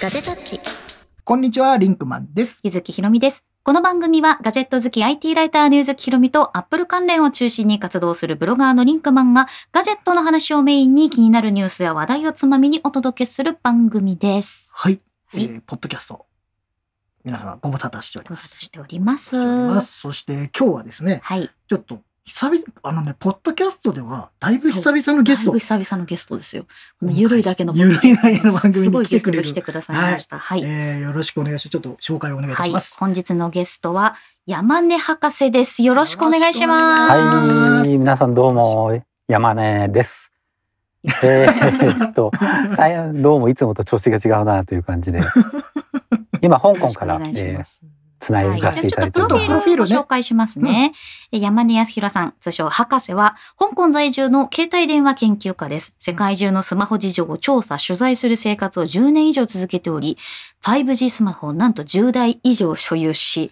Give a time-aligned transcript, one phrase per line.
[0.00, 0.58] ガジェタッチ
[1.24, 2.60] こんにちは、リンクマンです。
[2.64, 14.70] ゆずきひろみですこの番組はガジェット好き IT ライターのゆずきひろみとアップル関連を中心に活動するブロガーのリンクマンがガジェットの話をメインに気になるニュースや話題をつまみにお届けする番組です。
[14.72, 15.00] はい。
[15.26, 16.24] はいえーポッドキャスト。
[17.22, 18.64] 皆様ご無沙汰しておりご無沙汰ます。
[18.64, 19.24] しております。
[19.26, 20.00] しております。
[20.00, 21.50] そして今日はですね、はい。
[21.68, 25.58] ちょっと久々、あのね、ポッドキャストではだいぶ久々のゲストだいぶ。
[25.58, 26.64] 久々のゲストですよ。
[27.00, 29.44] このゆるいだけのゆるいだけの番組すごにいゲストが来てくれる。
[29.44, 30.38] 来てくださいました。
[30.38, 30.62] はい。
[30.62, 31.70] えーよろしくお願いします。
[31.70, 32.98] ちょっと紹介をお願いします。。
[33.00, 34.16] 本日のゲストは
[34.46, 35.82] 山根博士です。
[35.82, 37.20] よろしくお願いします。
[37.20, 40.30] はい、皆さんどうも山根です。
[41.24, 42.30] えーっと、
[43.14, 45.20] どうもいつもと調子が違うなという感じで、
[46.42, 47.80] 今香港から、えーます。
[48.20, 49.64] つないはい、じゃあちょでさせていただっとプロいております。
[49.64, 50.92] フィールをご紹介しますね。
[51.32, 55.94] え山根康弘さん、通称博士は、香港在住の携帯電話研究家です。
[55.98, 60.18] 世界中のスマホ事情を調査、取材する生活を10年以上続けており、
[60.62, 63.50] 5G スマホをなんと10台以上所有し。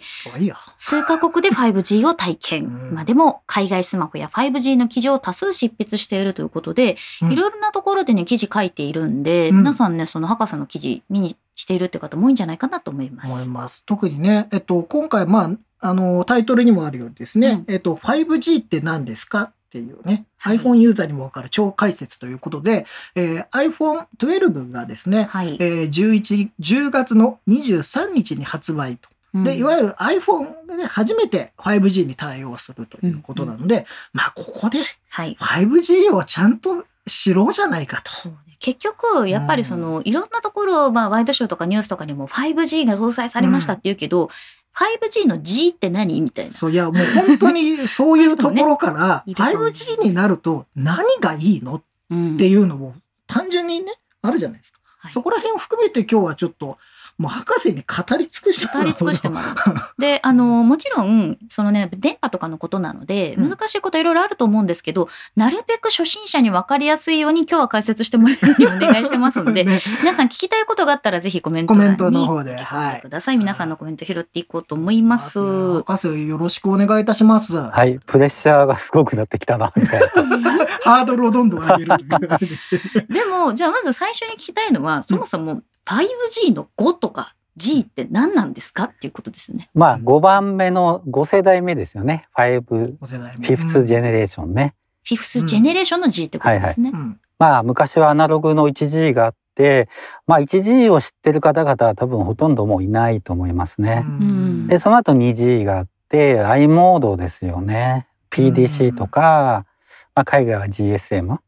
[0.76, 2.64] 数カ国で 5G を体験。
[2.64, 13.32] うんまあでも、海外スマホや 5G の記事を多数執筆しているということで、うんいろいろなところでね、記事書いているんで、うん皆さんね、その博士の記事見にしているって方も多いんじゃないかなと思います。
[13.32, 13.82] 思います。
[13.84, 25.56] 特にね、えっと、今回、まあ、あの、タイトルにもあるようにですね、うんえっと、5G って何ですかっていうね、はい iPhone ユーザーにもわかる超解説ということで、えー iPhone 12がですね、はい。
[25.58, 29.08] えー、11、10月の23日に発売と。
[29.34, 34.78] で、いわゆる iPhone でね、初めて 5G に対応するということなので、まあ、ここで
[35.10, 35.36] はい。
[35.40, 38.12] 5G をちゃんと知ろうじゃないかと。
[38.12, 44.30] そうね結局、やっぱりその、いろんなところ、まあ、ワイドショーとかニュースとかにも 5G が搭載されましたって言うけど、
[44.74, 46.50] 5G の G って何みたいな。
[46.52, 51.82] そういや、もう本当に そういうところから、いると思います 5G になると何がいいの？
[52.10, 52.34] うん。
[52.34, 52.94] っていうのも
[53.26, 53.92] 単純にね、
[54.22, 54.78] あるじゃないですか。
[54.98, 55.12] はい。
[55.12, 56.78] そこら辺を含めて今日はちょっと、
[57.18, 59.54] もう博士に語り尽くして語り尽くしてもらう。
[60.00, 73.38] で、あの、もちろん、そのね、電波とかのことなので、うん難しいこといろいろあると思うんですけど、なるべく初心者に分かりやすいように今日は解説してもらえるようにお願いしてますので、 ね皆さん聞きたいことがあったらぜひコメント欄にコメントの方ではいてください。
[73.38, 75.82] 皆さんのコメント拾っていこうと思います。
[75.82, 77.56] 博士よろしくお願いいたします。
[77.56, 80.08] はい、プレッシャーがすごくなってきたなみたいな。
[80.84, 83.06] ハードルをどんどん上げるというあれですね。
[83.10, 89.70] でも、じゃあまず最初に聞きたいのは、そもそも 5G の5とか G って何なんですかっていうことですよね。
[89.74, 92.28] まあ5番目の5世代目ですよね。
[92.36, 94.74] 5、フお世代目ィフスジェネレーションね。
[95.02, 96.90] フィフスジェネレーションの G ってことですね。
[96.92, 99.88] うんまあ昔はアナログの 1G があって、
[100.26, 104.00] まあ 1G を知ってる方々は多分ほとんどもういないと思いますね。
[104.00, 108.08] んで、その後 2G があって、i モードですよね。
[108.30, 109.66] PDC とか、
[110.14, 111.38] まあ、海外は GSM。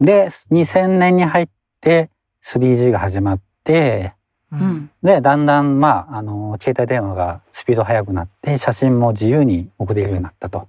[0.00, 1.48] で、2000年に入っ
[1.80, 2.10] て
[2.44, 4.12] 3G が始まって、
[4.52, 10.68] ううんんで、だんだん、まあ、あの、携帯電話がスピード速くなって、写真も自由に送れるようになったと。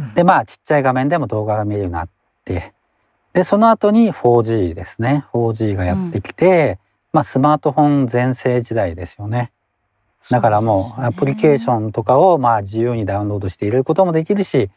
[0.00, 2.08] うんで、まあ、ちっちゃい画面でも動画が見えるようになっ
[2.44, 2.72] て、
[3.32, 5.26] で、その後に 4G ですね。
[5.32, 6.78] 4G がやってきて、
[7.12, 9.52] まあ、スマートフォン全盛時代ですよね。
[10.30, 14.70] だからもうアプリケーションとかをまあ自由にダウンロードして入れることもできるし、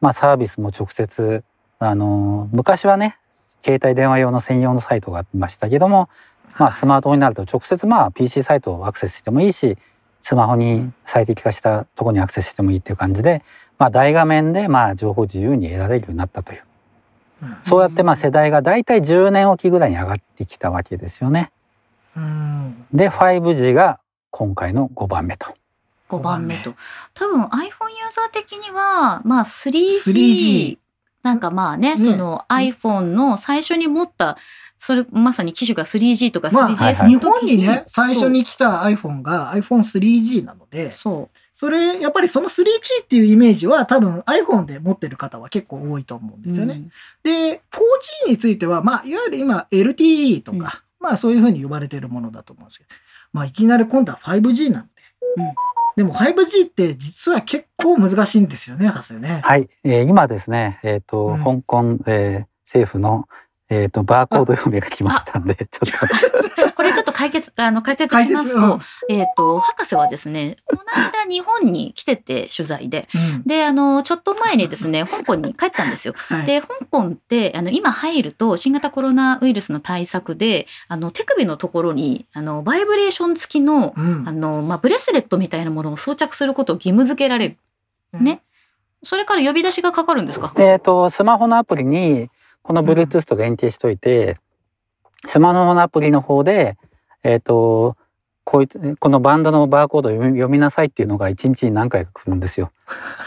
[0.00, 1.42] まあサービスも直接、
[1.78, 3.18] あの、昔はね、
[3.62, 6.08] 携帯電話用の専用のサイトがありましたけども、
[6.58, 9.78] まあスマートフォンになると直接まあ PC サイトをアクセスしてもいいし、
[10.20, 13.42] スマホに最適化したところにアクセスしてもいいっていう感じで、
[13.78, 16.62] まあ大画面でまあ情報を自由に得られるようになったという。
[17.42, 21.50] うんそうやってまあ世代が大体10年おきぐらいに上がってきたわけですよね。
[22.16, 23.98] うんで、5G が
[24.30, 25.54] 今回の5番目と。
[26.08, 26.74] 5番目と。
[27.14, 27.70] 多分 iPhone ユー
[28.14, 30.12] ザー的には、まあ 3G。
[30.12, 30.78] 3G
[31.22, 34.36] なんかまあね、ねその iPhone の最初に持った、
[34.78, 46.48] それまさに機種が 3G とかまあ 3GS 日の時本にね、最初に来た iPhone が iPhone3G なので、そそれ、やっぱりその 3G っていうイメージは多分 iPhone で持ってる方は結構多いと思うんう。
[46.48, 46.74] ですよね。
[46.74, 46.90] うん
[47.22, 47.62] で、
[48.26, 52.90] 4G については、まあ、いわゆる今 LTE とか、まあそういうふうに呼ばれているものだと思うんですけど、
[53.32, 54.88] まあいきなり今度は 5G なんで。
[55.36, 55.44] うん
[55.96, 59.40] でも 5G って実は結構難しいんですよね、ハセね。
[59.44, 63.28] はい、えー今ですね、えっ、と、うん香港、えー政府の、
[63.72, 66.72] えっ、と、バーコード読みが来ましたんで、ちょっと。
[66.76, 76.14] これちょっと解決、あの、解説します解と、えっ、と、博士はですね、この間日本に来てて取材で、うんで、あの、ちょっと前にですね、香港に帰ったんですよ。
[76.16, 87.56] はいで、香港って、あの、今入ると、新型コロナウイルスの対策で、あの、手首のところに、あの、バイブレーション付きの、うんあの、まあ、ブレスレットみたいなものを装着することを義務付けられる。
[88.12, 88.42] ね。
[89.02, 90.52] それから呼び出しがかかるんですか？
[90.58, 92.28] えっ、と、スマホのアプリに、
[92.62, 94.38] この Bluetooth と連携しといて、
[95.26, 96.76] スマホのアプリの方で、
[97.22, 97.96] えっ、と、
[98.44, 102.72] こういつこのバンドのバーコードを読み読みなさいっていうのが一日に何回か来るんですよ。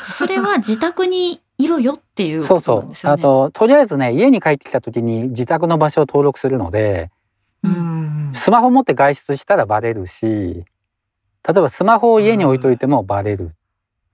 [0.04, 2.86] それは自宅にいろよっていうそうことなそう。
[2.86, 3.22] んですよね。
[3.22, 7.12] あと、とりあえずね、家に帰ってきた時に自宅の場所を登録するので、
[7.64, 8.34] ううんん。
[8.36, 10.66] スマホ持って外出したらバレるし、
[11.48, 13.52] 例えばスマホを家に置いといてもバレる。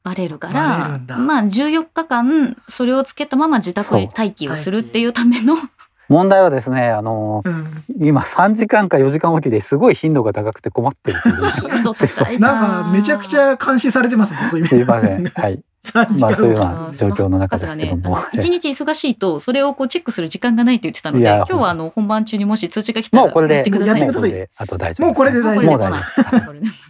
[0.03, 5.55] バレるからまあ14日間それをつけたまま自宅で待機をするっていうための
[6.11, 11.71] 問題はですね、あの、うん今3時間か4時間おきですごい頻度が高くて困ってるっていう。
[11.71, 15.25] 頻度高いななんかめちゃくちゃ監視されてますね、そういう意す味でいません。
[15.27, 15.59] はい。
[15.83, 18.15] 3時まあそういうよう間な状況の中ですけども。
[18.15, 23.99] 博士がね日忙しいとそれをこうチェックする時間がないって言ってたのでいや今日はあの本番中にもし通知が来たらもうこれで、やってください。
[23.99, 24.29] やってください。
[24.29, 25.07] もうこれであと大丈夫。
[25.07, 26.81] もうこれで大丈夫もう大丈夫。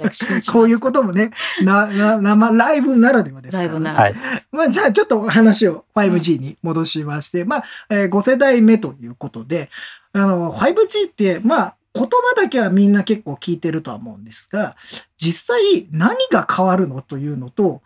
[0.52, 1.30] こういうこともね、
[1.62, 4.14] な、な、生、ライブならではですから、ライブなはい。
[4.52, 9.70] まあ、じゃあちょっと話を 5G に戻しまして、まあ、え5世代目ということで、
[10.12, 14.76] あの、5G って、まあ、言葉だけはみんな結構聞いてるとは思うんですが、
[15.18, 17.82] 実際何が変わるのというのと、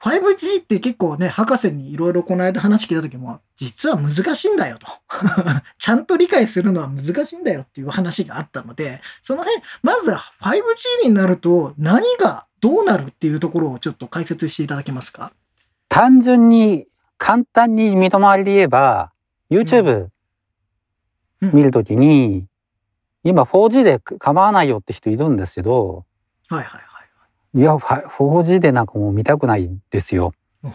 [0.00, 4.86] 5G って結構ね、博士にいろいろこの間話聞いた時も、実は難しいんだよと。
[5.78, 15.32] ちゃんと理解するのは難しいんだよっていう話があったので、その辺、まずは 5G になると何がどうなるっていうところをちょっと解説していただけますか？
[15.88, 19.10] 単純に、簡単に見止まりで言えば、
[19.50, 20.08] YouTube
[21.40, 21.52] うん。
[21.52, 22.46] 見るときに、
[23.28, 26.04] 今 4G で構わないよって人いるんですけど、
[26.48, 26.82] はいはい
[27.54, 30.34] いや、ファ 4G でなんかもう見たくないんですよ。
[30.62, 30.70] は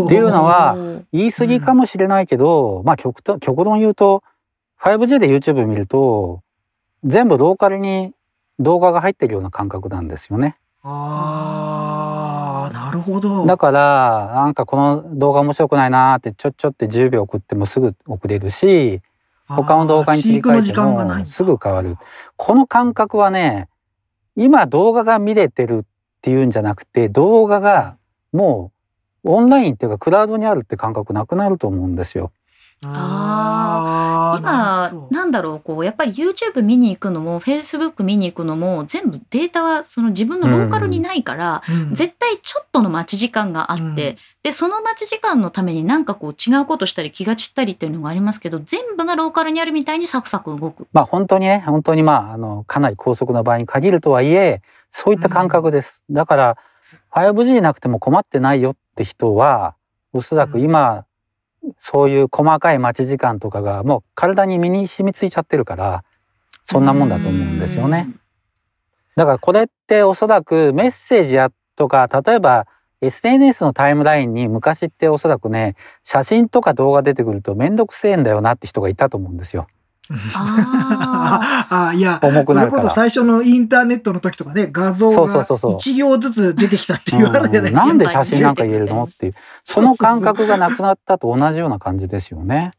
[0.00, 0.04] い。
[0.04, 0.76] っていうのは
[1.12, 4.22] 言い過ぎかもしれないけど、まあ極と極論言うと
[4.80, 6.42] 5G で YouTube 見ると
[7.04, 8.14] 全部ローカルに
[8.58, 10.56] 動画が入ってるような感覚なんですよね。
[10.82, 13.44] ああ、なるほど。
[13.44, 19.02] だからなんかこの動画面白くないなーってちょちょって10秒送ってもすぐ送れるし
[19.48, 21.96] 他の動画に切り替えてもすぐ変わる。
[22.36, 23.68] この感覚はね
[24.36, 25.84] 今動画が見れてるっ
[26.20, 27.96] ていうんじゃなくて動画が
[28.32, 28.72] も
[29.24, 32.30] うオンラインっていうかクラウドにあるって感覚なくなると思うんですよ。
[32.82, 41.94] あ今なんだろうこうやっぱり YouTube 見に行くのも Facebook 見に行くのも全部データはその自分のローカルにないから、うん。
[41.94, 43.94] 絶対ちょっとの待ち時間があって、うん。
[44.44, 50.86] でその待ち時間のためになんかこう違うことしたり気が散ったりっていうのがありますけど全部がローカルにあるみたいにサクサク動く。
[50.92, 56.02] まあ本当にね、本当にまあ、あの、かなり高速な場合に限るとはいえ、そういった感覚です。
[56.10, 56.56] だから、
[57.10, 59.74] 5G なくても困ってないよって人は、
[60.12, 61.04] おそらく今、
[61.78, 66.04] そういう細かい待ち時間とかがもう体に身に染みついちゃってるから、
[66.64, 68.08] そんなもんだと思うんですよね。
[69.16, 72.66] だからこれっておそらくメッセージやとか、例えば
[73.00, 79.66] SNS のタイムラインに昔っておそらくね、写真とか動画出てくるとめんどくせえんだよなって人がいたと思うんですよ。
[80.34, 87.82] ああ いや、それこそ最初のインターネットの時とかね、画像がそうそう1行ずつ出てきたって言われるじゃないですか。
[87.82, 89.34] うんなんで写真なんか入れるのってい う、
[89.64, 92.70] その感覚がなくなったと同じような感じですよね。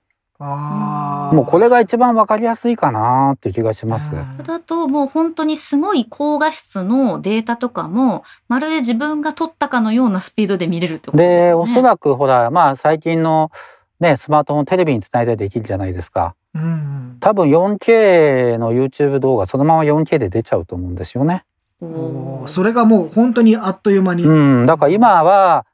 [0.41, 4.09] あーもうこれが一番わかりやすいかなっていう気がします。
[4.15, 11.53] うんだともう本当にすごい高画質のデータとかもまるで自分が撮ったかのようなスピードで見れるってことですね。
[11.53, 13.51] おそらくほら、まあ最近の
[13.99, 16.35] ね、スマートフォンテレビにつないだりできるじゃないですか。
[16.55, 21.45] うん多分 4K の YouTube 動画そのまま 4K で出ちゃうと思うんですよね。
[21.81, 24.23] おそれがもう本当にあっという間に。
[24.23, 24.31] う
[24.63, 25.65] ん、だから今は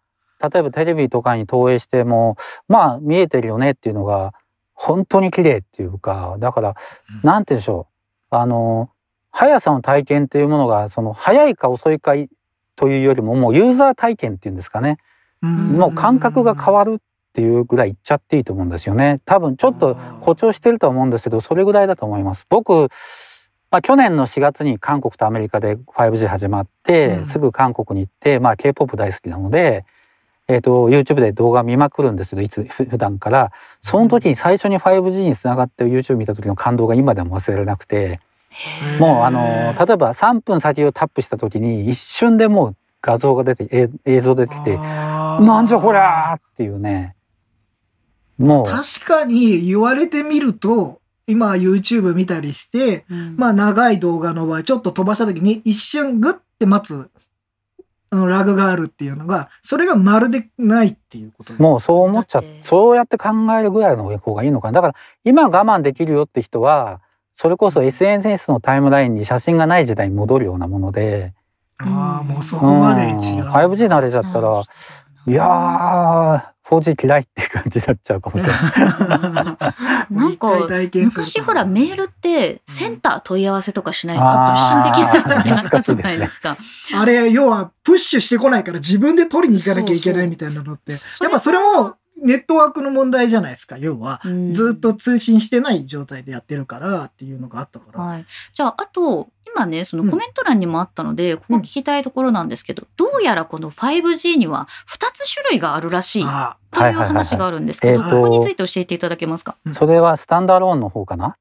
[0.41, 4.33] 例えばテレビとかに投影してもまあ見えてるよねっていうのが
[4.73, 6.75] 本当に綺麗っていうかだから、
[7.23, 7.27] うん。
[7.27, 7.87] なんて言うんでしょ
[8.31, 8.35] う。
[8.35, 8.89] あの
[9.31, 12.13] 速さの体験っていうものがその速いか遅いか
[12.75, 14.97] というよりももうユーザー体験っていうんですかね、
[15.41, 17.01] うんもう感覚が変わる
[17.35, 19.19] っていうぐらいいっちゃっていいと思うんですよね。
[19.25, 22.45] 多分ちょっと誇張してるとは思うんですけどそれぐらいだと思います。
[22.49, 22.89] 僕
[23.71, 27.25] まあ、去年の4月に韓国とアメリカで 5G 始まって、うん。
[27.25, 29.83] すぐ韓国に行って、まあ、K-POP 大好きなので、
[30.47, 33.51] えー、と YouTube で動画見まくるんですけどいつふ普段から。
[33.81, 38.21] その時に最初に 5G につながって YouTube 見た時の感動が今でも忘れられなくて。
[38.99, 45.43] もうあの例えば3分先をタップした時に一瞬でもう画像が出てえ映像出てきて「あー。
[45.45, 47.14] なんじゃこりゃ!」っていうね
[48.37, 48.65] もう。
[48.65, 53.35] 確かに言われてみると、今 YouTube 見たりして、うん。
[53.37, 57.09] まあ長い動画の場合、ちょっと飛ばした時に一瞬グッて待つ、
[58.11, 61.61] あのラグがあるっていうのが、それがまるでないっていうことです。
[61.61, 62.59] もうそう思っちゃだって。
[62.61, 64.73] そうやって考えるぐらいの方がいいのかな。
[64.73, 67.01] だから今我慢できるよって人は
[67.33, 71.33] それこそ SNS のタイムラインに写真がない時代に戻るようなもので、
[71.77, 73.11] ああ、もうそこまで違う。
[73.11, 73.51] うん。
[73.51, 74.63] 5G 慣れちゃったら。
[75.27, 78.61] いやー 4G 嫌いっていう感じになっちゃうかもしれない。
[80.11, 80.49] なんか
[80.93, 86.57] 昔ほらメールってセンター問い合わせとかしないと発信できないみたいなじゃないですか。
[86.93, 90.93] あれ、要は、プッシュしてこないから自分で取りに行かなきゃいけないみたいなのって。
[90.93, 93.77] やっぱそれもネットワークの問題じゃないですか。
[93.77, 97.99] 要は、うんずっと通信してない状態でやってるからっていうのがあったから。
[97.99, 98.25] はい。
[98.53, 100.09] じゃああと今ねそのうん。
[100.09, 106.23] コメント欄にもあったので、ここ聞きたいところなんですけど、どうやらこの 5G には2つ種類があるらしい。
[106.27, 109.55] あという話があるんですけど、ここについて教えていただけますか？
[109.73, 111.37] それはスタンダーローンの方かな？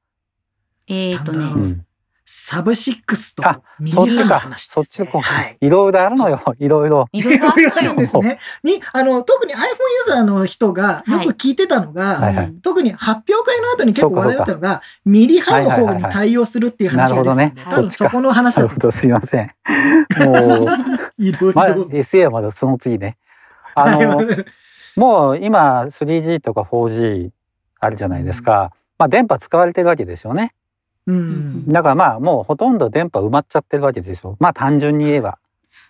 [0.87, 1.83] えっ、とね。
[2.27, 4.65] サブシックスとあミリそっちか波の話。
[4.65, 5.57] そっちの方はい。
[5.61, 6.41] いろいろあるのよ。
[6.57, 7.07] いろいろ。
[7.11, 7.97] いろいろあるん。
[7.97, 8.39] ですね。
[8.63, 19.51] に、あの、特に iPhone ユーザーの人がよく聞いてたのが、はい特に発表会の後に結構話題だったのが、ミリ波の方に対応するっていう話が出てたんで、はいはいはい多分そこの話だとなるほど、すいません。
[20.17, 20.67] もう、
[21.19, 21.83] いろいまあ、ろ。
[21.83, 23.17] SA はまだその次ね。
[23.75, 24.21] あの、
[24.95, 27.29] もう今 3G とか 4G
[27.79, 28.71] あるじゃないですか。
[28.97, 30.53] まあ電波使われてるわけですよね。
[31.07, 31.67] うん。
[31.67, 34.37] だからまあもうほとんど電波埋まっちゃってるわけですよ。
[34.39, 35.37] まあ単純に言えば。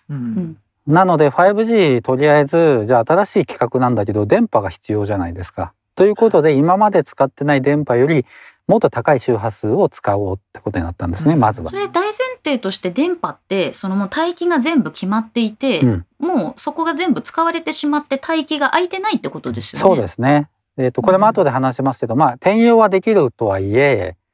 [0.08, 0.14] う。
[0.14, 0.56] うんん
[0.86, 5.72] なので 5G とりあえずじゃあ新しい規格なんだけど電波が必要じゃないですか。
[5.96, 8.24] ということで今まで使ってない電波より
[8.66, 11.76] もっと高い周波数を使おうってことになったんですね、うんまずはそ。
[11.76, 12.12] れ大前
[12.44, 19.82] 提として電波ってそのもう帯域が全部決まっていて、うんもうそこが全部使われてしまって帯域が空いてないってことですよね。
[19.82, 20.48] そうですね。
[20.78, 24.25] えっ、とこれも後で話しますけど、まあ転用はできるとはいえ、うん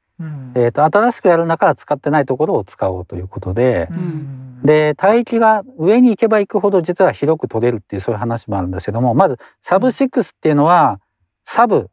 [0.55, 4.61] えっ、と新しくやる中から使ってないところを使おうということで、うん。
[4.63, 11.01] で帯域が上に行けば行くほど実は広く取れるっていうそういう話もあるんですけどもまずサブ6っていうのは
[11.43, 11.89] サブ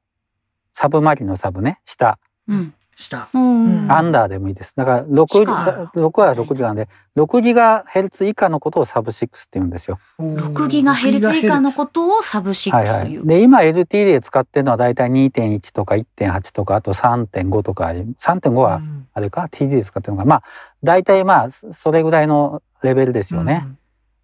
[0.73, 2.19] サブマリのサブね下。
[2.49, 2.75] うん。
[3.01, 3.29] した。
[3.33, 9.99] うんうんアンダーでもいいですだから6地下さ6は6ギガなんで6ギガヘルツ以下のことをサブ6って言うんですよ。
[10.21, 13.25] 6ギガヘルツ以下のことをサブ6はいはという。
[13.25, 20.45] い、で今 LTE で使ってるのはだいたい2.1とか1.8とかあと3.5とかあり3.5はうんあれか？TD で使ってるのがまあ
[20.85, 23.67] 大体まあそそれぐらいのレベルですよね。。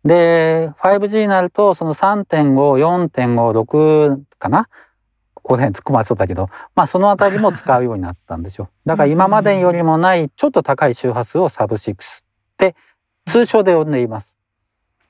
[0.05, 4.69] で 5G になるとその3.54.56かな？
[5.47, 8.69] ここら辺突っ込まれそうだけどまあそのあたりも使うようになったんですよ。
[8.85, 11.97] だから今までよりもないちょっと高い周波数をサブ6っ
[12.59, 12.75] て
[13.27, 14.35] 通称で呼んでいます。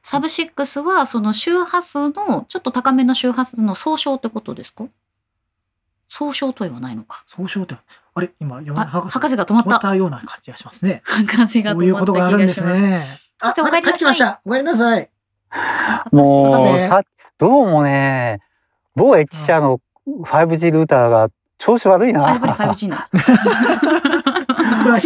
[0.02, 4.85] サブ6はその周波数のちょっと高めの周波数の総称ってことですか？
[6.07, 7.25] 総称とは言わないのか。
[7.26, 7.75] 総称って、
[8.14, 8.31] あれ？
[8.38, 9.62] 今、博士博士が止まっ。
[9.64, 11.02] 止まったたような感じがしますね。
[11.05, 12.62] 博士がこういうことがあるんです。
[12.62, 13.19] ね。
[13.40, 14.40] あ、お帰りなさい帰ってきました。
[14.45, 15.11] お帰りなさい。
[16.12, 17.02] もうさ
[17.38, 18.40] どうもね
[18.95, 22.27] 某駅舎の 5G ルーターが調子悪いな。
[22.27, 23.09] あ、やっぱり 5G な。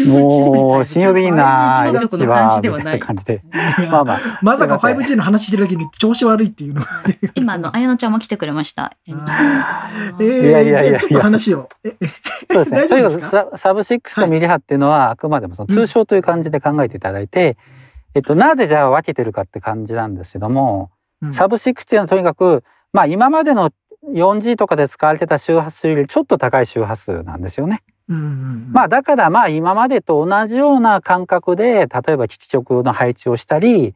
[0.07, 1.85] もう信用できんな。
[1.87, 3.43] 5G だ駅は話ではない感じで。
[3.91, 4.21] まあまあ。
[4.43, 6.87] まさかすいません 5G の話してる時に調子悪いっていうのが。
[7.35, 8.93] 今あの綾乃ちゃんも来てくれました。
[9.07, 11.69] えーいやいやいやちょっと話を。
[11.85, 12.07] ええ
[12.51, 12.81] そうですね。
[12.83, 17.57] 大とにかくササブ6とミリ波っていうのはあくまでもその通称という感じで考えていただいて、
[18.15, 20.91] えっと、なぜじゃあ分けてるかって感じなんですけども、
[21.23, 23.71] うんサブ6っていうのはとにかく、まあ今までの
[24.07, 27.83] 4G とかで使われてた周波数よりちょっと高い周波数なんですよね。
[28.09, 33.95] うんうんまあだからまあ今までと同じような感覚で例えば基地局の配置をしたり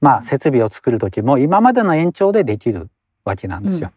[0.00, 2.90] まあ設備を作る時も今までの延長でできる
[3.24, 3.92] わけなんですよ。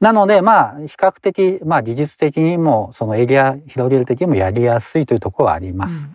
[0.00, 6.08] なのでまあ比較的まあ技術的にもそのエリア広げる時もやりやすいというところはあります。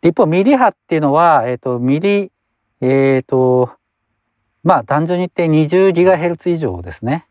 [0.00, 2.32] で一方ミリ波っていうのは、えっとミリ
[2.80, 3.70] えっ、と
[4.64, 7.26] まあ単純に言って20ギガヘルツ以上ですね。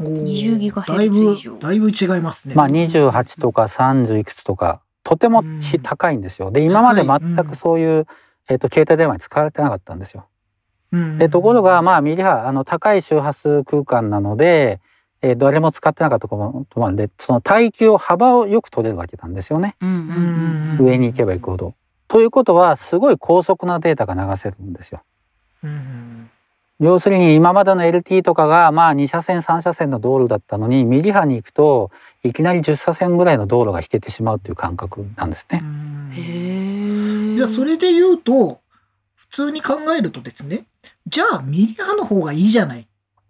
[0.00, 2.54] おー20ギガヘだいぶルツ以上だいぶ違いますね。
[2.54, 5.44] まあ28とか30いくつとかとても
[5.82, 6.50] 高いんですよ。
[6.50, 8.06] で今まで全くそういう、
[8.48, 10.26] えっと携帯電話に使われてなかったんですよ。
[10.92, 14.80] うんでところがまあミリ波あの高い周波数空間なので、
[15.22, 19.76] えー誰も使ってなかったところもあるんでその帯域を幅をよく取れるわけなんですよね。
[20.80, 21.74] 上に行けば行くほど。
[22.08, 25.02] ということはすごい高速なデータが流せるんですよ。
[25.62, 26.30] うん
[26.80, 31.90] 要するに今までの LT とかがまあ2車線3車線の道路だったのにミリ波に行くと
[32.24, 35.60] いきなり10車線ぐらいの道路が引けてしまうという感覚なんですね。
[35.62, 37.36] うんへえ。
[37.36, 38.60] じゃあそれで言うと
[39.14, 40.64] 普通に考えるとですね
[41.06, 42.86] じゃあミリ波の方がいいじゃないっ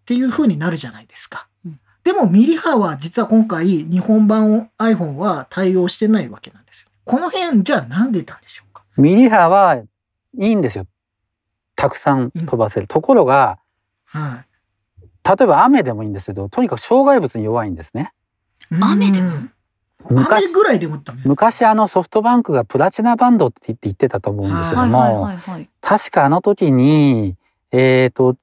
[0.07, 1.49] ていう風になるじゃないですか。
[1.67, 6.89] うんでもミリ波は実は今回日本版を iPhone は対応してないわけなんですよ。
[7.05, 8.85] この辺じゃあなんでなんでしょうか？
[8.97, 9.85] ミリ波はい
[10.39, 10.87] いんですよ。
[11.81, 12.87] たくさん飛ばせる。
[12.87, 13.59] ところが
[14.05, 14.47] はい。
[15.25, 18.13] 例えば雨でもいいんですけどとにかく障害物に弱いんですね。
[18.71, 19.53] 雨でもうん
[20.11, 25.69] 昔雨ぐらいでも昔あのソフトバンクがプラチナバンドって言ってたと思うんですけども、はいはいはいはい。
[25.81, 27.37] 確かあの時に
[27.71, 28.37] えっ、と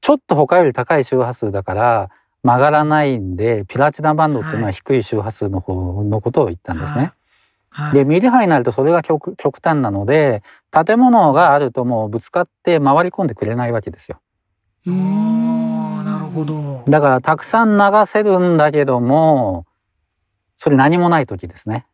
[0.00, 2.10] ちょっと他より高い周波数だから
[2.42, 6.98] 曲がらないんでプラチナバンドっていうのは低い周波数の方のことを言ったんですね。
[6.98, 7.12] はい
[7.92, 14.20] でミリ波になるとそれが極極端なので建物があるともうぶつかって回り込んでくれないわけですよ。
[14.86, 16.84] なるほど。
[16.88, 19.66] だからたくさん流せるんだけども
[20.56, 21.86] それ何もない時ですね。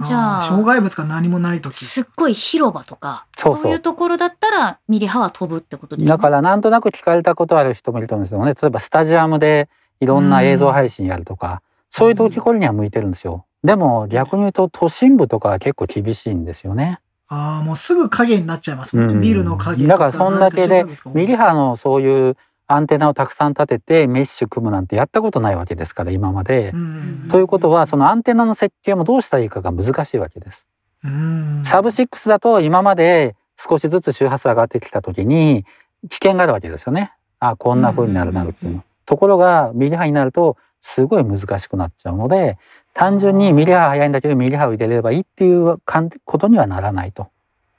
[0.00, 1.84] じゃあー障害物が何もないとき。
[1.84, 6.10] すっごい広場とかそうそういうところだったらミリ波は飛ぶってことですね。
[6.10, 8.54] だからなんとなく聞かれたことある人もいると思うんですよね。
[8.60, 9.68] 例えばスタジアムで
[10.00, 13.46] いろんな映像配信やるとか、そういう時これには向いてるんですよ。
[13.64, 17.00] でも逆に言うと都心部とかは結構厳しいんですよね。
[17.28, 19.14] ああ、もうすぐ影になっちゃいますもんね。
[19.14, 26.72] うんビルの影だからそんだけでミリ波のそういうアンテナをたくさん立ててメッシュ組むなんてやったことないわけですから今まで。
[26.74, 30.66] うんということはそのアンテナの設計もどうしたらいいかが難しいわけです。
[31.02, 35.64] うんサブ6だと今まで少しずつ周波数上がってきた時に
[36.10, 37.12] 危険があるわけですよね。
[37.40, 38.84] あこんな風になるなるっていうの。
[39.06, 42.58] ところがミリ波になるとすごい難しくなっちゃうので
[42.94, 47.28] 単純にミリ波速いんだけどミリ波を入れればいいっていうかんことにはならないと。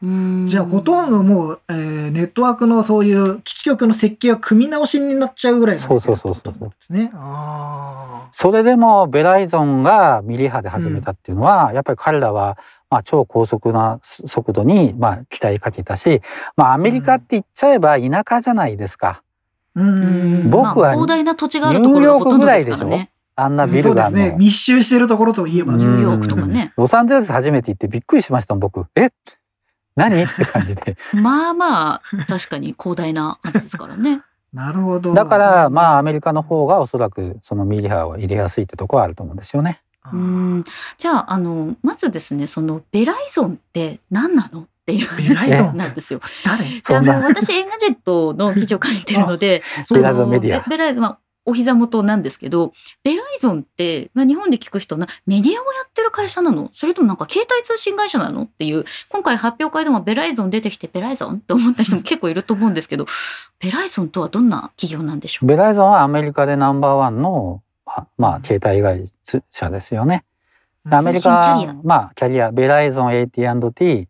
[0.04, 7.12] うんじゃあほとんどもう、えーネットワークのそういう基地局の設計は組み直しになっちゃうぐらいのそうそうそうそうですね。
[7.16, 12.58] あそれでもベライゾンがミリ波で始めたっていうのは、やっぱり彼らは
[12.90, 16.22] まあ超高速な速度にまあ期待かけたし、
[16.58, 19.24] まあアメリカって言っちゃえば田舎じゃないですか。
[19.76, 19.82] あ。
[19.82, 20.50] うん。
[20.50, 23.12] 僕はまあ、広大な土地があるところがほとんどですからね。
[23.36, 24.22] あんなビルがあるの。
[24.22, 24.46] そうですね。
[24.46, 26.74] 密集してるところといえばうんニューヨークとかね。
[26.78, 28.86] ロサンゼルス初めて行ってびっくりしましたもん僕。
[28.96, 29.10] え？
[29.96, 30.24] 何？
[30.24, 30.98] って感じで。
[31.14, 34.22] まあまあ、確かに広大な感じですからね。
[34.54, 35.14] なるほど。
[35.14, 39.82] だからまあアメリカの方がおそらくそのミリ波を入れやすいってところはあると思うんですよね。
[40.02, 40.66] あうーん。
[40.98, 46.22] じゃあ、あの、まずですね、そのベライゾンって何なのっていうベライゾン話なんですよ。
[46.46, 46.64] 誰？
[46.64, 52.74] であの私、エンガジェットの記事を書いてるので、 ベライゾンメディアベライゾン、まあ、お膝元なんですけど、
[53.04, 56.70] ベライゾンって、まあ、日本で聞く人な、メディアをやってる会社なの？
[56.74, 58.44] それともなんか携帯通信会社なの？
[58.44, 61.36] っていう、今回発表会でもベライゾン出てきて、ベライゾン？
[61.36, 63.06] って思った人も結構いると思うんですけど、
[63.62, 65.48] ベライゾンとはどんな企業なんでしょう？
[65.48, 69.12] ベライゾンはアメリカでナンバーワンのあまあ携帯会
[69.52, 70.24] 社ですよね。
[70.90, 71.82] アメリカ通信キャリア。
[71.84, 74.08] まあキャリアベライゾン AT&T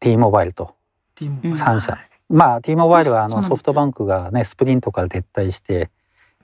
[0.00, 0.74] T モバイルと
[1.14, 1.56] ティモうん。
[1.56, 1.98] 三社。
[2.28, 5.90] まあ T モバイルはあのソフトバンクがねスプリントから撤退して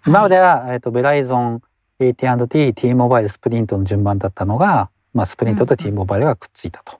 [0.07, 1.63] 今までは、えっとベライゾン
[1.99, 6.99] AT&T T モバイルスプリントの順番だったのが、まあ、スプリントと T モバイルがくっついたと。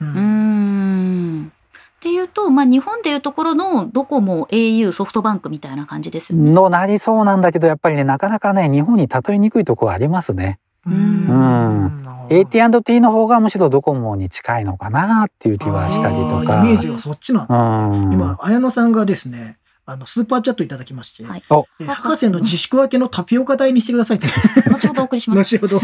[0.00, 1.52] うんうーん。
[1.96, 6.50] っていうと、まあ、日本でいうところのドコモ、au、ソフトバンクみたいな感じですよね。
[6.50, 10.58] のなりそうなんだけどやっぱりねなかなかね日本に例えにくいところありますね。
[10.86, 16.64] ううん AT&T の方がむしろドコモに近いのかなっていう気はしたりとか。
[16.64, 24.26] イメージがそっちなんですねうん今、綾野さんがですね、あの、スーパーチャットいただきまして、はいおえ博士の自粛明けのタピオカ代にしてくださいって。
[24.68, 25.58] 後ほどお送りします。
[25.58, 25.80] 後ほど。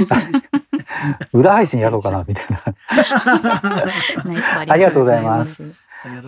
[1.34, 2.64] 裏配信やろうかなみたいな。
[4.68, 5.72] ありがとうございます。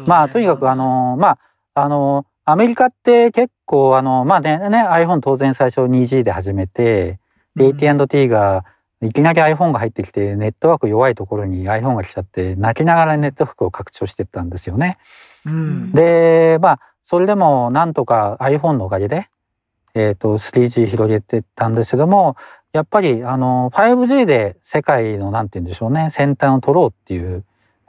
[0.06, 1.36] まあとにかくあ、のま
[1.74, 7.18] ああのアメリカって結構あのまあねね iPhone 当然最初 2G で始めて
[7.56, 8.64] で AT&T が
[9.02, 14.98] いきなり iPhone が入ってきてネットワーク弱いところに iPhone が来ちゃって泣きながらネットワークを拡張していったんですよね。
[15.44, 15.90] うん。
[15.92, 19.28] でまあそれでもなんとか iPhone のおかげで、
[19.94, 22.36] えー、と 3G 広げてったんですけども
[22.72, 27.44] やっぱりあの 5G で世界のなんて言うんでしょうね先端を取ろうっていう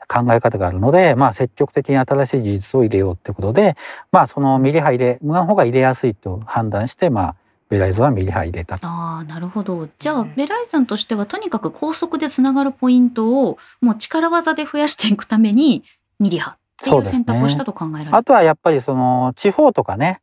[0.08, 3.76] 考え方があるので、まあ、積極的に新しい技術を入れようってことで、
[4.12, 7.36] まあ、そのミリ波入れの方が入れやすいと判断して、まあ、
[7.70, 8.88] ベライゾンはミリ波入れたと。
[8.88, 9.90] ああ、なるほど。
[9.98, 15.84] じゃあ、ねベライゾンとしては、とにかく高速でつながるポイントを、もう力技で増やしていくために、
[16.20, 18.16] ミリ波っていう選択をしたと考えられる。
[18.16, 20.22] あとはやっぱりその地方とかね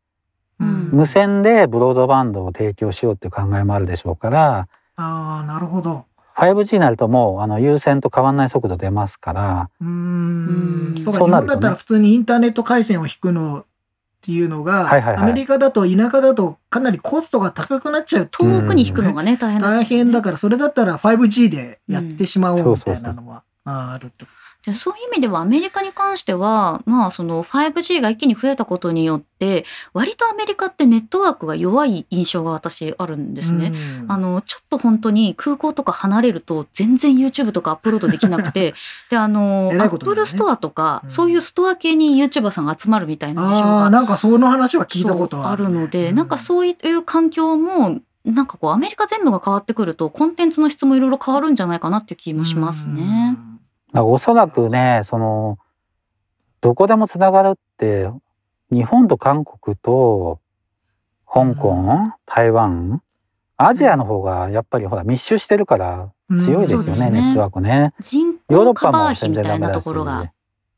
[0.61, 0.91] うん。
[0.93, 6.05] 無線でブロードバンドを提供しようっていう考えもあるでしょうからああ、なるほど。
[6.37, 10.99] 5G になるともうあの有線と変わんない速度出ますからうんん。
[10.99, 11.55] そうか、そうなるとね。
[11.55, 13.65] 日本だったら普通にインターネット回線を引くのっ
[14.23, 15.23] ていうのが、はいはいはい。
[15.25, 18.27] アメリカだと田舎だとかなりコストが高くなっちゃう。
[18.27, 33.73] と遠くに引くのがね、大変だ、大変だから、それだったら 5G でやってしまおううんみたいなのはあるってこじゃあそういう意味ではアメリカに関しては、まあその 5G が一気に増えたことによって、割とアメリカってネットワークが弱い印象が私あるんとですね。
[34.03, 34.13] うん。
[34.13, 38.75] あの、ちょっと本当に空港とか離れると全然 YouTube とかアップロードできなくて、
[39.11, 41.11] で、あの、えアップルストアとか、うん。
[41.11, 53.37] そういうストア系に YouTuber さんが集まるみたいな事情ああ、がなんかその話は聞いたことあはある,、るので、うなんかそういう環境も、なんかこうアメリカ全部が変わってくるとコンテンツの質もいろいろ変わるんじゃないかなっていう気もしますね。
[53.93, 55.59] だからおそらくねその
[56.61, 58.09] どこでもつながるって
[58.71, 60.41] 日本と韓国と
[61.33, 63.03] 香港、台湾、
[63.57, 67.95] アジアの方がやっぱりほら密集してるから強いですよね、うんねネットワークね。
[68.01, 69.71] 人ヨーロッ口カバーパも費みたいな。
[69.71, 70.33] ところが。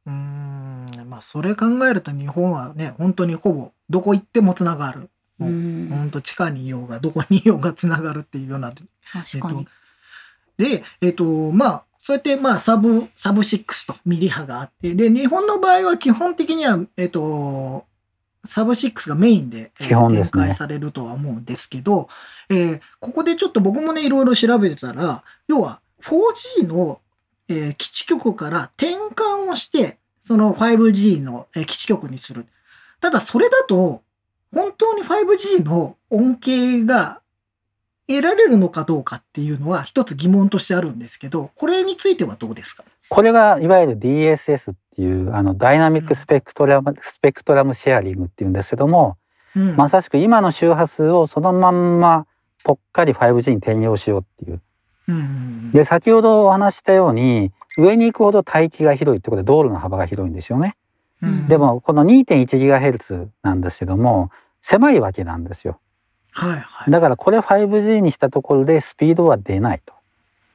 [0.07, 5.11] うーんまあそれ考えると日本はね本当にほぼどこ行ってもつながる。
[5.40, 8.72] うもうん本当地下にいようがどこにいようがつながるっていうような
[9.12, 9.66] 確かに。
[10.57, 17.86] で、えっ、と、まあ、そうやって、まあ、サブ、サブ6とミリ波があって、で、日本の場合は基本的には、えっ、と、
[18.44, 22.10] サブ6がメインで、え展開されるとは思うんですけど、
[22.50, 27.00] えーここでちょっと僕もね、いろいろ調べてたら、要は 4G の、
[27.48, 32.44] えー基地局から転換をして、その 5G の、えー基地局にする。
[33.00, 34.02] ただ、それだと、
[34.52, 37.22] 本当に 5G の恩恵が
[38.06, 42.84] 得られるのかどうかっていうのは一つ疑問としてあるんですけど、これについてはどうですか？
[43.08, 49.16] これがいわゆる DSS っていうあのダイナミックスペクトラム、スペクトラムシェアリングっていうんですけども、
[49.56, 52.26] うんまさしく今の周波数をそのまんま
[52.64, 54.60] ぽっかり 5G に転用しようっていう。
[55.08, 60.76] うんうんで先ほどお話ししたように上に行くほど帯域が広いってことで道路の幅が広いんですよね。
[61.22, 64.30] うんで、もこの 2.1GHz なんですけども
[64.62, 65.80] 狭いわけなんですよ。
[66.34, 66.90] はいはい。
[66.90, 69.94] だからこれ 5G にしたところでスピードは出ないと。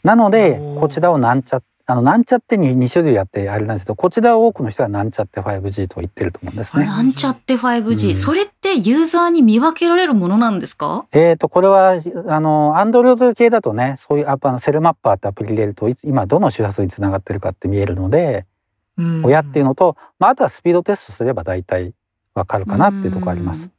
[0.04, 6.86] なのでこちらをなんちゃあのなんちゃってに2種類あってあれなんですけどこちらを多くの人がなんちゃって 5G と言ってると思うんですね。
[6.86, 11.08] はいなんちゃって 5G、うんそれってユーザーに見分けられるものなんですか？
[11.12, 18.46] えー、とこれはあの Android 系だとねそういうアプあのセルマッパーってアプリ入れると今どの周波数につながってるかって見えるので
[18.98, 21.94] うん親っていうのと、まあ、あとはスピードテストすれば大体
[22.36, 23.72] わかるかなっていうところあります。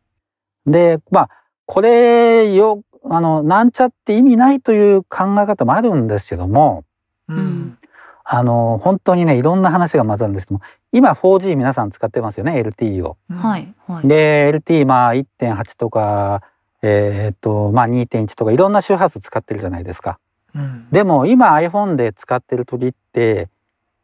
[0.66, 1.30] でまあ
[1.70, 6.84] これよあのなんちゃって意味ないという考え方もあるんですけども
[7.28, 7.78] うん。
[8.24, 13.16] あの本当にねいろんな話が混ざるんですけども今 4G 皆さん使ってますよね LTE を。
[13.30, 14.08] うんはいはい。
[14.08, 16.42] で LTE まあ1.8とか
[16.82, 20.18] えーっとまあ2.1とかいろんな周波数使ってるじゃないですか。
[20.56, 23.48] うんでも今 iPhone で使ってる時って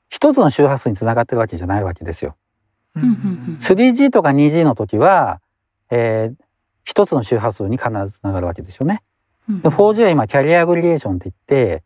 [0.09, 2.37] 一つの周波数につながってるわけじゃないわけですよ。
[2.95, 5.41] うんうんうん 3G とか 2G の時は、
[5.91, 6.46] えー
[6.87, 9.03] 一つの周波数に必ずつながるわけですよね。
[9.49, 11.83] うんで 4G は今キャリアアグリゲーションって言って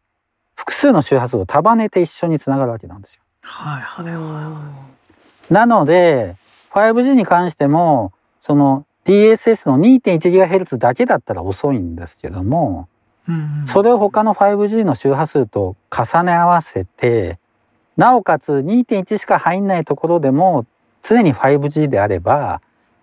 [0.54, 3.22] 複数の周波数を束ねて一緒につながるわけなんですよ。
[3.42, 4.62] はいはいは
[5.50, 6.36] なので
[6.70, 12.88] 5G に関してもその DSS の 2.1GHz だけだったら遅いんですけども
[13.28, 13.32] い。
[13.32, 17.38] うんそれを他の 5G の周波数と重ね合わせて
[17.96, 20.66] なおかつ2.1しか入んないところでも
[21.02, 22.60] 常に 5G であれば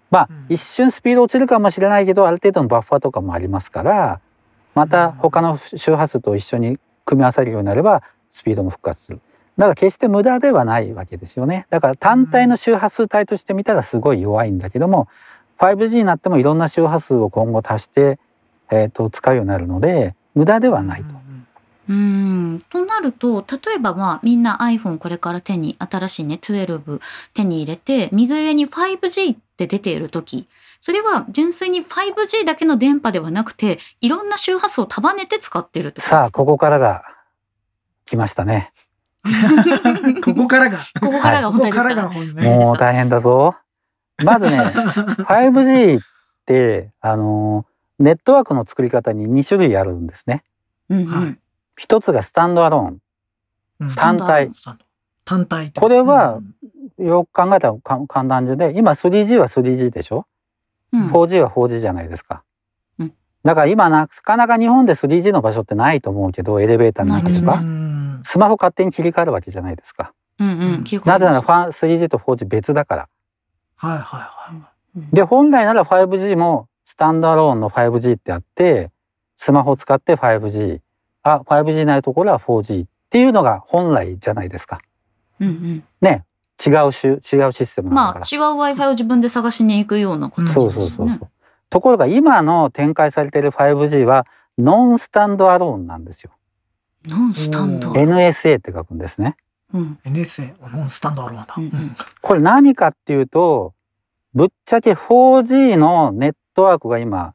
[0.09, 4.21] まあうん一瞬スピード落ちるかもしれないけどある程度のバッファーとかもありますから
[4.75, 9.19] また他の周波数と一緒に組み合わされるようになればスピードも復活する。
[9.57, 11.65] だから決して無駄ではないわけですよね。
[11.71, 15.07] だから単体の周波数帯として見たらすごい弱いんだけども
[15.57, 18.19] 5G になってもいろんな周波数を今後足して、
[18.69, 21.15] えー、と使うようになるので無駄ではないと。
[21.89, 26.99] うーんとなると例えばまあみんな iPhone これから手に新しいね12
[27.33, 30.47] 手に入れて右上に 5G って出ている時
[30.81, 37.03] それは純粋に 5G だけの電波ではなくていろんな周波数を束ねて使ってるってことですかさあここからが
[38.05, 38.71] 来ましたね。
[40.23, 40.77] ここからが。
[41.01, 42.65] ここからが本ここから題ですかが本ね。
[42.65, 43.55] もう大変だぞ。
[44.23, 44.61] まずね
[45.27, 46.01] 5G っ
[46.45, 47.65] てあの
[47.99, 50.43] ネットワークの作り方に2種類あるんですね。
[50.89, 51.37] うんうんはい
[51.77, 52.97] 一つがスタンドアローン。
[53.79, 53.89] うん。
[53.89, 54.51] 単体。
[55.23, 56.39] 単体これは
[56.97, 57.05] うん。
[57.05, 60.25] よく考えたらか簡単で今 3G は 3G でしょ、
[60.91, 61.07] うん。
[61.11, 62.43] 4G は 4G じゃないですか。
[62.97, 63.13] うん。
[63.43, 68.21] だから今なかなか日本で 3G の場所ってないと思うけどエレベーターの中ないでとか、うん。
[68.23, 70.13] スマホ勝手に切り替わるわけじゃないですか。
[70.39, 70.83] うんうん。
[71.05, 73.09] なぜならファン 3G と 4G 別だから。
[73.75, 74.55] はいはいはい。
[74.55, 74.65] うん
[75.13, 78.89] で本来なら 5G もスタンドアローンの 5G ってあって
[79.35, 80.79] スマホを使って 5G
[81.35, 84.79] あ 5G ないところは 4G っていうのが本来じゃないですか。
[85.39, 86.23] うんうんね
[86.65, 88.39] 違うしゅ違うシステムなんだから。
[88.39, 91.29] まあ違う Wi-Fi を自分で探しに行くような形ですそねうそうそうそう。
[91.69, 94.25] ところが今の展開されている 5G は
[94.57, 96.31] ノンスタンドアローンなんですよ。
[97.05, 97.93] ノンスタンドお。
[97.93, 99.37] NSA って書くんですね。
[99.73, 99.99] うん。
[100.03, 101.53] NSA、ノンスタンドアローンだ。
[101.57, 103.73] うんうんこれ何かっていうと、
[104.33, 107.33] ぶっちゃけ 4G のネットワークが今、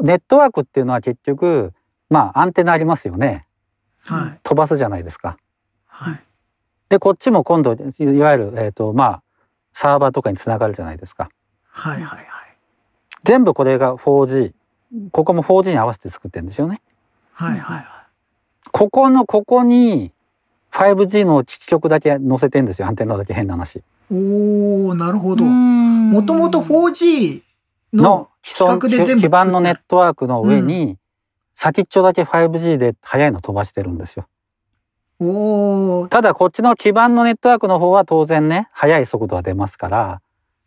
[0.00, 1.72] ネットワークっていうのは結局、
[2.12, 3.46] まあアンテナありますよね。
[4.04, 4.40] はい。
[4.42, 5.38] 飛ばすじゃないですか。
[5.86, 6.20] はい。
[6.88, 7.76] で、こっちも今度、い
[8.18, 9.22] わゆる、えっ、と、まあ、
[9.72, 11.30] サーバーとかにつながるじゃないですか。
[11.68, 12.26] はいはいはい。
[13.24, 14.52] 全部これが 4G。
[15.10, 16.82] ここも 4G に合わせて作ってるんですよね。
[17.32, 17.86] はいはいはい。
[18.72, 20.12] ここのここに
[20.72, 22.88] 5G の基地局だけ載せてんですよ。
[22.88, 23.82] アンテナだけ変な話。
[24.10, 25.44] おおなるほど。
[25.44, 25.50] も
[26.12, 27.42] もともと 4G
[27.94, 30.98] のの基礎規格で全部基盤のネットワークの上に、
[31.62, 34.26] 先っちょだけ 5G で速いの飛ばしてるんですよ。
[36.08, 40.20] ただこっちの基盤のネットワークの方は当然ね速い速度は出ますから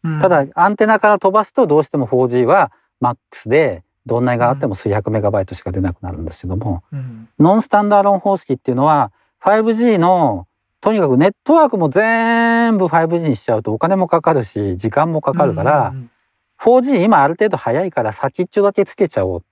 [0.06, 0.22] うん。
[0.22, 7.28] ただアンテナから飛ばすとどうしても 4G はマックスでどんなにがあっても数百メガバイトしか出なくなるんですけども、うん。
[7.40, 9.12] ノンスタンダードロン方式っていうのは
[9.44, 10.48] 5G の
[10.80, 16.10] とにかくネットワークも全部 5G にしちゃうとお金もかかるし時間もかかるから、うん
[16.58, 19.44] 4G 今ある程度速いから先っちょだけつけちゃおう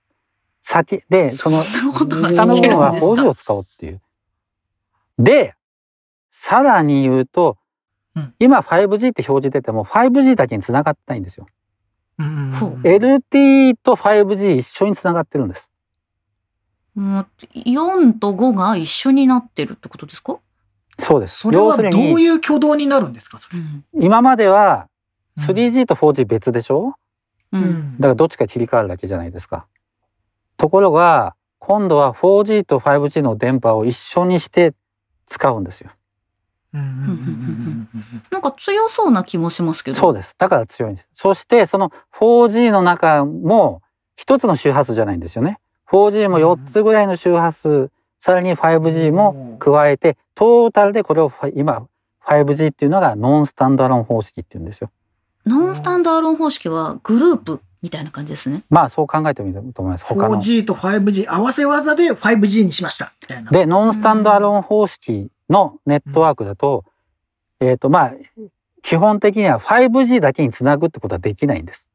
[0.66, 4.00] 先でその下の部分はできるんです 4G を使おうっていう。
[5.18, 5.54] で
[6.30, 7.58] さらに言うと、
[8.16, 11.46] うん今 5G って表示出ても 5G だけに繋がってないんですよ。
[12.18, 15.70] うん LTE と 5G 一緒に繋がってるんです。
[16.94, 20.38] もう4と5が一緒になってるってことですか、
[20.98, 21.40] そうです。
[21.40, 23.58] それはどういう挙動になるんですかそれ？
[24.00, 24.88] 今までは
[25.36, 26.96] うん 3G と 4G 別でしょ、
[27.52, 29.66] ううんんだからどっちか切り替わるだけじゃないですか。
[30.56, 34.74] ところが今度は 4G と 5G の電波を一緒にして
[35.26, 35.90] 使うんですよ。
[36.72, 39.96] なんか強そうな気もしますけど。
[39.96, 40.34] そうです。
[40.36, 41.08] だから強いんです。
[41.14, 43.80] そしてその 4G の中も
[44.16, 45.58] 一つの周波数じゃないんですよね。
[45.90, 51.86] 4G も4つぐらいの周波数、さらに 5G も加えて、トータルでこれをファ今
[52.26, 54.90] 5G っていうのがノンスタンダードロン方式っていうんですよ。
[55.46, 58.64] ノンスタンダードロン方式はグループみたいな感じですね。
[58.70, 60.04] まあそう考えてもいいと思います。
[60.06, 60.40] 他の。
[60.40, 63.50] 4G と 5G 合わせ技で 5G にしましたみたいな。
[63.50, 66.86] で、ノンスタンダードロン方式のネットワークだと、
[67.60, 68.12] えっ、とまあ
[68.82, 71.86] 基本的には 5G だけにつなぐってことはできないんです。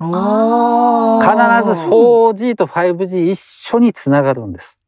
[0.00, 4.80] あ必ーず 4G と 5G 一緒につながるんです。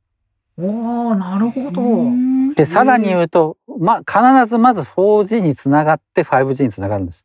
[0.59, 1.81] おーなるほど。
[1.81, 7.25] うんで、さらに言うと、ま、必ずまず 4G につながって 5G につながるんです。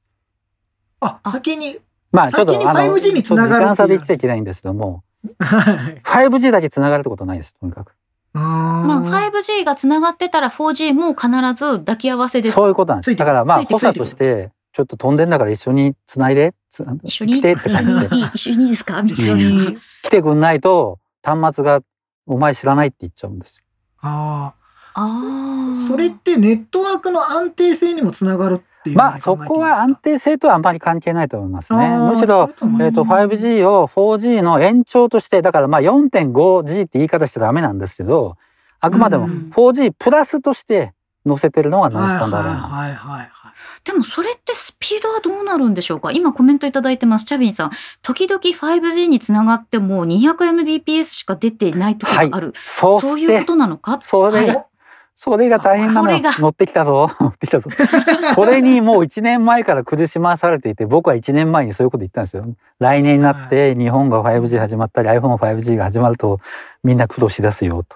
[0.99, 1.79] あ、あ先に。
[2.13, 5.03] まあ、ちょっと、あの、5G につながるっていう時間差で言っちゃいけないんですけども、
[5.39, 6.27] はい。
[6.27, 7.93] 5G だけつながるってことはないです、とにかく。
[8.33, 13.11] まあ、ま 5G がつながってたら 4G も必ず抱き合わせでそういうことなんです。
[13.11, 17.35] ついてくるだから、まあ、補佐として、ちょっと飛んでんだから一緒につないで、つ一緒に？
[17.35, 18.63] 来てって一緒感じで、一緒に？
[18.65, 19.03] いいですか？
[19.03, 19.77] みた一緒い。
[20.03, 21.81] 来てくんないと、端末が、
[22.25, 23.63] お前知らないって言っちゃうんですよ。
[24.01, 24.53] あ
[24.95, 25.03] ああ。
[25.03, 25.87] あ。
[25.87, 29.37] それってネットワークの安定性にもつながるまあ、そ。
[29.37, 31.97] こは安定性とはあんまり関係ないと思いますね。
[31.97, 32.49] むしろ、
[32.81, 38.37] えっ、と、5G を 4G の延長として、だからまあ 4.5G って言い方しちゃダメなんですけど、
[38.79, 40.93] あくまでもうん 4G プラスとして
[41.25, 42.73] 載せてるのがノンスタンダードなんです。
[42.73, 43.29] はいはいはいはい。
[43.85, 46.11] でもそれってスピードはどうなるんでしょうか？
[46.11, 47.25] 今コメントいただいてます。
[47.25, 47.71] チャビンさん。
[48.01, 52.53] 時々 5G につながっても 200mbps しか出てない時がある。
[52.55, 53.99] そうしてそういうこ、となのか？
[54.01, 54.65] それが、はい
[55.15, 57.09] それが大変なの乗ってきたぞ。
[57.19, 57.69] 乗ってきたぞ。
[58.35, 62.45] これにもう1年前から苦しまされていて、僕は1年前にそういうこと言ったんですよ。
[62.79, 66.39] 来年になって日本が 5G 始まったり iPhone5G が始まると
[66.83, 67.95] みんな苦労しだすよと。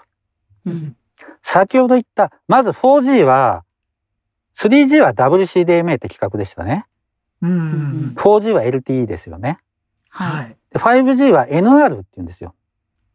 [0.65, 0.95] うん
[1.43, 3.63] 先ほど言った、まず 4G は、
[4.53, 6.86] 3G は WCDMA って規格でしたね。
[7.41, 8.13] うんうんうん。
[8.17, 9.60] 4G は LTE ですよね。
[10.10, 10.58] ははい。
[10.73, 12.53] で 5G は NR って言うんですよ。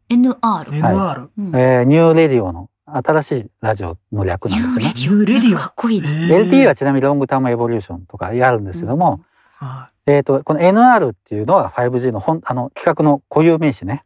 [0.09, 0.15] い。
[0.15, 0.33] NR。
[0.39, 1.27] NR。
[1.37, 4.93] うんえー New Radio の新しいラジオの略なんですよね。
[4.95, 6.07] New Radio かっこいいね。
[6.29, 9.23] LTE はちなみに Long Term Evolution とかあるんですけども、
[9.57, 14.03] はえっ、と、この NR っていうのが 5G の本、あの、規格の固有名詞ね。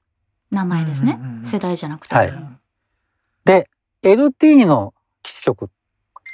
[0.52, 1.46] 名前ですねうんうんうん。
[1.46, 2.16] 世代じゃなくて。
[2.16, 2.32] はい
[3.48, 3.70] で、
[4.04, 5.70] LTE の基地局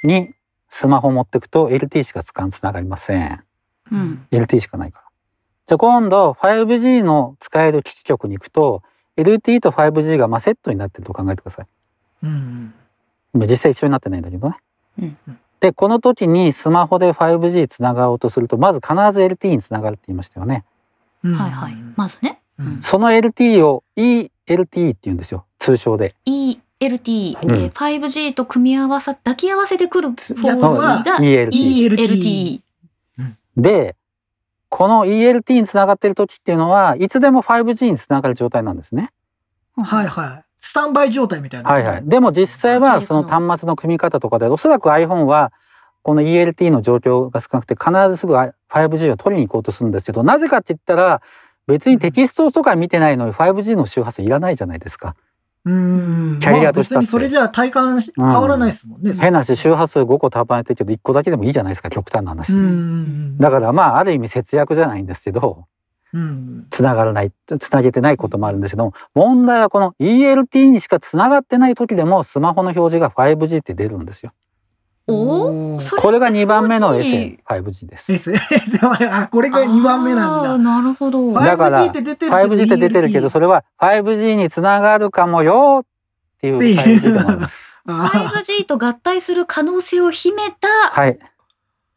[0.02, 0.34] に
[0.68, 3.44] スマホ持ってくと LTE しか使うつながりません。
[3.92, 4.26] うん。
[4.32, 5.04] LTE しかないから。
[5.68, 8.82] じゃあ今度 5G の使える基地局に行くと
[9.16, 11.66] LTE と 5G がまあセットになってると考えてください。
[12.28, 12.74] うんうん
[13.34, 14.56] 今実際一緒になってないんだけどね。
[15.00, 20.62] うんで、この時にスマホで 5G つながろうとすると、まず必ず LTE につながるって言いましたよね。
[21.22, 21.76] うんはいはい。
[21.96, 22.42] まずね。
[22.58, 25.46] うんその LTE を ELTE って言うんですよ。
[25.58, 26.14] 通称で。
[26.26, 31.50] ELT、えー 5G と組み合わさ、抱き合わせてくる 4G やつはが ELTE。
[31.50, 32.60] ELT。
[33.56, 33.96] で、
[34.68, 39.12] この ELT につながってる時っていうのは、いつでも 5G につながる状態なんですね。
[39.76, 40.43] はいはい。
[40.66, 41.70] スタンバイ状態みたいな。
[41.70, 42.02] はいはい。
[42.08, 45.52] でも実際はその端末の組み方とかで、おそらく iPhone は
[46.02, 51.20] この ELT の状況が少なくて必ずすぐ 5G を取りに行こうとするんですけど、なぜかって言ったら
[51.66, 55.16] 別にテキストとか見てないのに 5G の周波数いらないじゃないですか。
[55.66, 56.38] うん。
[56.40, 59.12] キャリアとしたってまあ別にそれじゃ体感し変わらないですもんね。
[59.12, 62.54] 変なし周波数5個束ねてるけど1個だけでもいいじゃないですか、極端な話。
[62.54, 63.38] うんうんうん。
[63.38, 65.64] だからまあある意味節約じゃないんですけど、うん。
[66.70, 74.32] つながらない、つなげてないこともあるんですけども、問題はこの ELT にしかつながってない時でもスマホの表示が 5G って出るんですよ。
[75.06, 78.12] おお、そこれが2番目の 4G S5G です。
[78.12, 78.40] S、S、
[78.82, 80.58] あ、これが2番目なんだ。
[80.58, 81.32] なるほど。
[81.32, 85.86] はいだから 5G って出てるけど 5G って出てるけど、それは 5G につながるかもよっ
[86.40, 87.72] ていうっていう 5G でもあります。
[87.86, 91.18] あ 5G と合体する可能性を秘めたはい。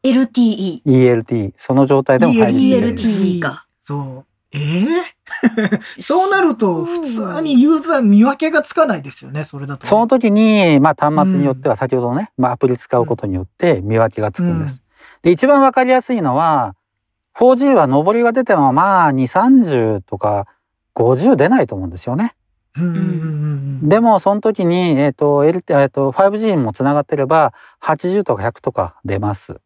[0.04, 0.84] LTE。
[0.86, 1.54] ELT。
[1.58, 3.08] その状態でも 5G です。
[3.08, 3.67] ELT か。
[3.88, 4.26] そう。
[4.52, 4.86] ええ
[6.02, 14.82] そうなると、普通にユーザー見分けがつかないですよね、それだとね、その時に、まあ、端末によっては先ほどのね、まあ、アプリ使うことによって見分けがつくんです。
[15.22, 16.76] で一番わかりやすいのは
[17.36, 20.48] 4G は上りが出てもまあ2、30とか
[20.96, 22.36] 50出ないと思うんですよね。
[22.78, 23.06] うんうんうんう
[23.86, 23.90] ん。
[23.90, 29.62] でもその時に、えっと L えっと 5G もつながってれば80とか100とか出ます。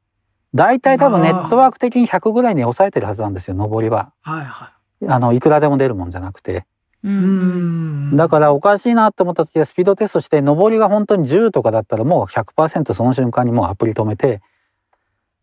[0.54, 4.12] 大体多分ネットワーク的に100ぐらいに抑えてるはずなんですよ上りは。
[4.22, 4.74] はいは
[5.08, 6.66] あのいくらでも出るもんじゃなくて。
[7.04, 14.42] うんんだからおかしいなと思った時はスピードテストして上りが本当に10とかだったらもう100%その瞬間にもうアプリ止めて、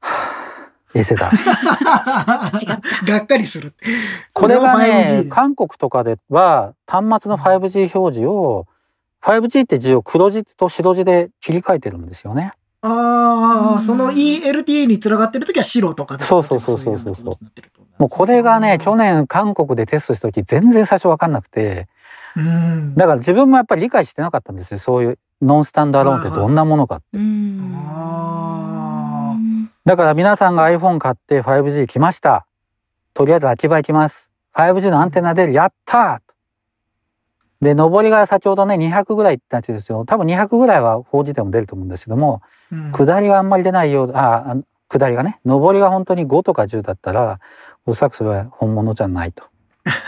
[0.01, 1.31] はぁ、衛星だ。
[2.55, 3.13] 違った。
[3.13, 3.75] がっかりする。
[4.33, 8.67] これがこれは 5G ね、で韓国とかでは端末の 5G 表示を
[9.23, 12.53] 5G って字を黒字と白字で切り替えてるんですよね。
[12.83, 16.25] ああ、うんその ELTA につながってる時は白とかで。
[16.25, 19.15] そうそうそうそうそういよなことになってるともうこれがね、去年。
[19.15, 21.89] 年韓国でテストした時全然最初わかんなくて、
[22.37, 22.95] うん。
[22.95, 24.79] だから自分もやっぱり理解してなかったんですよ。
[24.81, 27.03] そういうノンスタンドアローンってどんなものか。
[27.13, 27.73] うん。
[27.75, 29.37] あ
[29.85, 32.47] だから皆さんが iPhone 買って 5G 来ました。
[33.15, 34.31] とりあえず秋葉行きます。
[34.55, 35.53] 5G のアンテナ出る。
[35.53, 36.29] やったー
[37.61, 40.05] で、上りが先ほどね、200ぐらいってやつですよ。
[40.05, 42.41] 多分200ぐらいは 4G でも出ると思うんですけども、
[42.73, 44.57] うん下りがあんまり出ないよう、あ、あ
[44.89, 47.41] 下りがね、上りが本当に5とか10だったら、
[47.87, 49.45] おそらくそれは本物じゃないと。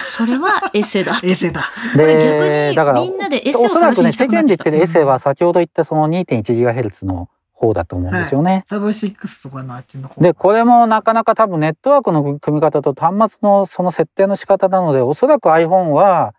[0.03, 1.13] それはエセだ。
[1.25, 1.63] 衛星だ。
[1.95, 4.71] これ逆だから、にみんなでエセをおそらくね、探しに行きた世間で言って。
[4.71, 8.65] るエセは先ほど言ったその 2.1GHz の方だと思うんですよね。
[8.67, 10.21] サブ6とかのあっちの方。
[10.21, 16.35] で、これもなかなか多分ネットワークの組み方と端末のその設定の仕方なので、おそらく iPhone は、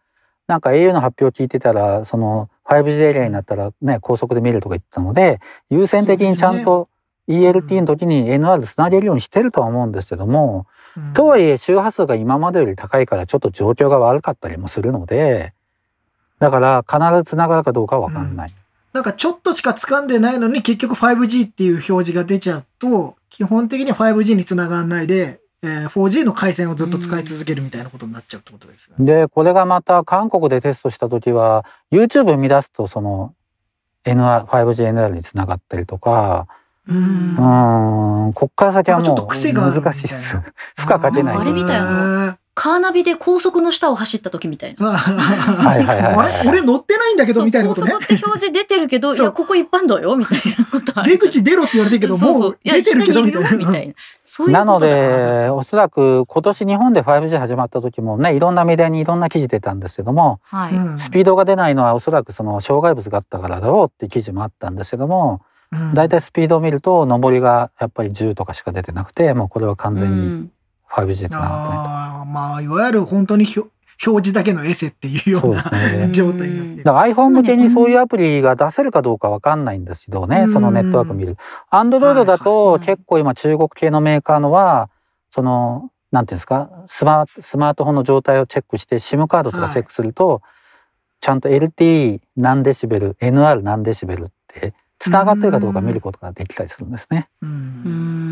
[0.48, 6.90] なんか au の発表を聞いてたら、その 5G エリアになったらね、高速で見るとか言ってたので、優先的にちゃんと
[7.28, 11.14] ELT の時に NR つなげるようにしてるとは思うんですけども、うん。
[11.14, 15.54] とはいえ周波数が今までより高いからちょっと状況が悪かったりもするので、
[16.40, 18.54] だから必ずつながるかどうかはわかんない。
[18.94, 29.06] なんかちょっとしか掴んでないのに結局 5G っていう表示が出ちゃうと、基本的には 5G につながらないで、えー 4G の回線をずっと使い続けるみたいなことになっちゃうってことですよね。
[29.06, 33.36] で、これがまた韓国でテストした時は、YouTube 見出すとその
[34.06, 36.48] NR、5GNR につながったりとか、
[36.88, 37.36] ううん。
[37.36, 40.38] うーん、こっから先はもう難しいっす。
[40.78, 41.42] 負荷かけないと。
[41.42, 41.86] あれみたいな
[42.28, 44.88] なカーナビで高速の下を走った時みたいな。
[44.92, 46.50] はいはいはいはいあれ？
[46.50, 48.00] 俺乗ってないんだけどみたいなことね高。
[48.00, 53.50] 速って表示出てるけど、 いや、ここ一般道よ、みたいなことある出口出ろって言われてるけど、そうそうもう出てるけどみたいな。
[53.50, 53.94] いや下にいるよみたいな。
[54.26, 55.42] そういうなのことだ。
[55.44, 60.74] で、おそらく今年日本で 5G 始まった時もね、いろんなメディアにいろんな記事出たんですけども、はい。
[60.76, 70.52] うんスピードが出ないのはおそらくその障害物があったからだろうっていう記事もあったんですけども、うんだいたいスピードを見ると上りがやっぱり10とかしか出てなくて、もうこれは完う全にん
[70.94, 72.26] 5G でつながってないと。
[72.26, 73.70] まあ、いわゆる本当に表
[74.04, 76.84] 表示だけのエセっていうよそううなですね 状態になってる。
[76.84, 81.38] だから iPhone 向けにそういうアプリが出せるかどうかわかんないんですけどね、うんそのネットワーク見る。
[81.72, 84.90] Android だはいはとい結構今中国系のメーカーのは、
[85.30, 90.42] その、なんていうんですか、スマスマートフォンの状態をチェックして、SIM カードとかチェックすると、
[91.20, 97.28] ちゃんと LTE 何デシベル、NR 何デシベルって、繋がってるかどうか見ることができたりするんですね。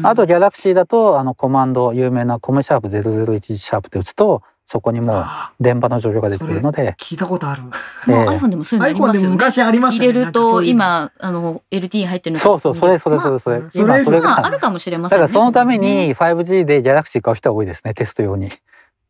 [0.04, 7.64] あと、ギャラクシーだと、あの、コマンド、有名なコムシャープ001シャープって打つと、そこにもうあ電波の状況が出てくるので、聞いたことある。
[7.64, 7.72] もう
[8.12, 9.30] ええ iPhone でもそういうのあり iPhone でもますよね。
[9.30, 10.10] 昔ありましたね。
[10.10, 13.62] 入れると今あの LTE 入ってるのそうそう、それそれそれそれ。
[13.62, 15.22] まあそれ今それああるかもしれませんね。
[15.24, 18.52] だからそのためねに 5G でギャラクシー買う人は多いですね、テスト用に。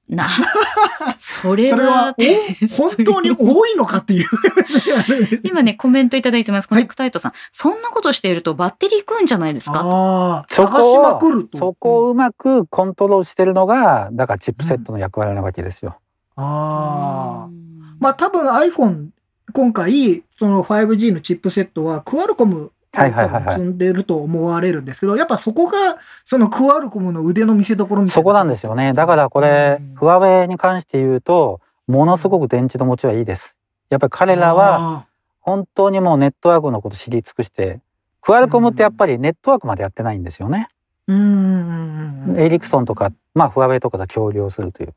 [0.09, 0.27] な。
[1.17, 2.15] そ れそれは
[2.77, 4.27] 本当に多いのかっていう。
[5.43, 6.67] 今ねコメントいただいてます。
[6.67, 6.83] コはい。
[6.83, 9.81] ネクタイトさん、そんなことしているとバッテリー食うんじゃないですか？
[9.83, 11.57] ああ、そ探しこまくると。
[11.57, 15.97] をそこをうまくコントロールしてるのが、だからチップセットの役割なわけですよ。
[16.35, 17.45] ああ。
[17.45, 17.97] うん。
[17.99, 19.07] まあ多分 iPhone、
[19.53, 28.11] 今回、その 5G のチップセットはクアルコムはいはいはいはい積んでると思われるんですけど、やっぱそこが、そのクアルコムの腕の見せ所みたいな。
[28.11, 28.93] そこなんですよね。
[28.93, 33.55] だからこれ、フワウェイに関して言うと、ものすごく電池の持ちはいいです。
[33.89, 35.05] やっぱり彼らはは、
[35.39, 37.79] 本当にもうネットワークのこと知り尽くして、
[38.21, 40.67] クアルコムってやっぱりネットワークまでやってないんですよね。
[41.07, 42.35] うん。
[42.37, 44.93] エリクソンとか、まあフワウェイとかと協業するという。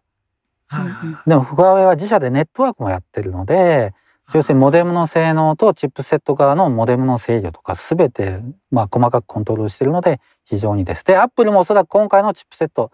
[1.26, 3.95] でもフワウェイは自社でネットワークもやってるので、
[4.34, 11.04] 要するにモデムの性能とチップセット側のモデムの制御とか全てまあ細かくコントロールしているので非常にです。
[11.04, 12.90] で、アップルもおそらく今回のチップセット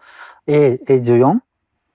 [0.47, 1.39] A- A14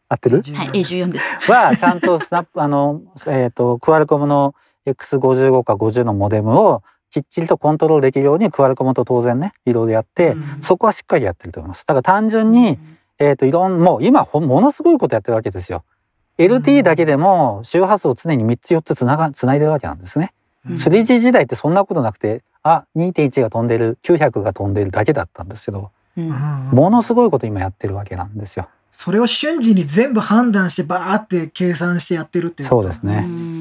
[0.09, 1.53] 合ってるはい、A14 です。
[1.53, 4.55] はちゃんとスナップ あの、えー、とクアルコムの
[4.87, 11.85] X55 か50のモデムをきっちりとコントロールできるようにクアルコムと当然ねいろいろやって、うんそこはしっかりやってると思います。
[11.87, 12.78] だから単純に、
[13.18, 15.85] えー、といろんもう今ほんものすごいことやってるわけですよ。
[16.39, 20.32] LTE だけでも周波数を常に3つ4つつながつないでるわけなんですね。
[20.68, 20.76] うん。
[20.76, 26.30] 3G 時代ってそんなことなくてあ2.1が飛んでる900が飛んでるだけだったんですけどうん。
[26.30, 26.70] うん。
[26.72, 28.68] ものすごいこと今やってるわけなんですよ。
[28.91, 32.82] それを瞬時に全部判断してバーって計算してやってるっていうこと。
[32.82, 33.24] そうですね。
[33.26, 33.54] うん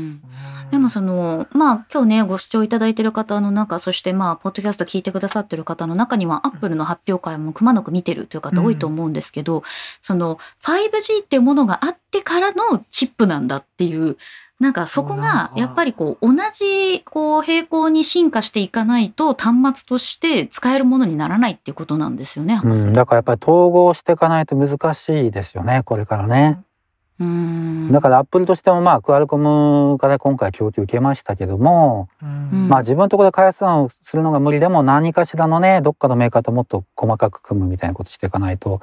[0.73, 9.61] でもそのまあ今日ねご視聴いただいてる方の中そしてまあポッドキャスト聞いてくださってる方の中にはアップルの発表会もくまなく見てるという方多いと思うんですけど、
[10.01, 14.17] その 5G っていうものがあってからのチップなんだっていう
[14.59, 22.59] なんかそこがやっぱりこう同じこう並行に進化していかないと端末として使えるものにならないっていうことなんですよね。
[22.63, 26.57] うん、だからやっぱり統合していかないと難しいですよねこれからね。
[26.57, 26.72] うん
[27.19, 32.67] だからアップルとしてもまあクアルコムから今回供給受けましたけども、うん。
[32.67, 38.81] まあ自分のところで開発をするのが無理でも何かしらのねどっかのメーカーともっと細かく組むみたいなことしていかないと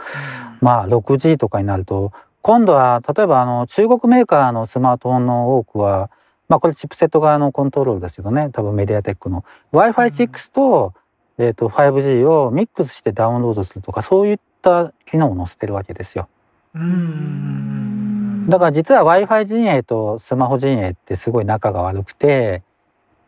[0.61, 2.12] まあ 6G とかになると
[2.43, 6.11] 今度は例えばあの中国メーカーのスマートフォンの多くは
[6.49, 8.51] まあこれチップセット側のコントロールですけどね。
[8.53, 9.45] 多分メディアテックの。
[9.72, 10.95] Wi-Fi6 と,、
[11.39, 16.28] えー、と 5G をミックスしてダウンロードするとかそういった機能を載せてるわけですよ。
[16.74, 17.70] うん
[18.49, 22.62] だから実は Wi-Fi 陣営とスマホ陣営ってすごい仲が悪くて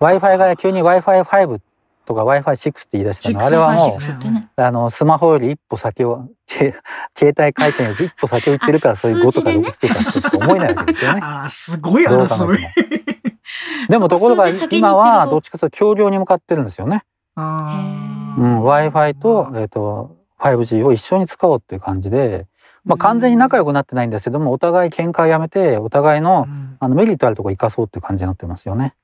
[0.01, 1.61] Wi-Fi が急に Wi-Fi5
[2.05, 3.45] とか Wi-Fi6 って言い出したの。
[3.45, 4.51] あれはもう Wi-Fi 6ってね。
[4.57, 6.75] あのスマホより一歩先をけ
[7.17, 9.69] 携帯回転より一歩先を行ってるからあそういう5とか数字でね。
[9.69, 11.21] 6っていうかとしか思えないわけですよね。
[11.23, 12.59] あーすごい争い。
[13.89, 17.05] でも ところが今はどっちかというと協業に向かってるんですよね。
[17.37, 22.47] うん Wi-Fi と,、えー、と 5G を一緒に使おうっていう感じで、
[22.85, 28.95] まあ、完全に仲良くなってないんですけどもお互い喧嘩をやめてお互いのうんあのメリットあるところ生かそうっていう感じになってますよね。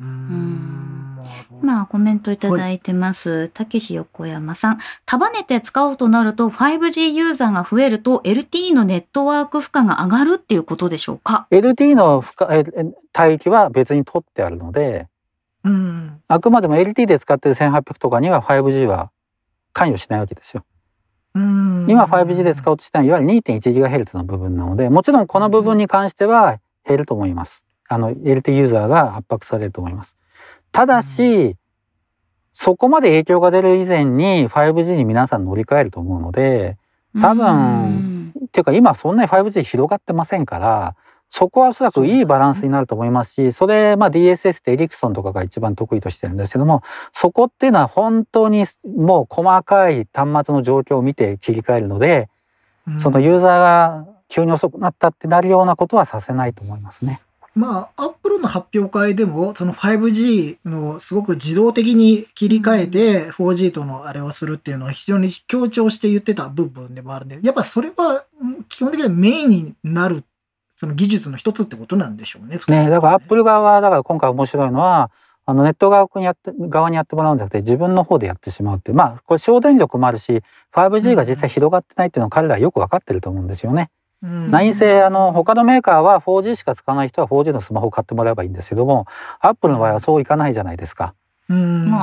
[0.00, 1.18] うん
[1.62, 3.48] まあコメントいただいてます。
[3.48, 4.78] たけし横山さん。
[5.06, 12.84] 束ねて使おうとなると 5G ユーザーが増えると LTE のネットワーク負荷が上がるっていうことでしょうか？LTE の負荷ええ
[13.20, 15.06] 帯域は別に取ってあるので
[15.64, 19.10] うんあくまでも LTE で使ってる1800とかには 5G は
[19.72, 20.64] 関与しないわけですよ。
[21.38, 27.64] うん今 5G で使おうとしたのはいわゆる 2.1GHz の部分なのでもちろんこの部分に関しては減ると思います。
[27.88, 30.16] あの LTE ユーザーが圧迫されると思います。
[30.72, 31.56] ただし、
[32.52, 36.76] そこまで影響が出る以前に 5G に皆さん乗り換えると思うので
[37.20, 40.96] 多分うんっていうか今そんなに 5G 広がってませんから
[41.30, 48.64] そこはおそらくいいバランスになると思いますしそれまあ DSS ってエリクソンとかが一番得意としてるんですけどもそこっていうのは本当に
[48.96, 52.28] もう細かい端末の状況を見て切り替えるので
[52.98, 57.20] そのユーザーが急に遅くなったってなるようなことはさせないと思いますね。
[57.54, 67.28] まあ、アップルの発表会でも、その 5G のすごく自動的に切り替えて 4G とのあれをするっていうのは非常に強調して言ってた部分でもあるん。
[67.28, 70.22] で、やっぱそれはうん基本的にはメインになる、
[70.78, 72.56] その技術の一つってことなんでしょうね。
[72.68, 75.10] ねだからアップル側はだから今回面白いのは
[75.44, 80.40] あのネット側にやって側にやってもらうんじゃなくて自分の方でやってしまうっていうまあこれ省電力もあるし
[80.72, 83.90] 5G が実際広がってないっていうのは彼らはよく分かってると思うんですよね。
[84.22, 89.06] うん何せあの他のメーカーは 4G しか使わない人は 4G のスマホを買ってもらえばいいんですけども
[89.40, 91.14] アップルの場合はそういかないじゃないですか。
[91.48, 91.54] と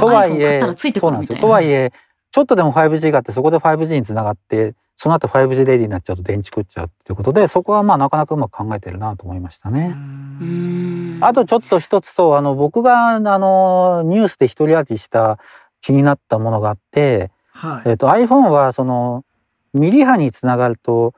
[0.07, 1.93] はいえったらついてくそうなんですよとはいえ
[2.32, 9.93] ちょっとでも 5G があってそこで 5G につながってその後 5G レディになっちゃうと電池食っちゃうっていうことでそこはまあなかなかうまく考えてるなと思いましたね。
[9.96, 15.39] うんあとちょっと一つそうあの僕があのニュースで一人歩きした
[15.82, 17.89] 気になったものがあって、はい。
[17.89, 19.26] えっと iPhone はその
[19.74, 21.14] ミリ波につながると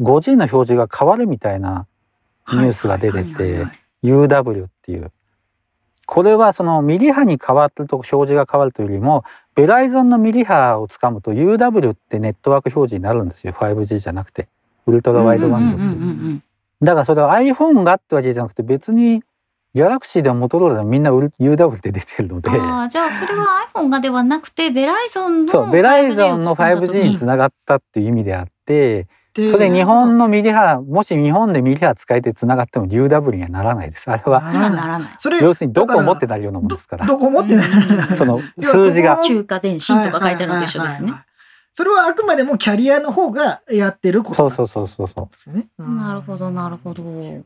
[0.00, 1.86] 5G の表示が変わるみたいな
[2.52, 3.66] ニュースが出てて
[4.02, 5.12] UW っていう
[6.06, 9.24] これはそのミリ波に変わると表示が変わるというよりも
[9.58, 13.52] ベライゾンのミリ波をつかむと UW ってネットワーク表示になるんですよ。
[13.52, 14.46] 5G じゃなくて。
[14.86, 16.42] ウルトラワイドバンドってうんうんうんうん
[16.80, 19.20] だからそれは iPhone がってわけじゃなくて別に
[19.74, 22.50] ギャラクシーでもモトローラでもみんな UW って出てるので。
[22.50, 27.12] ああじゃあそれは iPhone がではなくてベライゾンのそうベライゾンの 5G を使った 5G に。
[27.14, 29.08] 時つながったっていう意味であってで
[29.52, 34.10] それ日本のミリ波もし日本でミリ波使えてつながっても UW にはならないです。
[34.10, 34.40] あれは。
[34.40, 35.14] ならない。
[35.18, 37.06] それ要するにどこを持ってだなるようなものですから。
[37.06, 38.16] どどこ持ってないうん。
[38.16, 39.18] その数字が。
[39.22, 41.12] 中華電信とか書いてあるのと一緒ですね。
[41.72, 45.28] それはあくまでもキャリアの方がやってることそうそうそうそうそう。
[45.30, 45.68] ですね。
[45.78, 45.96] うん。
[45.98, 47.02] なるほどなるほど。
[47.02, 47.44] い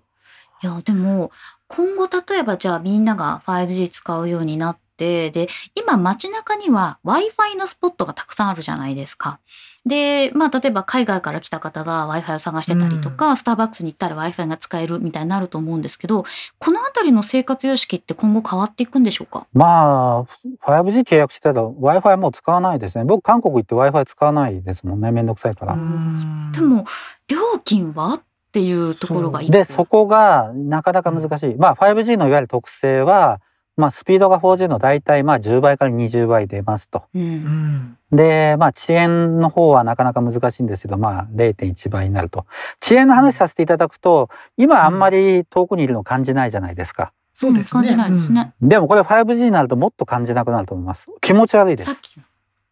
[0.64, 1.32] いやでも
[1.66, 9.40] 今後例えばじゃあみんなが 5G 使うようになってで今街中には Wi-Fi のスポットがたくさんあるじゃないですか。
[9.84, 16.24] でまあ例えば海外から来た方が Wi-Fi を探してたりとか、スターバックスに行ったら Wi-Fi が使えるみたいになると思うんですけど
[16.58, 19.46] この辺りの生活様式って今後変わっていくんでしょうか？
[19.52, 20.24] ま
[20.64, 23.04] あ 5G 契約してたら Wi-Fi もう使わないですね。
[23.04, 25.10] 僕韓国行って Wi-Fi 使わないですもんね。
[25.10, 25.74] めんどくさいから。
[25.74, 26.84] でも
[27.26, 28.20] 料金はっ
[28.52, 33.40] ていうところがでそこがなかなか難しい、まあ 5G のいわゆる特性は、
[33.76, 37.04] まあ、スピードが 4G の大体まあ10倍から20倍出ますと。
[37.14, 42.46] ううんんでまあ遅延の方はなかなか難しいんですけどまあ0.1倍になると。
[42.82, 47.12] 遅延の話させていただくと今あんまり遠くにいるの感じないじゃないですか。
[47.34, 47.88] そうですね。
[47.88, 48.52] 感じないですね。
[48.60, 51.08] でもこれ 5G になるともっと感じなくなると思います。
[51.20, 52.00] 気持ち悪いですさっ。
[52.02, 52.24] きの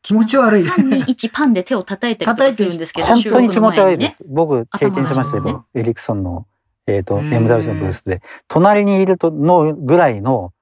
[0.03, 0.63] 気持ち悪い。
[0.63, 4.25] 321パンで手を叩いたりとかするんですけど本当に気持ち悪いで収す。
[4.29, 6.47] 僕経験しましたけど、エリクソンの、
[6.87, 10.53] えっ、と、MWC のブースで、隣にいるとのぐらいの、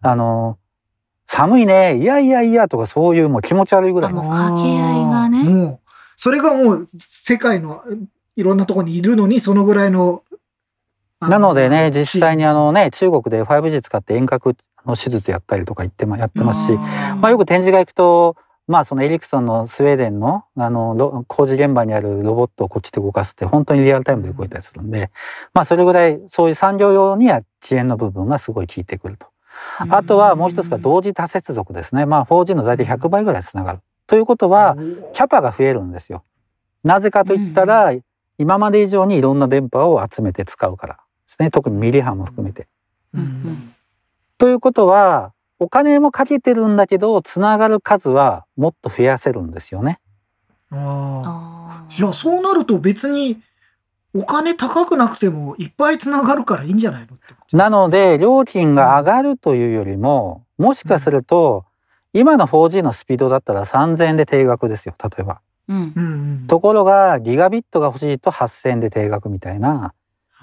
[0.00, 0.58] あの、
[1.26, 4.20] 寒いね、いやいやいやとかそういうもう気持ち悪いぐらいの。
[4.20, 7.82] あもう掛け合いがねもう、それがもう世界の
[8.36, 10.22] いろんなところにいるのに、そのぐらいの。
[11.20, 16.76] あなのでね、実際にあ、のね、中国で 5G 使って遠隔の手術やったりとか言ってま、やってますし、
[17.20, 18.36] まあよく展示会行くと、
[18.66, 25.10] まあそのエリクソンのスウェーデンのあのロ工事現場にあるロボットをこっちで動かすって本当にリアルタイムで動いたりするんで、
[25.54, 29.26] まあそれぐらいそういう産業用には遅延の部分がすごい効いてくると。
[29.78, 32.06] あとはもう一つが同時多接続ですね。
[32.06, 33.80] まあ 4G の大体100倍ぐらいつながる。
[34.06, 34.76] ということは、
[35.12, 36.24] キャパが増えるんですよ。
[36.82, 37.92] なぜかといったら、
[38.38, 41.50] 今まで以上にいろんな電波を集めて使うからですね。
[41.50, 42.68] 特にミリ波も含めて。
[44.38, 49.98] ということは、お金もかけてるんだけど、つながる数はもっと増やせるんですよね。
[50.70, 51.94] あああ。
[51.98, 53.42] いや、そうなると別に、
[54.14, 61.64] お金高くなくてもいっぱいつながるからいいんじゃないのってなので、料金が上がるというよりも、もしかすると、
[62.12, 65.40] 今の 4G のスピードだったら3000円で定額ですよ、例えば。
[65.68, 66.44] うん。
[66.48, 69.94] ところが、ギガビットが欲しいと8000円で定額みたいな、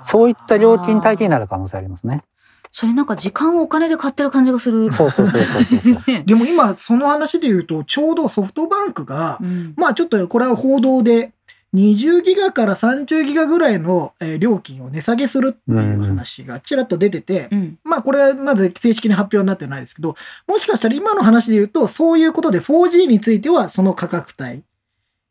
[0.04, 2.24] そういった料金体系になる可能性ありますね。
[2.72, 4.92] それなんか時間をお金で買ってる感じがする。
[4.92, 11.32] そうそうそうそう でも今、その話で言うと、ちょうどソフトバンクが、うんまあちょっとこれは報道で、
[11.76, 20.16] 20ギガから30ギガぐらいのえー料金を値下げするっていう話がちらっと出てて、うんまあこれはまだ正式に発表になってないですけど、
[20.48, 24.64] もしかしたら今の話で言うと、そういうことで 4G についてはその価格帯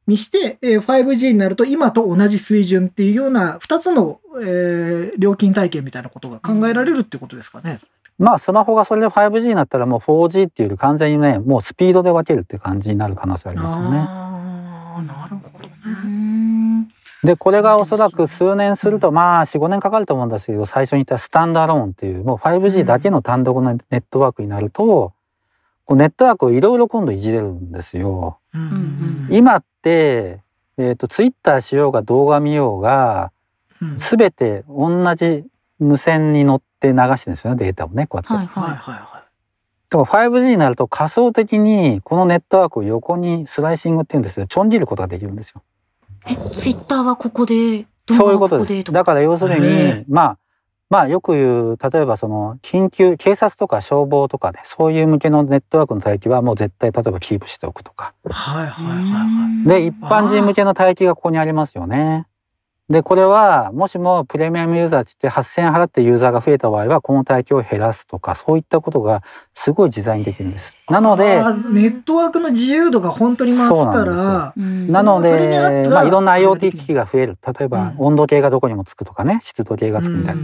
[0.06, 7.80] にして、えー 5G になると今と同じ水準っていうような2つの、えー料金体系みたいなことが考えられるってことですかね。
[8.18, 13.98] まあ、スマホがそれで 5G になったらもう 4G っていうより完全にね、もうスピードで分けるっていう感じになる可能性ありますよね。
[13.98, 16.23] ああ、なるほどうね。
[17.24, 25.12] んで、これがおそらく数年すると、まあ、4、5年かかると思うんですけど、最初に言ったスタンドアローンっていう、もう 5G だけの単独のネットワークになると、
[25.86, 28.38] こうネットワークをいろいろ今度いじれるんですよ。
[29.30, 30.40] 今って、
[30.78, 33.30] えっ、と、ツイッターしようが動画見ようが、
[33.82, 35.44] うんすべて同じ
[35.78, 38.32] 無線に乗って流してるんですよね、データをね、こうやって。
[38.32, 39.14] はいはいはい。
[39.90, 44.46] だから 5G になると仮想的にこのネットワークを横にスライシングっていうんですよ。
[44.46, 45.62] ちょん切ることができるんですよ。
[46.26, 48.84] え、ツイッターはここで、動そういうこ画はことこで。
[48.84, 48.98] とか？
[48.98, 50.38] だから要するに、まあ、
[50.90, 58.12] まあよく言う、例えばその緊急、警察とか消防とかで、そういう向けのネットワークの帯域はもう絶対例えばキープしておくとか。
[58.24, 58.28] い。
[58.30, 59.82] はいはいはいはい。
[59.82, 62.26] で、一般人向けの帯域がここにありますよね。
[62.90, 69.22] で、これは、もしもプレミアムユーザーって言って8000円払ってユーザーが増えた場合は、この帯域を減らすとか、そういったことが
[69.54, 70.76] すごい自在にできるんです。
[70.90, 77.38] なので、ネットワークの自由度が本当に増すそうから、うんなので、まあ、いろんな IoT 機器が増える。
[77.46, 80.42] 例えば、うん温度計がどこにもつくとかね、湿度計がつくみたいな。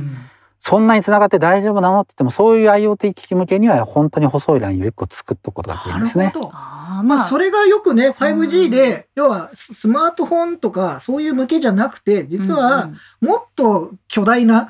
[0.65, 6.33] うんそんなに繋がって大丈夫なのって言っても、そういう IoT 機器向けには本当に細いラインを一個作っとくことができるなんるですね。
[6.35, 6.51] ほど。
[6.53, 12.91] ああ、まあ、まあ、それがよくね、5G で、要はススマートフォンとかそういう向けじゃなくて、実は
[13.21, 14.69] もっと巨大な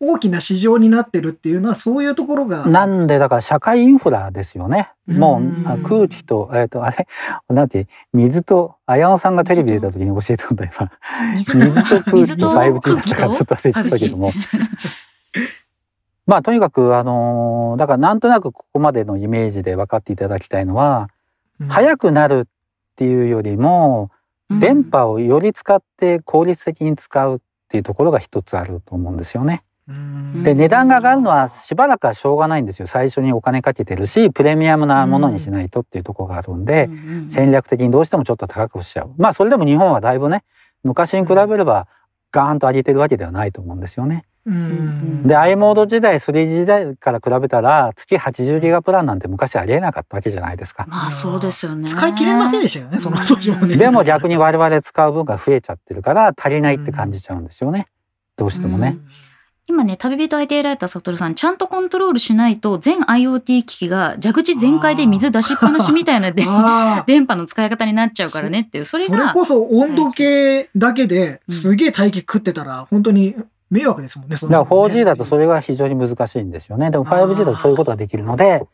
[0.00, 2.66] 大きな市場になってるっていうのはそういうところが。
[2.66, 4.90] なんで、だから社会インフラですよね。
[5.06, 7.06] もう空気と、えっ、と、あれ、
[7.48, 10.90] なんて、水と、綾野さんがテレビ出た時に教えてくれた今。
[11.36, 14.32] 水水と空気水と 5G だからちょっとと忘れてたけども。
[16.26, 21.08] まあとにかくあのーだからなんとなくここまでのイメージで分かっていただきたいのは、
[21.58, 22.48] うん速くなるっ
[22.94, 29.62] ていうよりも、うん電波をより使って効率的に使うっていうところが一つあると思うんですよね。
[29.88, 32.86] うんで値段が上がるのはしばらくはしょうがないんですよ。
[32.86, 36.90] 最初にお金かけてるしプレミアムなものにしないとっていうところがあるんで、
[37.30, 39.14] 戦略的にどうしてもちょっと高くしちゃう。
[39.16, 40.44] まあそれでも日本はだいぶね
[40.84, 41.88] 昔に比べれば
[42.30, 44.24] ガーンと上げてるわけではないと思うんですよね。
[44.46, 50.86] うんで i モード時代 3G 時代から比べたら月80ギガプランなんて昔ありえなかったわけじゃないですか。
[50.88, 51.86] まあそうですよね。
[51.86, 53.76] 使い切れませんでしたよね、その当時もね。
[53.76, 57.88] でも逆に我々使う分が増えちゃってるから足りないって感じちゃうんですよね。
[58.36, 58.96] どうしてもね。
[59.70, 66.32] 今ね、旅人 IT ライターサトルさん、ちゃんとコントロールしないと、全 IoT 機器が蛇口全開で水出しっぱなしみたいな。
[67.06, 73.36] 電波の使い方になっちゃうからねっていう、それそれが、こそ温度計だけですげえ待機食ってたら、本当に
[73.70, 76.90] 迷惑ですもんね、そんだからなのね 4G だとそれが非常に難しいんですよね。
[76.90, 78.66] でも 5G だとそういうことができるので、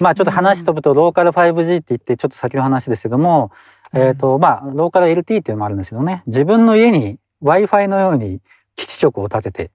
[0.00, 3.52] まあちょっと話飛ぶとローカル 5G って言ってちょっと先の話ですけども、
[3.94, 8.40] えっ、とまあローカル LT っていうのもあるんですけどね、自分の家に Wi-Fi のように
[8.74, 9.70] 基地局を立てて、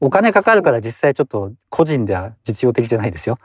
[0.00, 3.38] お金かかるから実際ちょっと個人では実用的じゃないですよ。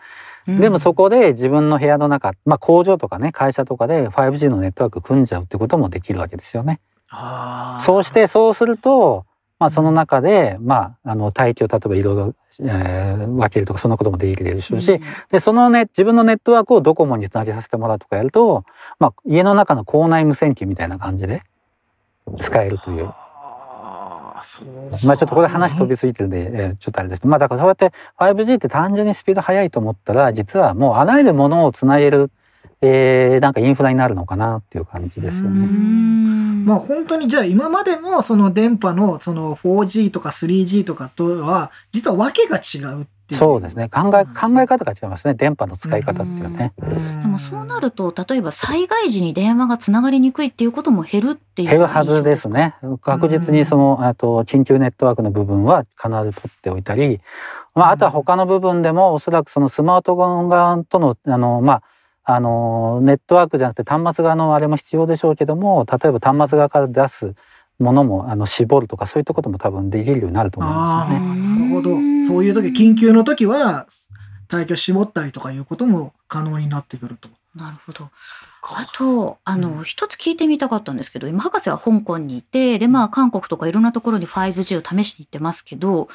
[0.47, 6.79] うんでもそこで自分の部屋の中、まあ工場とかね、会社とかで 5G のネットワーク組んじゃうってこともできるわけですよね。
[7.81, 9.25] そうしてそうすると、
[9.59, 14.99] まあ、その中で、まあ、あの帯域を例えばいろいろ、えー分けるとかそんなこともできるでしょうし、
[15.29, 18.65] でそのね自分のネットワークをドコモにつなげさせてもらうとかやると、
[18.97, 21.43] まあ、家の中の校内無線機みたいな感じで
[22.39, 23.13] 使えるという。
[25.03, 27.27] まあちょっとこれ話飛びすぎてるんで、ちょっとあれです。
[27.27, 32.31] まあだからそうやって 5G って単純にスピード速いと思ったら実はもうあらゆるものをつなげる、
[32.81, 35.65] えーなんかインフラになるのかなっていう感じですようね。
[35.65, 43.39] んまあ本当にじゃあ今までのその電波のその 4G とか 3G とかとは実は訳が違うっていう。
[43.39, 46.73] そうですね考え考え方が違いますね電波の使い方っていうね。
[46.79, 47.21] うん。
[47.21, 52.75] でもそうなると、例えば災害時に電話がつながりにくいっていうことも減るっていう減るはずですね。
[53.01, 57.21] 確実にその、あと緊急ネットワークの部分は必ず取っておいたり、
[57.73, 61.83] まあ、あとは他の部分でもおそらくそのスマートフォン側とのあのまあ
[62.23, 67.33] あのネットワークじゃなくて端末側のあれも必要でしょうけども例えば端末側から出す
[67.79, 71.25] ものもあの絞るとかそういったことも多分できるようになると思いますよね。
[71.25, 71.89] なるほど。
[72.27, 73.87] そういう時、緊急の時は、
[74.53, 77.29] 帯域を絞ったりとかいうことも可能になってくると。
[77.55, 78.09] なるほど。
[78.63, 86.07] あと、あの、一つ聞いてみたかったんですけど、今、博士は香港にいて、で、まあ、韓国とかいろんなところに 5G を試しに行ってますけど、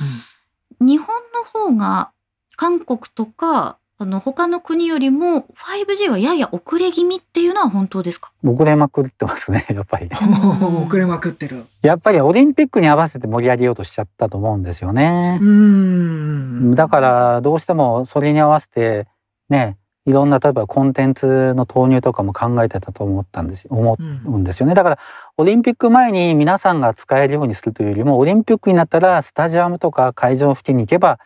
[0.80, 2.10] 日本の方が、
[2.56, 8.30] 韓国とか、あの、他の国よりも 5G はやや遅れ気味っていうのは本当ですか？
[8.44, 10.06] 遅れまくってますね やっぱり。
[10.06, 11.64] う ん遅れまくってる。
[11.82, 15.38] やっぱりオリンピックに合わせて盛り上げようとしちゃったと思うんですよね。
[15.40, 16.74] うん。
[16.74, 19.06] だからどうしてもそれに合わせて
[19.48, 24.98] ねいろんな例えばコンテンツの投入とかも考えてたと思ったんです思うんうんですよねだから
[25.36, 31.18] オリンピック前に皆さんが使えるようにするというよりもオリンピックになったらスタジアムとか会場付近に行けば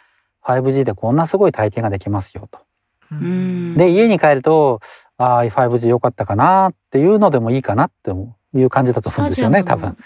[0.47, 2.61] 5G でこんなすごい体験ができますよと。
[3.77, 4.81] で家に帰ると
[5.19, 8.13] ああ 5G 良かったかなっていうのでもいいかなって
[8.55, 9.97] いう感じだとス思うんですよね多分。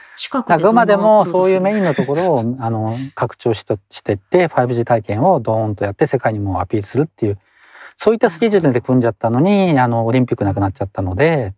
[0.46, 1.84] あくまでもそういうメイン。
[1.84, 7.38] のところをあの拡張しとしていって 5G 体験をドーンとやって世界にもアピールするっていう
[7.96, 11.54] そういったスケジュールで組んじゃったのにあのオリンピックなくなっちゃったので、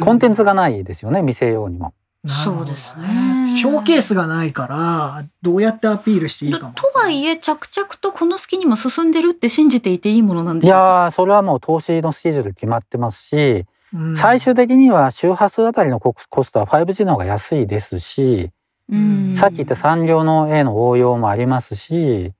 [0.00, 1.94] コンテンツがないですよね見せようにも。
[2.28, 3.56] そうですね。
[3.56, 6.72] ショーケースがないから、どうやってアピールしていいかも。
[6.74, 10.78] とはいえ、着々とこの隙にも進んでるって信じていていいものなんでいしょうか？
[11.02, 13.64] やーそれはもう投資のスケジュール決まってますし、
[13.94, 14.16] うん。
[14.16, 18.50] 最終的には周波数あたりのココストは 5G の方が安いですし、
[18.90, 19.34] うん。
[19.36, 22.32] さっき言った産業の A の応用もありますし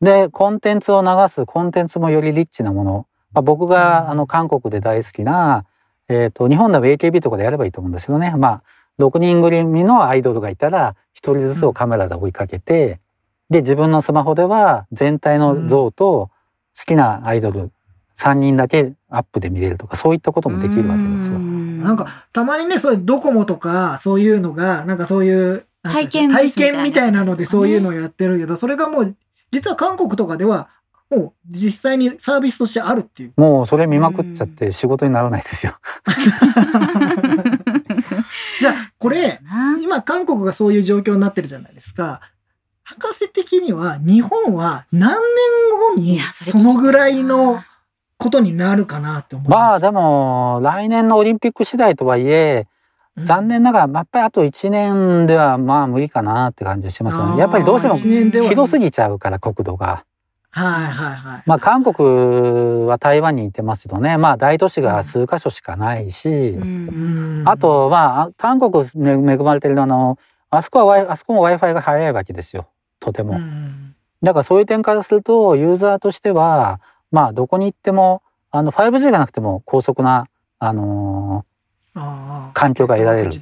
[0.00, 4.10] でコンテンツを流すコンテンツもよりリッチなもの、まあ、僕が、うん。
[4.10, 5.64] あの韓国で大好きな、
[6.08, 8.34] えー、と日本では AKB とかでやればいいと思うんですけどね。
[8.36, 8.62] まあ
[8.98, 13.00] 6人組のアイドルがいたら1人ずつをカメラで追いかけて、
[13.50, 16.30] で自分のスマホでは全体の像と
[16.76, 17.70] 好きなアイドル
[18.16, 21.38] 3人だけアップで見れるとかそういったこともできるわけですよ。
[21.86, 29.16] なんか、たまにね、そういうドコモとか、そういうのが、なんかそういう、体験体験みたいなのでねそういうのをやってるけど、それがもう、
[29.52, 30.68] 実は韓国とかでは、
[31.08, 33.32] もう実際にサービスとしてあるっていう。
[33.36, 35.78] もうそれ見まくっちゃって仕事にならないですよ。
[38.72, 42.20] じゃあ、これ、な今韓国がそういう状況になってるじゃないですか。
[42.84, 45.18] 博士的には日本は何年
[45.96, 47.60] 後いにやそのぐらいの
[48.16, 49.58] ことになるかなって思います。
[49.58, 52.66] まあでも来年のオリンピック次第とはいえ
[53.16, 57.38] うん残念ながらやっぱりあと1年ではまあ無理かなって感じしますよね。
[57.38, 60.04] やっぱりどうしても一年では広すぎちゃうから国土が。
[60.56, 61.42] はいはいはい。
[61.44, 64.16] まあ韓国は台湾に似てますけどね。
[64.16, 67.42] まあ大都市が数カ所しかないし、うん。
[67.44, 72.66] あ、とまあ韓国め恵まれてるあのあそこはあそこも w i f i が早いわけですよ。
[73.00, 73.36] とても。
[73.36, 73.94] うん。
[74.22, 76.80] だからそういう点からするとユーザーとしては
[77.10, 80.26] まあどこに行ってもあの 5G がなくても高速な
[80.58, 81.44] あの
[81.94, 83.28] ああ環境が得られる。
[83.28, 83.40] っ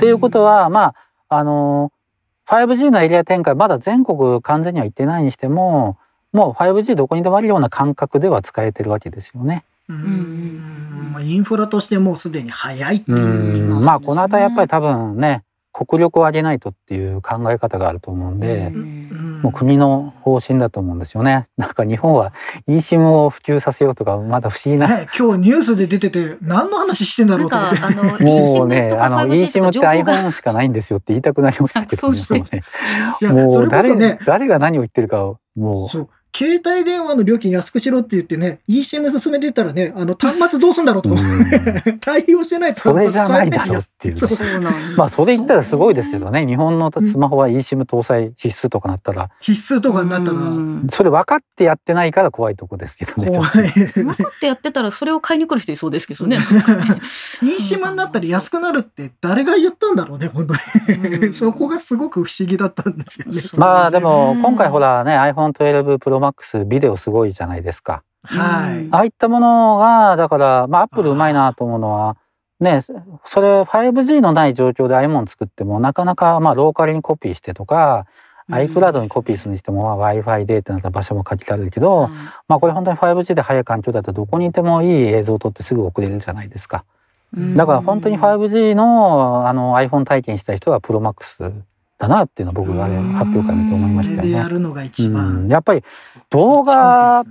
[0.00, 0.94] ていうことはま
[1.28, 1.92] ああの
[2.46, 5.98] 5G のエリア展開まだ全国完全には行ってないにしても
[6.32, 9.64] もう 5G どこにでもあるような感覚では使えてるわけですよね。
[9.88, 13.80] ううんんまあインフラとしてもうすでに早いっていうう。
[13.80, 19.00] んまあこの辺りやっぱり多分ね国力を上げないとっていう考え方があると思うんで、うん
[19.40, 21.48] もう国の方針だと思うんですよね。
[21.56, 22.34] なんか日本は
[22.68, 24.86] eSIM を普及させようとかまだ不思議な。
[24.86, 27.78] ね、今日ニュースで出てて何の話してんだろうんと思って。
[27.82, 32.16] あの もうね、eSIM とかあの 5G と eSIM って iPhone しかないんですよって言いたくなりましたけど、ね
[33.22, 36.08] いや、もそうれこ誰そね、誰が何を言ってるかをもう。
[36.34, 44.18] 携帯電話の料金安くしろって言ってね、eSIM 進めてったらね、あの端末どうすんだろうと思って、 対応してないとそれじゃないだろうっていう。
[44.18, 46.46] そうなんですまあそれ言ったらすごいですけどね。
[46.46, 53.30] 日本のスマホは eSIM 搭載必須とかなったら、必須とかになったらうんそれ分かってやってないから怖いとこですけどね。
[53.30, 53.68] 怖い。
[53.68, 56.38] 分かってやってたらそれを買いに来る人いそうですけどね。
[57.42, 61.28] eSIM になったら安くなるって誰が言ったんだろうね、本当うに。
[61.28, 63.42] ん そこがすごく不思議だったんですよね。
[63.56, 68.02] まあでもうん今回ほらね iPhone12 Pro Max ビデオすごいじゃないですか。
[68.22, 68.84] はい。
[68.84, 72.16] うんああいったものがだからまあ Apple うまいなと思うのは
[72.60, 72.82] ね
[73.24, 78.06] それ 5G のない状況で iPhone 作ってもなかなかまあローカルにコピーしてとか
[78.50, 82.08] iCloud にコピーするにしてもまあ Wi-Fi でってなったら場所も限られるけど、
[82.48, 86.84] まあこれ本当に 5G で速い環境だとどこにいてもいい映像を撮ってすぐ送れるじゃないですか。
[87.36, 91.52] うんだから本当に 5G のあの iPhone 体験した人は ProMax
[92.00, 94.48] だなっていうのは僕があれ発表会見て思いましたよね。
[94.48, 95.50] るのが一う番ん、。
[95.50, 95.84] やっぱり
[96.30, 97.24] 動画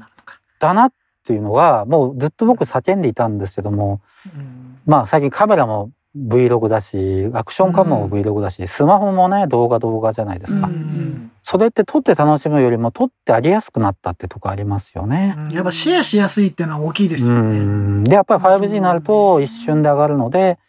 [0.60, 0.94] だなっ
[1.26, 4.78] ていうのがもうずっと僕叫んでいたんですけどもうん。
[4.86, 15.34] まあ最近カメラも Vlog だしアクションカメラも Vlog だし、スマホもね動画動画じゃないですか、うんそれって撮って楽しむよりも撮ってありやすくなったってとこありますよね。
[15.36, 15.50] うん。
[15.50, 17.58] やっぱシェアしやすいっていうのは大きいですうよね。
[17.58, 18.04] ん。
[18.04, 20.60] でやっぱり 5G になると一瞬で上がるので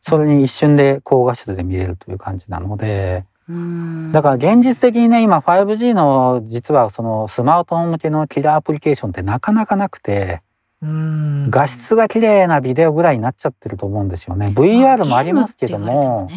[0.00, 3.24] それに一瞬で高画質で見れるという感じなので。
[3.32, 3.37] うん
[4.12, 10.42] だから現実的にね今 5G の実はそのスマートフォン向けのキラーアプリケーションってなかなかなくて
[10.82, 14.52] うん画質が綺麗なビデオぐらいになっちゃってると思うんですよね。
[14.54, 16.28] VR もありますけども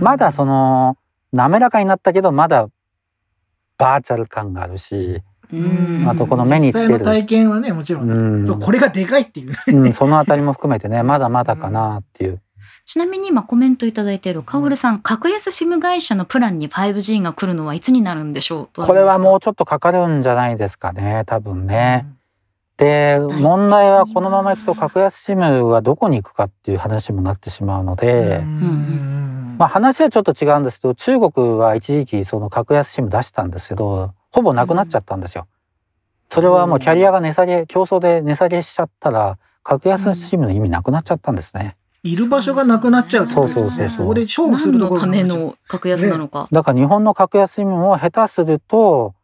[0.00, 0.96] まだその
[1.32, 2.68] 滑らかになったけどまだ
[3.76, 5.22] バーチャル感があるし、
[5.52, 8.00] うんあとこの目につける実際の体験はね、もちろ。
[8.00, 9.54] うんう、これがでかいっていう。
[9.68, 12.42] うん、そのあたりも含めてねまだまだかなっていう。
[12.88, 22.06] ちなみに今コメントいただいているカオルさん、格安 SIM 会社のプランに 5G が来るのはいつになるんでしょうとこれはもううちょっとかかるんじゃないですかね多分ね。
[22.78, 29.56] で問題はこのままいくと格安 SIM はどこに行くかっていう話もなってしまうので、うん。
[29.58, 35.46] まあ、話はちょっと違うんですけど中国は一時期その格安 SIM 出したんですけどほぼなくなっちゃったんですよ。
[36.30, 41.76] それはもうキャリアが値下げ競争で値下げしちゃったら格安 SIM の意味なくなっちゃったんですね。
[42.02, 46.48] いる場所がなくなっちゃうってことですよねそうそうそうそこで勝負する何のたところがめの格安なのか。
[46.52, 49.14] だから日本の格安も下手すると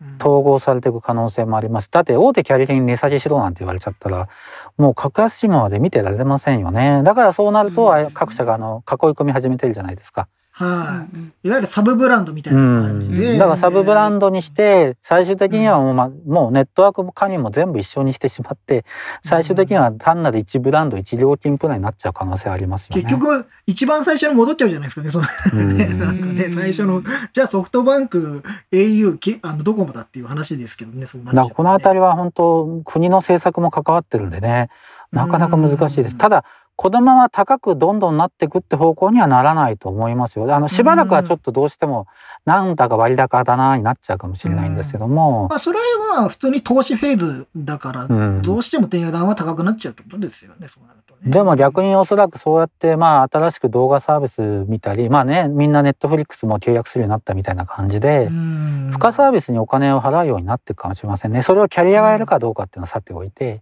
[0.00, 1.88] うん統合されていく可能性もあります。
[1.90, 4.28] だって大手キャリアに値下げしろなんて言われちゃったら
[4.76, 7.02] もう格安 SIM まで見てられませんよね。
[7.04, 10.26] だからそうなると、各社があの囲い込み始めてるじゃないですか。
[10.64, 11.16] はい。
[11.16, 13.32] うんいわゆるサブブランドみたいな感じで。
[13.32, 18.84] うんだからサブブランドにして最終的にはもう,、ま、もうネットワーク加入も全部一緒にしてしまって
[19.24, 23.02] 最終的には単なる1ブランド1料金プランになっちゃう可能性ありますよね。
[23.02, 25.10] 結局、一番最初に戻っちゃうじゃないですかね。
[25.10, 25.26] その
[25.98, 27.02] なんかね、最初の、
[27.32, 34.68] じゃあソフトバンク、au、きあのドコモだっていう話ですけどね、そうなっちゃうだからこの辺りは本当国の政策も関わってるんでね
[35.10, 36.12] なかなか難しいです。
[36.12, 36.44] うんただ
[36.82, 40.52] このまま高くどんどんなっていくって方向にはならないと思いますよ。
[40.52, 42.08] あのしばらくはちょっとどうしても
[42.44, 51.30] なんだか割高だなになっちゃうかもしれないんですけども、まあ、それは普通に投資フェーズだから、うんどうしても低段は高くなっちゃうってことですよね、そうなるとね。
[51.30, 61.42] でも逆におそらくそうやってまあ新しく動画サービス見たりまあねみんなネットフリックスも契約するようになったみたいな感じで、うん、付加サービスにお金を払うようになっていくかもしれませんね。
[61.42, 63.60] それをキャリアがやるかどうかっていうのはさておいて、うん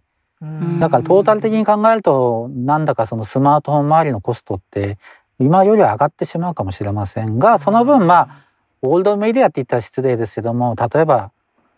[0.79, 4.97] だからトータル的に考えるとなんだかそのスマートフォン周りのコストって
[5.39, 8.45] 今よりは上がってしまうかもしれませんがその分まあ
[8.81, 11.31] オールドメディアって言ったら失礼ですけども例えば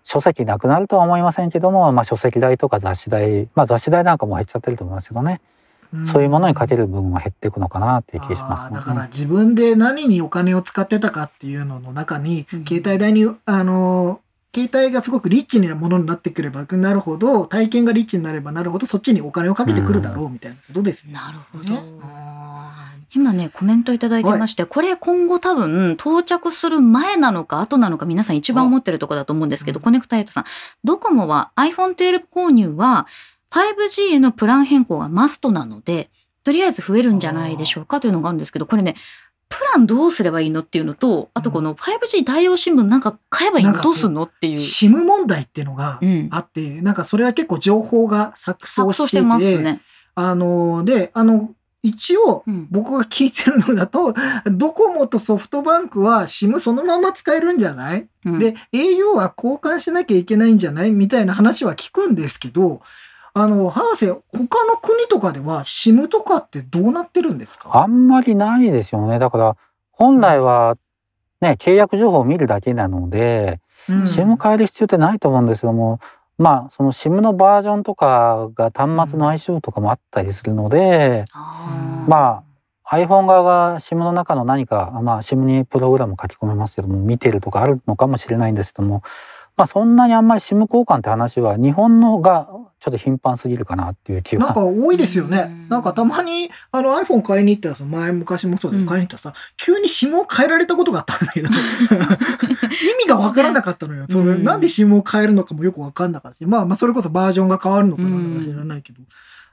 [0.03, 5.41] 書籍なくなるとは思いませんけども、まあ、書籍代とか雑誌代、まあ、雑誌代なんかも減っちゃってると思いますけどね、
[6.05, 8.80] そういうものにかける分は減っていくのかなっていう気がしますね。
[8.80, 12.66] だから自分で何にお金を使ってたかっていうのの中に、うん。
[12.66, 14.20] 携帯代に、あの、
[14.56, 21.14] 携帯がすごくリッチなものになってくればなるほど、体験がリッチになればなるほど、そっちにお金をかけてくるだろうみたいなことですよね。
[21.14, 21.82] なるほど。
[23.16, 29.84] 今ねコメントいただいてまして、これ今後多分到着する前なのか後なのか皆さん一番思ってるところだと思うんですけど、うん。
[29.84, 30.45] コネクタエイトさん。
[30.84, 33.08] ドコモは iPhone12 購入は
[33.51, 36.10] 5G へのプラン変更がマストなので
[36.43, 38.95] とりあえず増えるんじゃないでしょうかというのがあるんですけどこれね
[39.58, 44.58] プランどうすればいいのっていうのと、あとこの 5G 対応新聞なんか買えばいいのどうすんのっていう。
[44.58, 46.28] SIM 問題っていうのがうん。
[46.32, 49.82] あって、なんかそれは結構情報が錯綜してしてて、ますね。
[50.16, 51.51] あの、で、あの、
[51.84, 52.68] 一応、うん。
[52.72, 54.14] 僕が聞いてるのだと、
[54.49, 60.91] ドコモとソフトバンクは SIM そのまま使えるんじゃない、うんで、au は交換しなきゃいけないんじゃない？
[60.91, 62.82] みたいな話は聞くんですけど、
[63.36, 67.70] あの、博士、他の国とかでは SIM とかってどうなってるんですか？
[67.74, 69.18] あんまりないですよね。
[69.18, 69.58] だから、
[69.92, 70.78] 本来は、
[71.42, 73.60] ね、契約情報を見るだけなので、
[73.90, 74.04] うん。
[74.04, 76.00] SIM 変える必要ってないと思うんですけども、
[76.38, 81.26] まあ、その SIM のバージョンとかが端末の相性とかもあったりするので、
[82.08, 82.44] ま
[82.92, 89.02] iPhone 側が SIM の中の何か、まあ SIM にプログラム書き込めますけども、見てるとかあるのかもしれないんですけども、
[89.58, 92.50] まあそんなにあんまり SIM 交換って話は日本のが
[92.84, 94.48] ちょっと頻繁すぎるかなっていう気は。
[94.48, 95.70] なんか多いですよねうん。
[95.70, 101.54] なんかたまにあの iPhone 買いに行ったらさ、前昔もそうだ買いに行ったらさ、急に SIM を変えられたことがあったんだけど、 意
[103.06, 104.06] 味がわからなかったのよ。
[104.10, 109.00] それうんなんで SIM を変えるのかもよくわかんなかったし、まあまあそれこそバージョンが変わるのかなんだか知らないけど。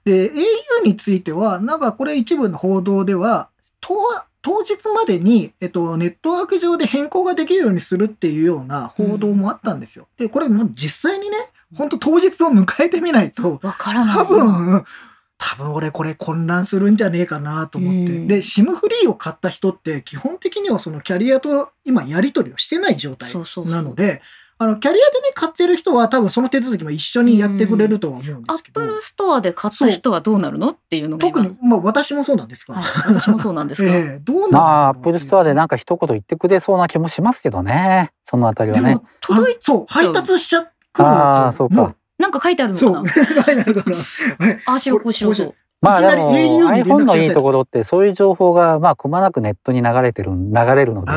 [0.05, 3.49] で、au については、なんかこれ一部の報道では、
[3.81, 3.95] 当
[4.43, 10.09] 当日までに、えっと、ネットワーク上で変更ができるようにするっていうような報道もあったんですよ。
[10.17, 11.37] で、これもう実際にね、
[11.77, 14.17] 本当当日を迎えてみないと、わからない。
[14.17, 14.85] 多分、
[15.39, 18.13] 多分俺これ混乱するんじゃねえかなと思って。
[18.13, 24.21] うんで、SIM フリーを買った人って基本的にはそのキャリアと今やり取りをしてない状態そうそうそうなので、
[24.63, 28.83] あの、キャリアでね、買ってる人は多分その手続きも一緒にやってくれるとは思うんですけど。
[28.83, 32.75] アップルストアで買った人はどうなるのっていうのが今特に、まあ私もそうなんですが。
[32.75, 38.13] はい、私もそうなんですが、ええどうなるまあ、アップルストアでなんか一言言ってくれそうな気もしますけどね。
[38.27, 41.95] そのあたりはねでも。、届いあそう、配達しちゃくるとああ、そうか。
[42.19, 42.93] なんか書いてあるのそう。
[42.95, 44.05] かなはいなるほどはい
[44.67, 45.55] ああしようこうしようと。
[45.81, 51.13] まあでも iPhone のいいところってそういう情報がまあくまなくネットに流れてる流れるので、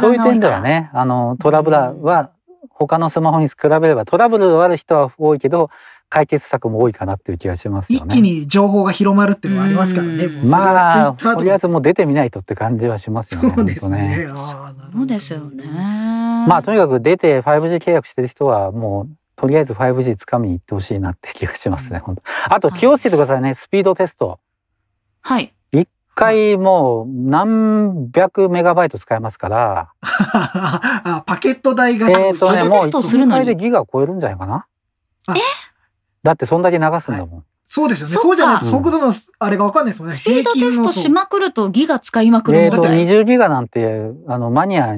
[0.00, 2.30] そういう点ではね、あのトラブルは
[2.70, 5.70] 他のスマホに比べればトラブルある人は多いけど
[6.08, 8.06] 解決策も多いかなっていう気がしますよね。
[8.06, 10.28] 一気に情報が広まるっていうのはありますからね。
[10.44, 13.52] まあとりあえとずもう出てみないとって感じはしますよね。
[13.56, 14.28] そうですね。
[14.94, 15.64] そうですよね。
[16.48, 21.98] まあとにかく出て 5G 契約してる人はもうとりあえず 5G 掴みに行ってほしいなって気がしますね。
[21.98, 22.22] 本当
[22.54, 23.54] あと気をつけてくださいね。
[23.54, 24.38] スピードテスト。
[25.20, 25.52] はい。
[25.72, 34.66] 一回もう何百メガバイト使えますから、あパケット代が、えーとね、もう一するのに回でギガ超えるんじゃないかな。
[35.26, 35.34] あ
[36.22, 37.44] だってそんだけ流すんだもん。
[37.74, 38.12] そうですよね。
[38.12, 40.12] そっかそうじゃないと速度のあれがわかんないですよね。
[40.12, 43.06] スピードテストしまくるとギガ使いまくえーと、る問題。
[43.06, 44.94] 20ギガなんて、あの、マニア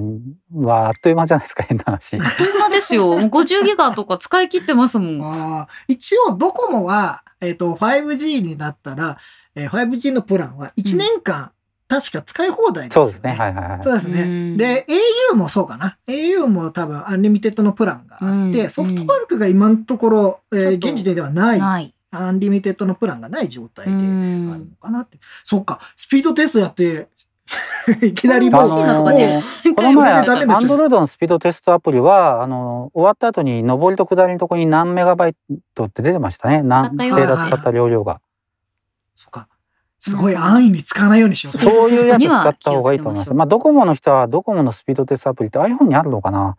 [0.52, 2.08] はあっという間じゃないですか、変な話。
[2.08, 2.18] そん
[2.58, 3.06] なですよ。
[3.14, 5.22] もう50ギガとか使い切ってますもん。
[5.22, 9.18] ああ一応ドコモは、えっ、と、5G になったら、
[9.54, 11.52] えー 5G のプランは1年間、
[11.86, 13.12] 確か使い放題ですよね。
[13.12, 13.38] そうですね。
[13.38, 13.80] はいはいはい。
[13.84, 14.22] そうですね。
[14.22, 14.84] うんで、
[15.30, 15.96] au もそうかな。
[16.08, 21.94] au も多分アンリミテッドのプランがあって、うんソフトバンクが今のところ、えー現時点ではない、ない。
[22.14, 25.18] アンリミテッドのプランがない状態うであるんのかなって。
[25.44, 27.08] そっか、スピードテストやって、
[28.02, 29.42] いきなりもう、欲しいなとかね
[29.76, 30.22] この前、ア
[30.58, 35.36] ンドロイドのスピードテストアプリは、あの、終わった後に上りと下りのところに何メガバイ
[35.74, 36.62] トって出てましたね。
[36.62, 38.20] 何使ったよデータ使った容量が。
[39.14, 39.48] そっか。
[40.07, 41.59] すごい安易に使わないようにしよう。
[41.59, 43.32] そういうやつ使った方がいいと思います。
[43.32, 46.57] まあ、ドコモの人は、ドコモのスピードテストアプリって iPhone にあるのかな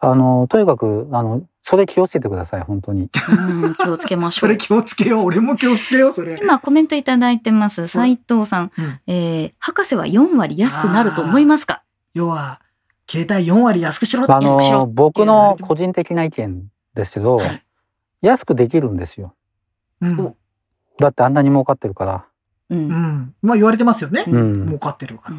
[0.00, 3.02] あの、とにかく、あの、それ気をつけてください、本当に。
[3.02, 4.56] うん気をつけましょ そうれ。
[4.56, 5.26] 気をつけよう。
[5.26, 6.40] 俺も気をつけよう、それ。
[6.42, 7.86] 今コメントいただいてます。
[7.86, 8.72] 斉藤さん。
[8.76, 11.84] うんえー、博士は4割安くなると思いますか？
[12.14, 12.60] 要は、
[13.08, 16.64] 携帯4割安くしろあの、僕の個人的な意見
[16.94, 17.62] ですけど、はい
[18.22, 19.34] 安くできるんですよ。
[20.00, 20.36] うんお
[20.98, 22.26] だってあんなに儲かってるから。
[22.72, 22.78] う。
[22.78, 23.34] うんん。
[23.42, 24.24] まあ言われてますよね。
[24.26, 24.66] うん。
[24.66, 25.36] 儲かってるから。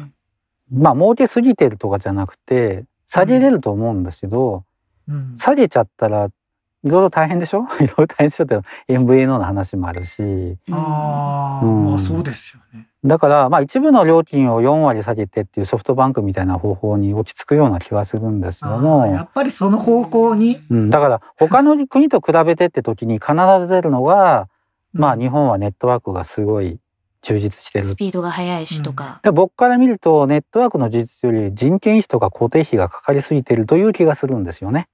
[0.72, 4.64] まあ、儲けすぎてるとかじゃなくて、下げれると思うんですけど、
[5.08, 5.34] うん。
[5.36, 7.66] 下げちゃったら、いろいろ大変でしょ？
[7.80, 10.56] いろいろ大変でしょって MVNO の話もあるし。
[10.70, 12.88] ああ、うんまあそうですよね。
[13.04, 20.58] だから、まあ一部の料金を4割下げてっていうソフトバンクみたいな方法に落ち着くような気はするんですけどあもー、やっぱりその方向に。
[20.70, 24.48] うん、だから他の国と比べてって時に必ず出るのが、
[24.92, 26.78] まあ日本はネットワークがすごい
[27.24, 27.96] 充実してるス。
[27.96, 29.20] ピードが速いしとか。
[29.22, 34.88] で僕から見るとネットワークの充実より人件費とか固定費がかかりすぎてるという気がするんですよね。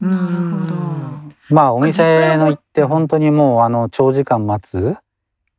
[0.00, 0.74] うんなるほど。
[1.50, 4.96] まあお店の行って本当にもうあの長時間待つ。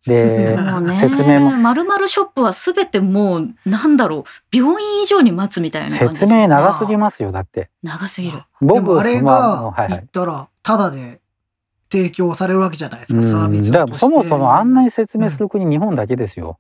[0.07, 0.57] で、
[0.99, 7.69] 説明もまるまるショップはすべてもう、なんだろう、病院以上に待つみたいな説明長すぎますよ、だって。
[7.83, 8.39] 長すぎる。
[8.39, 9.89] で僕もあれまあがはいはい。
[9.91, 11.21] 言ったら、ただで
[11.93, 13.23] 提供されるわけじゃないですか、うん。
[13.23, 13.99] サービスだからとして。
[13.99, 16.57] そもそもあんなに説明する国日本だけですよ。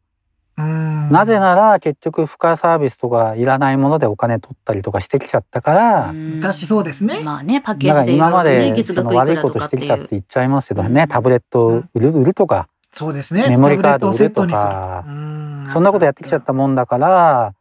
[0.57, 1.11] うん。
[1.11, 7.21] なぜなら結局付加サービスとかいらないものでお金取ったりとかしてきちゃったから、昔そうですね。
[7.23, 11.07] まあね、パッケージで今まで悪いことしてきたって言っちゃいますけどね、うん。
[11.07, 13.47] タブレットを売る売るとか、そうですね。
[13.49, 15.03] メモリーカード売るとか。
[15.07, 15.67] うん。
[15.73, 17.53] そんなことやってきちゃったもんだから、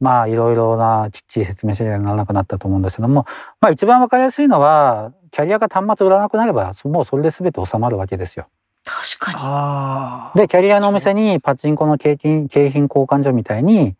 [0.00, 3.26] まあいろいろなきっちり説明しなきゃならなくなったと思うんですけども、
[3.60, 8.46] まあ一番わかりやすいのは、キャリアが端末売らなくなれば、もうそれで全て収まるわけですよ。
[8.84, 10.40] 確かに。
[10.40, 13.94] で、キャリアのお店にパチンコの景品景品交換所みたいに、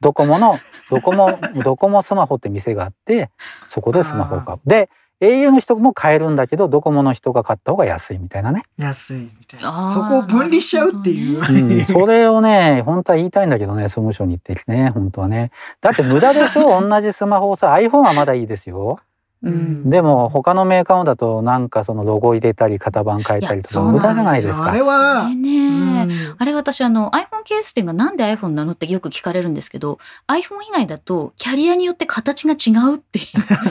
[0.00, 0.58] ドコモの、
[0.90, 1.30] ドコモ、
[1.64, 3.30] ドコモスマホって店があって、
[3.68, 4.58] そこでスマホを買う。
[4.66, 4.90] で、
[5.20, 8.64] au の人も買えるんだけど、ドコモの人が買った方が安いみたいなね。
[8.76, 15.52] 安いみたいなそこを分離しちゃうっていう、なうん、それをね、本当は言いたいんだけどね、総務省に行ってね、本当はね。
[15.80, 16.80] だって無駄でしょ？
[16.82, 18.98] 同じスマホをさ、iPhone はまだいいですよ。
[19.42, 19.90] うん。
[19.90, 24.70] でも他のメーカーのだとなんかそのロゴ入れたり型番変えたりとか無駄じゃないですか。
[24.70, 25.26] あれは。
[25.26, 33.26] あれね、あれ私あの iPhone ケース店がなんで iPhone なのってよく聞かれるんですけど iPhone 以外だとキャリアによって形が違うっていう。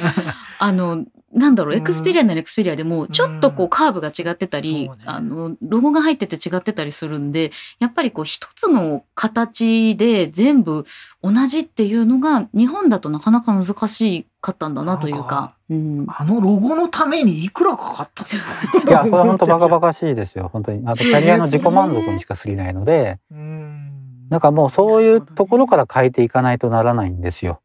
[0.60, 1.80] あのなんだろううん。
[1.80, 5.04] エクスペリアならエクスペリアでもちょっとこうカーブが違ってたり、そうね。
[5.06, 10.86] あのロゴが入ってて違ってたりするんでやっぱりこう一つの形で全部
[11.24, 15.56] 同じっていうのが日本だとなかなか難しかったんだなというか。
[15.70, 20.50] うんあのロゴのためにいくらかかったのいや、これは本当バカバカしいですよ。
[20.52, 20.84] 本当に。
[20.86, 23.92] あとキャリアの自己満足にしか過ぎないので、うん
[24.30, 27.62] だからもうそういうところから変えていかないとならないんですよ。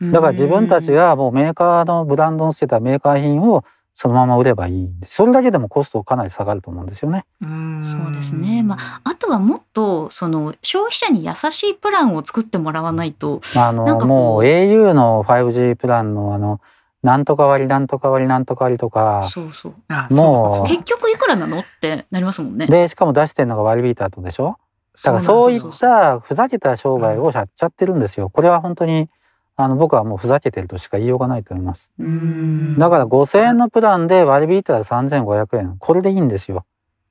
[0.00, 3.64] だから自分たちがもうメーカーのブランドのつけたメーカー品を
[3.94, 5.14] そのまま売ればいいんです。
[5.16, 7.24] それだけでもコストかなり下がると思うんですよね。
[7.42, 16.60] うんそうですねまあとはもっとその消費者に優しいプランを作ってもらわないとあのなんかこうもう au の 5G プランのあの
[17.02, 22.66] なんとか割なんとか割なんとか割とかそうそうあもう結局いくらなのってなりますもんね。
[22.66, 24.56] でしかも出してるのが割引いた後でしょ？
[25.04, 28.30] だからそそうういったふざけた商売をやっちゃってるんですよ。
[28.30, 29.08] これは本当に
[29.56, 31.90] あの僕はもうふざけてるとしか言いようがないと思います。
[31.98, 35.76] うんだから5000円のプランで割引いたら3500円。
[35.78, 36.64] これでいいんですよ。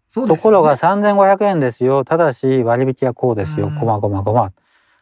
[0.10, 2.04] すよねところが3500円ですよ。
[2.04, 3.68] ただし割引はこうですよ。
[3.68, 4.52] うんこまごまごま。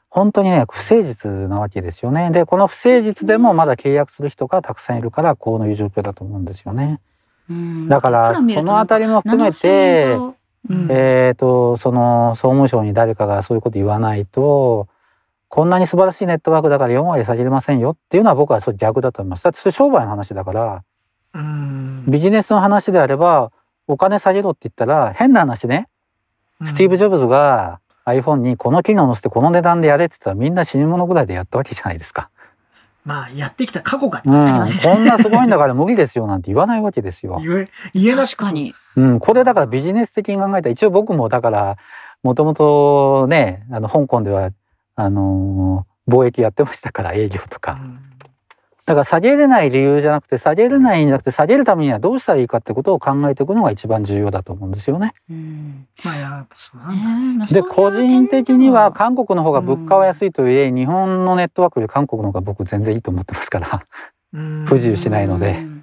[0.10, 2.32] 本当にね、不誠実なわけですよね。
[2.32, 7.00] で、この不誠実でもまだ契約する人がたくさんいるから、こういう状況だと思うんですよね。
[7.50, 10.18] うんだから、そのあたりも含めて、
[10.68, 14.88] うんえっ、と、その総務省に誰かがそういうこと言わないと、
[15.50, 19.44] こんなに素晴らしいネットワークだから4割下げれませんよっていうのは僕はそれ逆だと思います。
[19.44, 20.84] だって商売の話だから、
[21.34, 23.52] うんビジネスの話であれば、
[23.88, 25.88] お金下げろって言ったら、変な話ね、
[26.64, 32.30] スティーブ・ジョブズが iPhone にこの機能を載せてこの値段でやれって言ったらみんな死に物ぐらいでやったわけじゃないですか。
[33.06, 37.40] まあやってきた過去がありうん、ますからねこんなすごいんだから無理ですよなんて言わないわけですよ。
[37.42, 38.74] 言え言え確かに。
[38.98, 41.78] うん、これだからビジネス的に考えたら一応僕もだから
[42.24, 44.52] もともとねあの香港では
[45.00, 47.74] あのー貿易やってましたから営業とか。
[47.74, 48.00] うん。
[48.86, 55.14] だから下げれない理由じゃなくて下げれないんじゃなくて下げるためにはどうしたらいいかってことを考えていくのが一番重要だと思うんですよね。
[55.30, 55.88] うん。
[56.04, 63.86] まあやっぱそうなんだねで個人的には韓国の方がうん物価は安いとはいえ、日本のネットワークより韓国の方が僕全然いいと思ってますから。
[64.34, 64.66] うん。
[64.66, 65.60] 不自由しないので。
[65.60, 65.80] うん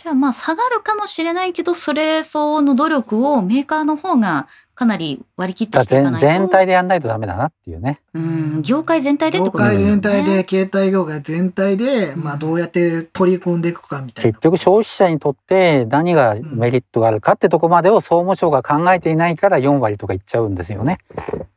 [0.00, 4.46] じゃあまあ下がるかもしれないけどそれ相応の努力をメーカーの方が
[4.78, 6.18] かなり割り切っていかないと。
[6.20, 8.00] 全全体でやんないとダメだなっていうね。
[8.14, 8.62] うん。
[8.62, 9.84] 業界全体でって業ことですよね。
[9.86, 12.22] 界全体で携帯業界全体で、うん。
[12.22, 14.30] まあどうやって取り込んでいくかみたいな。
[14.30, 20.98] 結局消費者にとって何がメリットがあるかってとこまでを総務省が考えていないから4割とかいっちゃうんですよね。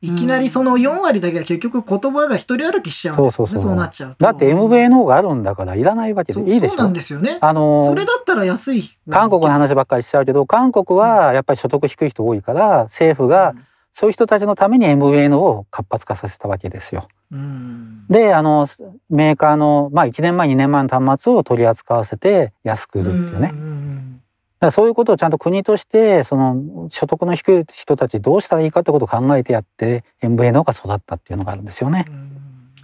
[0.02, 3.50] いきなりその4割だけは結局言葉が一人歩きしちゃうんですよね。
[3.50, 3.64] そうそうそう。
[3.70, 4.26] そうなっちゃうと。
[4.26, 6.76] だって MVNO があるんだからいらないわけでいいでしょ。
[6.76, 6.94] そうなん。
[6.94, 7.38] ですよね。
[7.40, 8.84] あのそれだったら安い。
[9.12, 13.54] 韓国の話ばっかりしちゃうけど韓国はやっぱり所得低い人多いから政府が
[13.94, 17.08] そういう人たちのために MVNO を活発化させたわけですよ。
[17.32, 18.68] うんであの
[19.10, 23.48] メーカーの、まあ、1年前2年前の端末を取り扱わせて安く売るっていうね。
[23.48, 24.22] だかん
[24.60, 32.06] らそういうことをちゃんと国としてその所得の低い人たちどうしたらいいかってことを考えてやって MVNO が育ったっていうのがあるんですよね。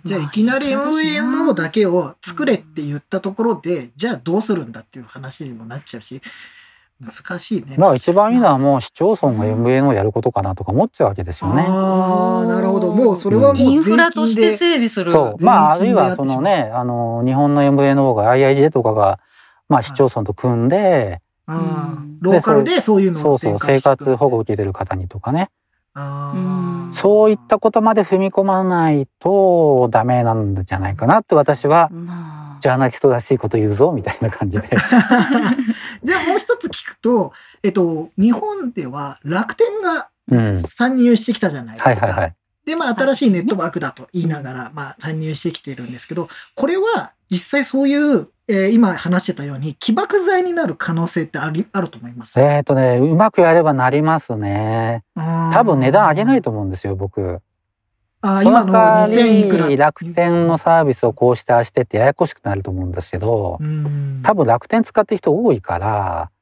[0.06, 6.22] じゃあいきなり MVNO だけを作れって言ったところで、じゃあどうするんだっていう話にもなっちゃうし
[7.00, 7.76] 難しいね。
[7.78, 11.64] まあ一番いいのはもう市町村が MVNO をやることかなとか思っちゃうわけですよね。
[11.68, 12.94] ああなるほど。
[12.94, 15.12] もうそれはもうインフラとして整備する。
[15.12, 15.44] そう。
[15.44, 19.20] まああるいはそのね、あの、日本の MVNO が IIJ とかが、
[19.70, 22.20] まあ市町村と組んで、あーうん。
[22.20, 25.50] ローカルでそういうのをそうそう、生活保護を受けてる方にとかね、
[25.94, 34.70] あそういったことまで踏み込まないとダメなんじゃないかなって私は、まあジャーナリストらしいこと言うぞ、みたいな感じで。
[36.04, 37.34] じゃあもう一つ聞くと、
[37.64, 42.32] えっと、日本では楽天がうん参入してきたじゃないですか。
[42.66, 52.40] で、まあ、新しいネットワークだと言いながら、まあ、参入してきてるんですけど、これは実際そういう、えー今話してたように、起爆剤になる可能性ってありあると思います？
[52.42, 55.04] えっ、とね、うまくやればなりますね。
[55.16, 57.40] 多多分値段上げないと思うんですよ、僕。
[58.22, 59.68] あ今のの代わ2000いくら？
[59.70, 66.37] り楽天のサービスをこうしてああしてってややこしくなると思うんですけど、うん多分楽天使ってる人多いから、うん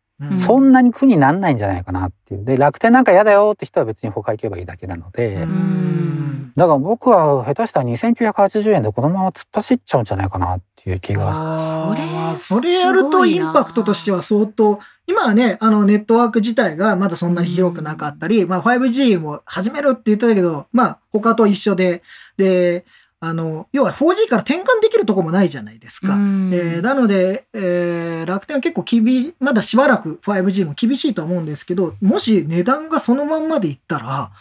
[0.45, 2.45] そんなに苦になんないんじゃないかなっていう。
[2.45, 6.53] で、楽天なんか嫌だよって人は別に他行けばいいだけなので、うん。
[6.55, 11.59] だから僕は下手したら2980円でこのまま突っ走っちゃうんじゃないかなっていう気が。
[11.59, 22.01] それそれやるとインパクトとしては相当、今はね、あのネットワーク自体がまだそんなに広くなかったり、まあ 5G も始めるって言ってたけど、まあ他と一緒で、
[22.37, 22.85] で、
[23.25, 26.13] あの、要は 4G から転換できるとこもないじゃないですか。
[26.13, 34.31] うんえーなので、えー楽天は結構厳い、まだしばらく 5G も厳しいとは思うんですけど、もし値段がそのまんまでいったら、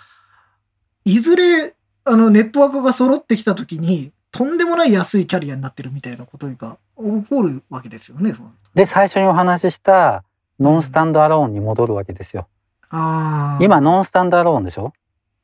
[1.04, 1.74] いずれ、
[2.04, 8.34] あの、ネットワークが揃ってきた時に、とんでもない安いキャリアになってるみたいなことが起こるわけですよね。
[8.74, 10.24] で、最初にお話しした
[10.58, 12.48] ノンスタンドアローンに戻るわけですよ。
[13.60, 14.88] 今、ノンスタンドアローンでしょ？
[14.88, 14.92] っ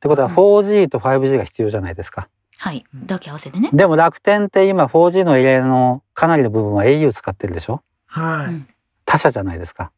[0.01, 2.27] てことはうん 4G と 5G が必要じゃないですか。
[2.63, 2.85] はい。
[3.07, 3.71] 抱き合わせでね。
[3.73, 7.81] でも楽天って今 4G の入れのかなりの部分は au 使ってるでしょ？
[8.05, 8.45] はい。
[8.47, 8.67] うん
[9.03, 9.91] 他社じゃないですか。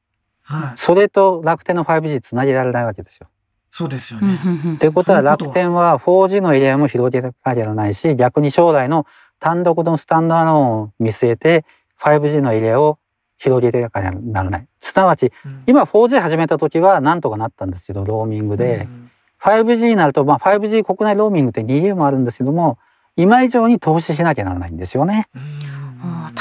[0.43, 0.78] はい。
[0.78, 3.28] それと楽天の 5G つなげられないわけですよ。
[3.70, 4.39] そうですようんね。
[4.76, 9.05] ってことは楽天は 4G の入れも広げなきゃならないし、逆に将来の
[9.39, 11.66] 単独のスタンドアローンを見据えて
[11.99, 12.97] 5G の入れを
[13.38, 14.68] 広げてなきゃならない。
[14.80, 18.88] すなわちうん今 4G 始めた時はなんとかなったんですけど、ローミングで。
[18.89, 19.03] うん
[19.44, 22.78] 5G になると、まあ 5G 国内ローミングって 2A もあるんですけども、
[23.16, 25.28] 今以上に投資しなきゃならないんですよね。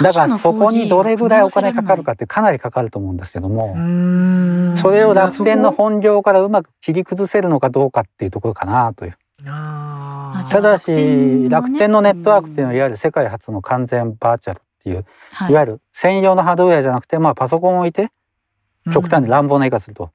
[0.00, 4.76] だからそこに 4G どれぐらいお金かかるかってかなりかかると思うんですけども、うん。
[4.76, 9.16] それを楽天の本業からうまく切り崩せるのかどうかっていうところかなという。
[10.48, 15.52] ただし、楽天のネットワークっていうのは、いわゆる世界初の完全バーチャルっていう、はい。
[15.52, 18.10] いわゆる専用のハードウェアじゃなくて、まあパソコンを置いて、
[18.92, 20.10] 極端に乱暴な言い方すると、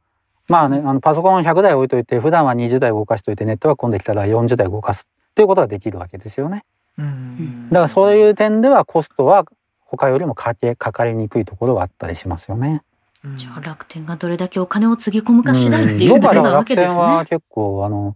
[0.48, 6.64] まあね、あのパソコン100台置いといて、普段は20台動かしといて、ネットワーク込んできたら40台動かすっていうことができるわけですよね。
[6.98, 9.46] うんだからそういう点ではコストは
[9.82, 12.82] 他よりもかけかかりにくいところはあったりしますよね。
[13.24, 17.26] うんじゃあ楽天がどれだけお金をつぎ込むか次第ってうんいうことなわ僕はだから楽けです天はね。
[17.30, 18.16] 結構あの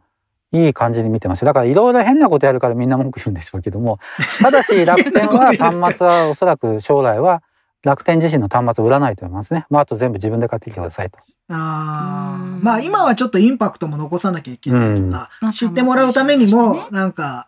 [0.53, 3.99] いい感じに見てますよだからいろいろ変なことやるからみんな文句言うんでしょうけども
[4.41, 7.41] ただし楽天は端末はおそらく将来は
[7.83, 9.65] 楽天自身の端末を売らないと思いますね。
[9.69, 11.17] まああと全部自分で買ってきてくださいと。
[11.49, 12.55] あー。
[12.57, 12.63] うん。
[12.63, 17.47] まあ今はちょっとインパクトも残さなきゃいけないとか、まあ知ってもらうためにもなんか、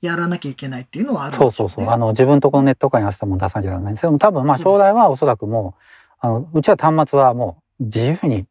[0.00, 1.90] やらなきゃいけないっていうのはあるんそうそうそう。
[1.90, 5.82] あの自分とこのネット界に合わせたもの出さなきゃならないんですけども多分まあ将来はおそらくもう
[6.20, 8.46] あのうちは端末はもう自由に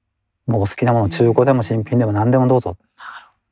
[0.48, 2.76] もうお好きなもの中古でも新品でも何でもどうぞ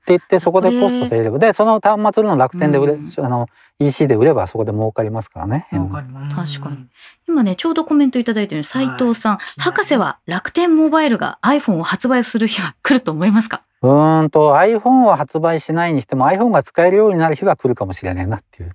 [0.07, 3.25] って言ってそこでコストで入ればでその端末の楽天で売れ、うん。
[3.25, 3.47] あの
[3.79, 5.67] EC で売ればそこで儲かりますからね。
[5.73, 6.57] わかります。
[6.59, 6.87] 確かに。
[7.27, 13.63] 今ねちょうどコメントいただいてる斉藤さん、い博士は楽天モバイルが iPhone を発売する日は来ると思いますか？
[13.81, 18.71] うーんと iPhone は発売しないにしても iPhone が使えるようになる日は来るかもしれないなっていう。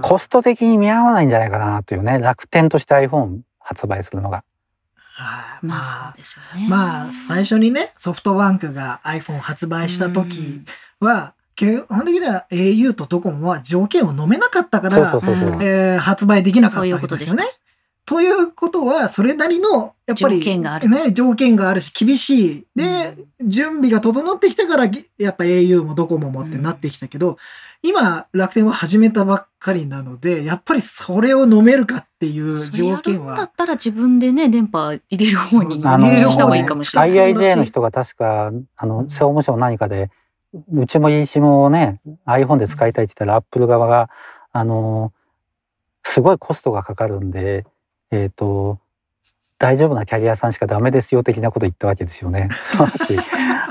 [0.00, 2.18] コスト的に見合わないんじゃないかなというね。
[2.18, 4.42] 楽天として iPhone 発売するのが。
[5.18, 6.68] はいまあそうですよね。
[6.68, 10.60] まあ最初にねソフトバンクが iPhone 発売した時
[11.00, 14.98] は基本的には au とドコモは条件を飲めなかったから
[15.62, 17.44] えー発売できなかったわけですよね。
[18.06, 22.66] ということは、それなりの、やっぱり、条件があるね、条件があるし、厳しい。
[22.76, 24.84] で、準備が整ってきたから、
[25.18, 27.36] やっぱ au もドコモもってなってきたけど、
[27.86, 33.46] 今、楽天は始めたばっかりなので、やっぱりそれを飲めるかっていうそれやる条件んだっは。
[33.48, 37.34] たら自分でね電波入れる方に入れる方した方がいいかもしれない。
[37.34, 40.10] IIJ の人が確かあの総務省何かで
[40.72, 44.10] うちも eSIM をね iPhone で使いたいって言ったら Apple 側が
[44.52, 45.12] あの
[46.02, 47.66] すごいコストがかかるんで
[48.10, 48.80] えっ、と
[49.58, 52.48] 大丈夫なキャリアさんしかダメですよ的なこと言ったわけですよね。
[52.60, 53.16] すなわち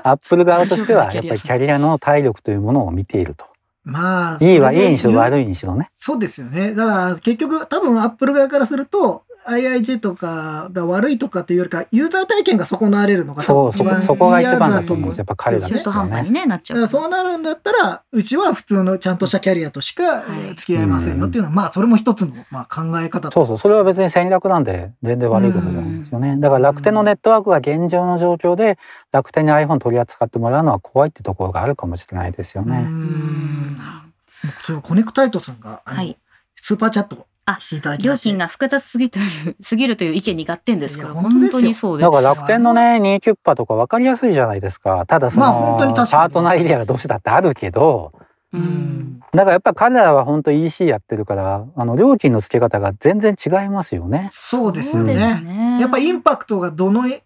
[0.03, 3.54] Apple 側としてはやっぱりキャリアの体力というものを見ていると。
[3.85, 5.89] まあ、いいはいいにしろ悪いにしろね。
[5.93, 6.73] そうですよね。
[6.73, 16.87] だから結局多分アップル側からすると IIJ とかが悪いとかというよりかユーザー体験が損なわれるのがそうそこそこが一番嫌だと思うんですやっぱ彼ら中途半端にねなっちゃう。
[16.87, 20.23] そうなるんだったらうちは普通のちゃんとしたキャリアとしか、
[20.55, 26.37] 付き合いませんよっていうのは、まあそれも一つの、まあ、考え方とそうそうそれは別に戦略なんで全然悪いことじゃないんですよね。
[26.39, 28.77] だから楽天のネットワークが現状の状況で
[29.11, 32.79] 楽天に iPhone 取り扱ってもらうのは怖いってところがあるかもしれないですようね。
[32.79, 33.77] ん
[34.63, 36.17] そうコネクタイトさんがはい。
[36.55, 37.27] スーパーチャット
[37.59, 45.05] していただきまして料金が複雑すぎというすぎるという意見に合点ですから本当ですよ本当にそうでだから楽天のね、ニーキュッパとか分かりやすいじゃないですか。
[45.07, 48.13] ただその、まあ本当に確かにパートナーエリアがどうしてだってあるけど、
[49.31, 54.27] だからやっぱ彼らは本当 EC やってるから、あの、料金の付け方が全然違いますよね。
[54.31, 55.13] そうですよね。
[55.41, 57.23] ねやっぱインパクトがどのえ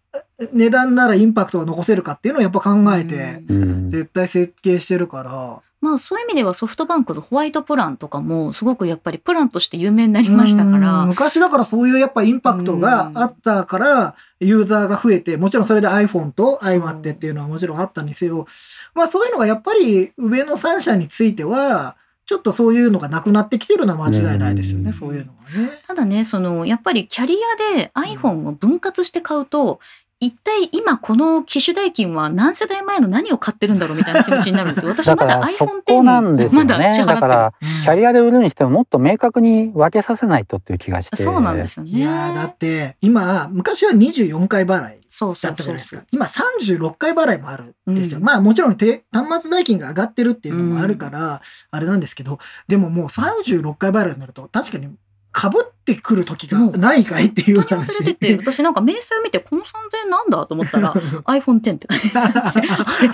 [0.53, 3.43] 値段ならインパクトが残せるかっていうのをやっぱ考えて。
[3.89, 5.61] 絶対設計してるから。
[5.81, 10.81] まあそういう意味ではソフトバンクのホワイトプランとかもすごくやっぱりプランとして有名になりましたかうん。
[10.81, 18.47] ら昔だからそういうやっぱインパクトがあったから、ユーザーが増えて、もちろんそれで iPhone と相まってっていうのはもちろんあったにせよ、
[18.93, 21.95] まあそういうのがやっぱり上の3社については、
[22.25, 24.93] ちょっとそういうのがなくなってきてるのは間違いないですよね、うん。
[24.93, 25.81] そういうのはね。
[25.87, 27.35] ただねそのやっぱりキャリ
[27.73, 29.79] アで iPhone を分割して買うと
[30.21, 34.91] 一体今この機種代金は何世代前の何を買ってるんだろうみたいな気持ちになるんですよ。
[34.91, 36.93] 私まだだから iPhone そこなんです10まだよね。
[36.93, 37.21] 支払ってる。
[37.21, 41.23] だから、キャリアで売るにしてももっと明確に分けさせないとっていう気がして。
[41.23, 41.89] そうなんですよね。
[41.89, 46.03] いやーだって今、昔は24回払いそうそだったじゃないですか。
[46.11, 48.19] 今36回払いもあるんですよ。
[48.19, 51.41] うんまあもちろんて端末代金が上がってるっていうのもあるから、
[51.71, 54.87] あれなんですけど、でももう36回払いになると確かに
[55.33, 59.65] 被ってくる時がないかいっていう本当に忘れてて、私なんか明細を見てこの3000
[60.05, 60.93] 円なんだと思ったら
[61.25, 61.87] iPhone10 って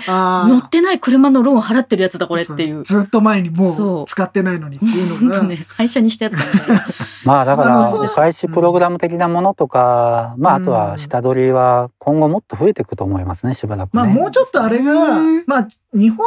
[0.08, 2.84] 乗ってない車のローン払ってるやつだこれっていう。
[2.84, 4.06] ずっと前にそうもう。
[4.06, 6.44] 使ってないのにっていうのが、ね、会社にしたやつだ。
[7.24, 14.02] まあだから、開始プログラム的なものとか、まああとは下取りは今後もっと増えていくと思いますね、しばらくね。
[14.02, 16.26] まあもうちょっとあれがうん、まあ日本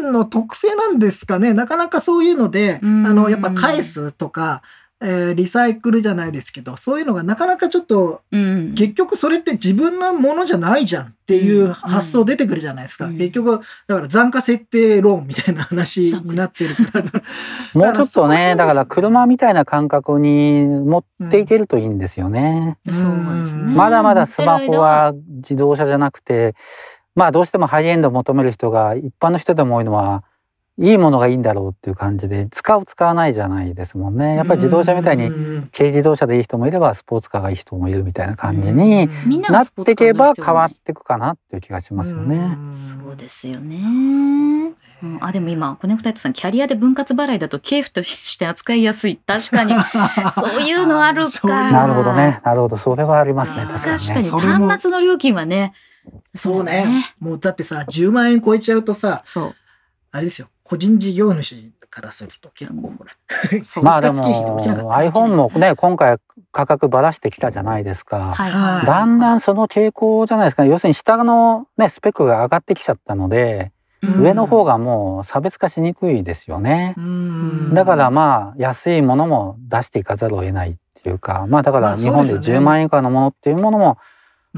[0.00, 1.52] 人の特性なんですかね。
[1.52, 3.02] なかなかそういうので、あうん。
[3.14, 4.62] の、やっぱ返すとか、
[5.00, 8.74] えーリサイクルじゃないですけど、そういうのがなかなかちょっと、うん。
[8.74, 13.06] 結局それって自分のものじゃないじゃんっていう発想出てくるじゃないですか。
[13.06, 17.04] うん結局、だから残価設定ローンみたいな話になってるから。
[17.74, 22.76] もうちょっとね、だだから車みたいな感覚に持っていけるといいんですよね。
[22.86, 23.62] そうですね。
[23.62, 26.54] うんまだまだスマホは自動車じゃなくて、
[27.14, 30.24] まあどうしてもハイエンドを求める人が一般の人でも多いのは、
[30.78, 34.36] いいものがいいんだろうっていう感じで、使う使わないじゃないですもんね。
[34.36, 42.56] やっぱり自動車みたいにうん軽自動車でいい人もいればスポーツカーがいい人もいるみたいな感じにみんななっていけば変わっていくかなっていう気がしますよね。
[42.72, 43.76] そうですよね。
[45.02, 49.72] うんあでも今コネクタイトさんキャリアで分割払いだと経費として扱いやすい確かに
[50.34, 52.40] そういうのあるかなるほどね。
[52.44, 52.76] なるほど。
[52.76, 53.64] それはありますね。
[53.66, 55.72] 確かに確かに端末の料金はね
[56.34, 56.86] そうね。
[57.20, 59.54] もうだってさ、10万円超えちゃうとさ、そう
[60.10, 60.48] あれですよ。
[60.62, 62.92] 個人事業主からすると結構
[63.82, 66.18] まあでも iPhone もね、今回
[66.52, 68.32] 価格ばらしてきたじゃないですか。
[68.34, 70.64] はいだんだんその傾向じゃないですか。
[70.64, 73.72] 要するに下のね、スペックが上がってきちゃったので、
[74.02, 76.94] うん上の方がもう差別化しにくいですよね。
[76.96, 83.98] うんだからまあ安いものも出していかざるを得ないっていうか、まあだかまあら日本でそうですよね10万円以下のものっていうものも、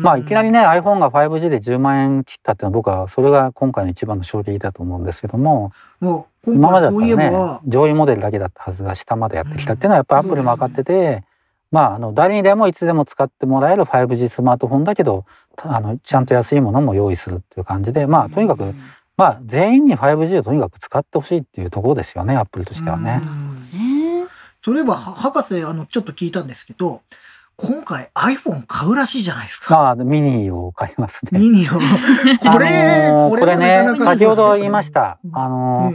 [0.01, 11.25] まあいきなりね iPhone が 5G で10万円切ったっていうのは僕はそれが今回の一番の衝撃だと思うんですけども、もう今までだったらねば、上位モデルだけだったはずが下までやってきたっていうのはやっぱアップルも分かってて、
[11.71, 15.25] まああの誰にでもいつでも使ってもらえる 5G スマートフォンだけど
[15.57, 18.75] たあのちゃんと安いものも用意するっていう感じでまあとにかく
[19.17, 23.21] まあ全員に 5G をとにかく使ってほしいっていうところですよねアップルとしてはね。
[24.63, 27.01] そういえば、は博士、あの、ちょっと聞いたんですけど、
[27.63, 29.75] 今回 iPhone 買うらしいじゃないですか。
[29.75, 31.39] まあミニを買いますね。
[31.39, 31.73] ミニを。
[31.75, 31.79] こ
[32.59, 35.93] れ、あのーこれはね先ほど言いましたうんあの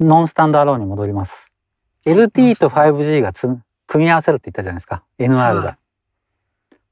[0.00, 1.50] ノンスタンドアローンに戻ります。
[2.04, 3.48] LT と 5G がつ
[3.86, 5.38] 組み合わせるって言ったじゃないですか NR が。
[5.38, 5.78] はい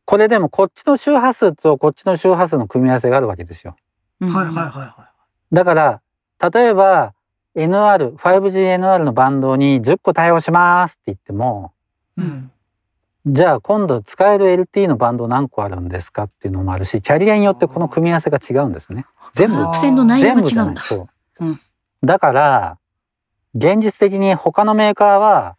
[0.07, 3.77] これでもこっちの周波数とこっちの周波数の組み合わせがあるわけですよ。
[4.21, 5.11] うんはいはいはいは
[5.53, 6.03] だから
[6.53, 7.15] 例えば
[7.55, 11.73] NR、5GNR のバンドに10個対応しますって言っても、
[12.19, 12.23] い。
[12.23, 12.51] うん。
[13.27, 19.05] じゃあ今度使える LT のバンド何個あるんですかっていうのもあるし、キャリアによってこの組み合わせが違うんですね。
[19.35, 19.57] 全部
[20.21, 20.81] 全部じが違うんだ。
[20.81, 21.09] ゃないそ
[21.41, 21.61] う、うん。
[22.03, 22.79] だから
[23.55, 25.57] 現実的に他のメーカーは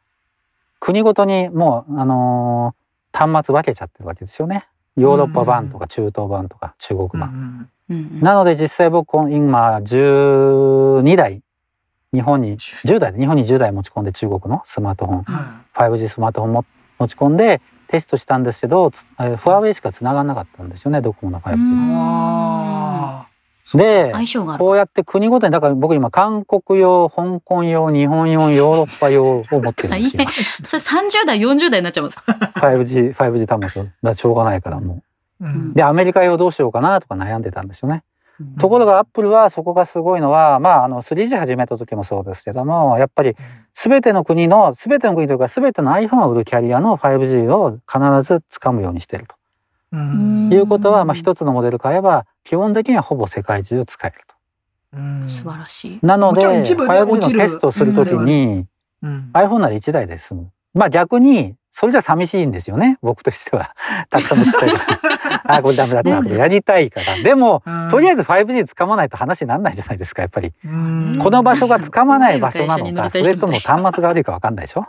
[0.80, 2.82] 国ごとにもうあのー
[3.14, 4.70] 端末分けちゃってるわけですよね。
[4.96, 7.98] ヨーロッパ版とか中東版とか中国うん版、うん。
[7.98, 11.42] うんなので実際僕今12台
[12.14, 16.66] 日本に10台で日本に10台持ち込んで中国のスマートフォンは 5G スマートフォンも
[17.02, 21.62] 持ち込んでテストしたんですけどつえーフォアウェイしか繋がらなかったんですよねドコモの 5G、うん。
[21.62, 21.96] い。
[21.96, 23.28] あ
[23.74, 30.26] で相性があるこうやって国ごとにだから僕今韓国用香港用日本用ヨーロッパ用を持ってるんですよ。
[30.80, 32.18] それ30代40代になっちゃいます。
[32.18, 35.48] 5G 5G 端末だしょうがないからもーう。
[35.48, 35.72] うん。
[35.72, 38.04] うでアメリカ用どうしようかなとか悩んでたんですよね
[38.60, 43.36] ところがアップルはそこがすごいのは、まあ、あの 3G 始めた時もそうですけどもやっぱり
[43.74, 49.36] 全ての国の全ての国というか全ての iPhone を売るキャリアの 5G を必ず掴むようにしていると。
[49.94, 54.36] いうことは、まあ、一つのモデル買えば基本的にはほぼ世界中使えると。
[54.98, 55.30] うん。
[55.30, 56.00] 素晴らしい。
[56.02, 57.40] なのでもちろん一部ね 5G の落ちる。
[57.40, 58.66] テストをするときに
[59.04, 60.52] うん、iPhone なら1台で済む。
[60.74, 63.74] まあ逆にそれじゃ寂しいんですよね僕としては。
[64.10, 64.80] たくさんの機会が
[65.46, 67.16] あこれダメだったなとかやりたいから。
[67.24, 70.54] でもとりあえず 5G 掴まないと話にならないじゃないですかやっぱり。
[70.66, 74.86] うんこの場所が掴まない場所なのか、それとも端末が悪いか分かんないでしょ？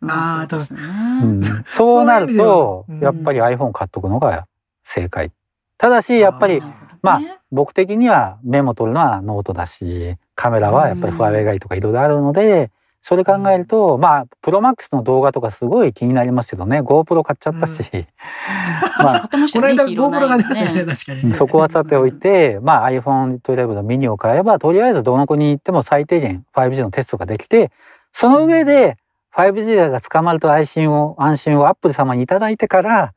[0.00, 0.80] まあーそうですね
[1.22, 4.46] うん、そうなるとやっぱり iPhone 買っとくのが
[4.84, 5.30] 正解。
[5.76, 6.62] ただしやっぱり
[7.02, 7.20] まあ
[7.52, 12.70] 僕的にはメモ取るのはノートだしカメラはやっぱりファーウェイがいいとかいろいろあるので
[13.06, 16.80] それ考えるとまあプロマックスの動画とかすごい気になりますけどね。
[16.80, 17.84] GoPro 買っちゃったし、
[18.98, 21.30] まあ買ってましたこの間 GoPro が出ましたね確かに。
[21.30, 27.70] ねそこはさておいて、まあ、iPhone12 のミニを買えばとりあえずどの国に行っても最低限 5G のテストができて
[28.10, 28.96] その上で
[29.36, 33.12] 5G が捕まると安心を安心をアップル様にいただいてから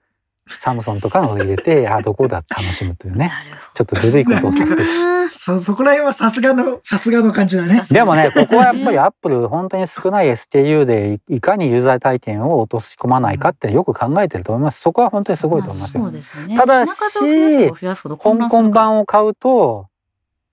[0.59, 3.31] サムソンとかのを入れて あどこだって楽しむというね
[3.73, 14.81] ちょっとずるいことをさせてほそそこら辺はさすがのさすがの感じだね でもね、ここはやっぱりアップル本当に少ない SKU でいいかにユーザー体験を落とし込まないかってよく考えてると思います。
[14.81, 16.03] そこは本当にすごいと思いますよ。
[16.03, 16.57] そうですよね。
[16.57, 19.87] ただし香港版を買うと、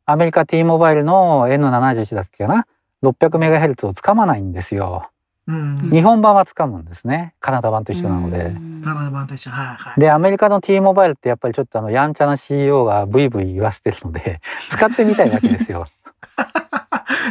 [0.06, 2.66] アメリカ T モバイルの N71 だっけかな
[3.02, 5.08] 600MHz をつかまないんですよ。
[5.46, 7.34] 日本版はつかむんですね。
[7.40, 8.38] カナダ版と一緒なので。
[8.46, 14.40] うんカナダ版と一緒はいはいで、アメリカの T モバイルってやっぱりちょっとあの、やんちゃな CEO がブイブイ言わせてるので、
[14.70, 15.86] 使ってみたいわけですよ。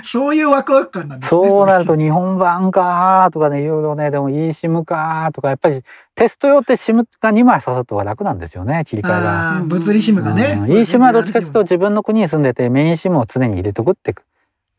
[0.03, 5.83] そういうワクワク感なんですねそうなると日本版かーとかね、いろいろね、でも eSIM かーとか、やっぱり
[6.15, 9.61] テスト用って SIM が2枚刺さった方が楽なんですよね、切り替えが。
[9.65, 14.15] 物理シムがねうん eSIM はどっちかというと自分の国に住んでてメイン SIM を常に入れとくって、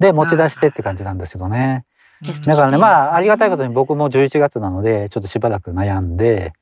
[0.01, 1.85] で、持ち出してって感じなんですけどね。
[2.24, 6.52] テストだからね、まあ、ありがたいことに僕も11月なので、ちょっとしばらく悩んで、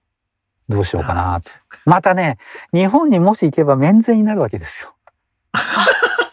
[0.68, 1.50] どうしようかなと。
[1.84, 2.38] またね、
[2.72, 4.94] 日本にもし行けば免税になるわけですよ。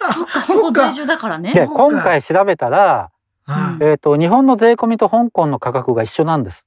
[0.01, 1.51] そっか、香港在住だからね。
[1.53, 3.11] 今回調べたら、
[3.47, 6.65] うんえっ、と、日本の税込みと香港の価格が一緒なんです。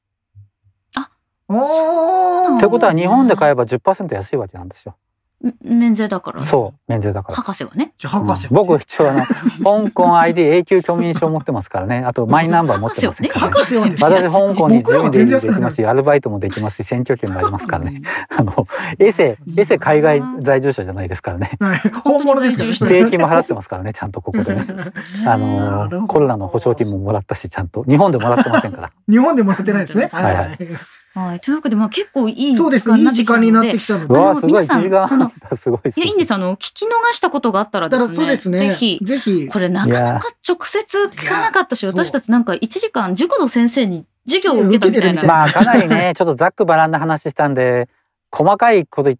[1.48, 4.97] おーということは日本で買えば10%安いわけなんですよ。
[5.48, 6.47] ん免税だから。
[6.47, 7.36] そう、免税だから。
[7.36, 7.93] 博士はね。
[7.98, 9.24] じゃあ博士うん僕一応あの
[9.85, 11.98] 香港 ID 永久居民証持ってますからね。
[12.06, 13.40] あとマイナンバー持ってますから、ね。
[13.40, 18.02] 博士はね私香港に僕らは住んできますし、アルバイトもできますし、選挙権もありますからね。
[18.31, 18.39] うん。
[18.39, 21.52] あのエセエセ海外在住者じゃないですからね。
[21.60, 24.66] はい本物です税金も払ってますからね、ちゃんとここでね。
[25.27, 28.90] あのコロナの保証金ももらったし、ちゃんと日本でもらってませんから。
[29.09, 30.59] 日本でもらってないですねはいはい
[31.14, 31.40] はい。
[31.40, 35.32] というわけで、まあ結構いいそうですねいい時間になってきたのでうわーすごい皆さん1時間その
[35.84, 36.36] いや、いいんですよ。
[36.36, 38.14] あの、聞き逃したことがあったらですね。
[38.14, 38.98] そうですねぜひ。
[39.02, 45.22] ぜひこれなかなか直接聞かなかったし、私たちなんか1時間塾の先生に授業を受けたみたいな。
[45.22, 47.89] いなまあかなりね、 ちょっとざっくばらんな話したんで、
[48.30, 49.16] 細かいこと違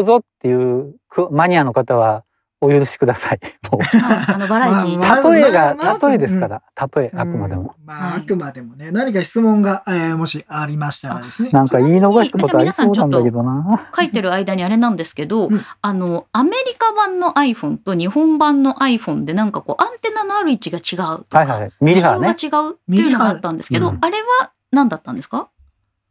[0.00, 2.24] うぞっていうくマニアの方は
[2.64, 3.40] お許しください。
[3.70, 4.96] もうはいあのバラエティーで。
[4.98, 6.62] まあ例えが、まあまあ例えですから、
[6.96, 7.74] 例え、あくまでも。
[7.78, 11.50] うんまあ、はいあくまでもね、何か質問が、えーもしありましたらですね。
[11.52, 13.80] なんか言い逃したことありそうなんだけどな。
[13.94, 21.70] 書いてる間にあれなんですけど、 うんあの、アメリカ版の iPhone と日本版の iPhone でなんかこう、アンテナのある位置が違うとか、はいはい。
[21.80, 22.26] ミリ波ね。
[22.26, 25.48] が違うっていうのがあったんですけど、ミリあれは何だったんですか？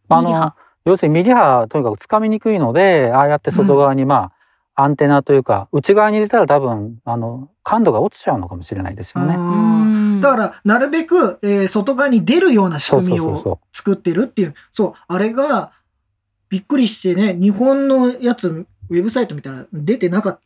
[0.09, 0.53] あのミリ波、
[0.85, 4.31] 要するにミリ波とにかくつかみにくいので、ああやって外側にまあ、
[4.75, 10.21] アンテナというか、内側に入れたら多分、あの、感度が落ちちゃうのかもしれないですよね。
[10.21, 14.55] だから、なるべく、えー外側に出るような仕組みをそうそうそうそう作ってるっていう。
[14.71, 15.71] そう、あれが、
[16.49, 20.39] びっくりしてね、日本のやつ、ウェブサイト見たら出てなかっ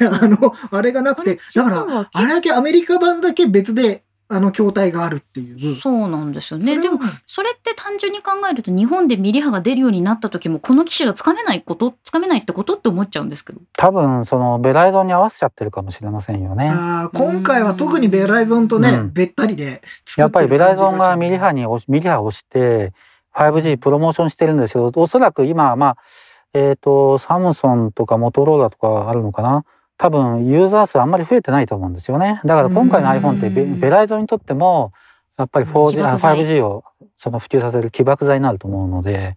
[0.00, 0.10] た。
[0.24, 5.76] あの、あれがなくて、だから、あれだけアメリカ版だけ別で、あの、筐体があるっていう。
[5.76, 6.64] そうなんですよね。
[6.64, 13.60] それはでも、それって単純に考えると、日本でミリ波が出るようになった時も、この機種がつかめないこと、つかめないってことって思っちゃうんですけど。
[13.76, 16.70] 多分、その、ベライゾンに合わせちゃってるかもしれませんよね。
[16.70, 19.82] あー今回は特にベライゾンとね、うんべったりで
[20.16, 21.66] やっぱりベライゾンがミリ波に。
[21.88, 22.92] ミリ波を押して、
[23.34, 25.96] 5G プロモーションしてるんですけど、おそらく今、まあ、
[26.54, 29.64] えっ、と、サムソンとかモトローラとかあるのかな？
[30.02, 32.40] 多分、ユーザー数あんまり増えてないと思うんですよね。
[32.44, 34.92] だから今回の iPhone ってベうんベライゾンにとっても、
[35.38, 36.82] やっぱり 4G、あ起爆剤 5G を
[37.16, 39.36] その普及させる起爆剤になると思うので、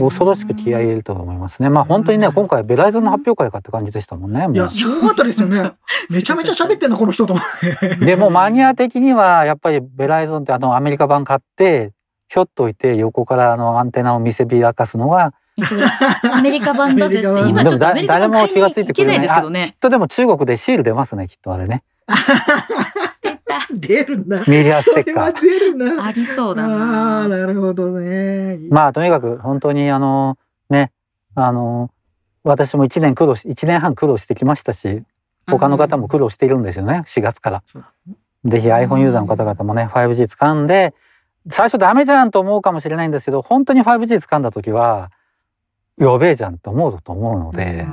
[0.00, 1.70] 恐ろしく気合い入れると思いますね。
[1.70, 4.48] まあ本当にね、うん今回ベライゾンの発表会かって感じでしたもんね。
[4.52, 5.74] いや、すごかったですよね。
[6.10, 7.36] めちゃめちゃ喋ってんな、この人と。
[8.04, 11.92] でもマニア的にはやっぱりベライゾンってあのアメリカ版買って
[12.28, 15.34] ひょっといて横からあのアンテナを見せびらかすのが
[16.32, 19.78] アメリカ版だぜって今ちょっとアメリカ版買いに行けないですけどあきねっ。
[19.78, 21.82] とでも中国でシール出ますねきっとあれね
[23.72, 24.44] 出るな。
[24.46, 26.04] メディアステッカー出るな。
[26.06, 27.36] ありそうだああ、な。
[27.38, 28.58] なるほどね。
[28.70, 30.38] まあとにかく本当にあの
[30.68, 30.92] ね
[31.34, 31.90] あの
[32.42, 35.02] 私も1年苦労し1年半苦労してきましたし
[35.46, 37.62] 他の方も苦労しているんですよね4月から。
[38.44, 40.94] ぜひ iPhone ユーザーの方々もね 5G 掴んで
[41.48, 45.10] 最初ダメじゃんと思うかもしれないんですけど本当に 5G 掴んだ時は
[45.98, 47.86] やべえじゃんと思うと思うので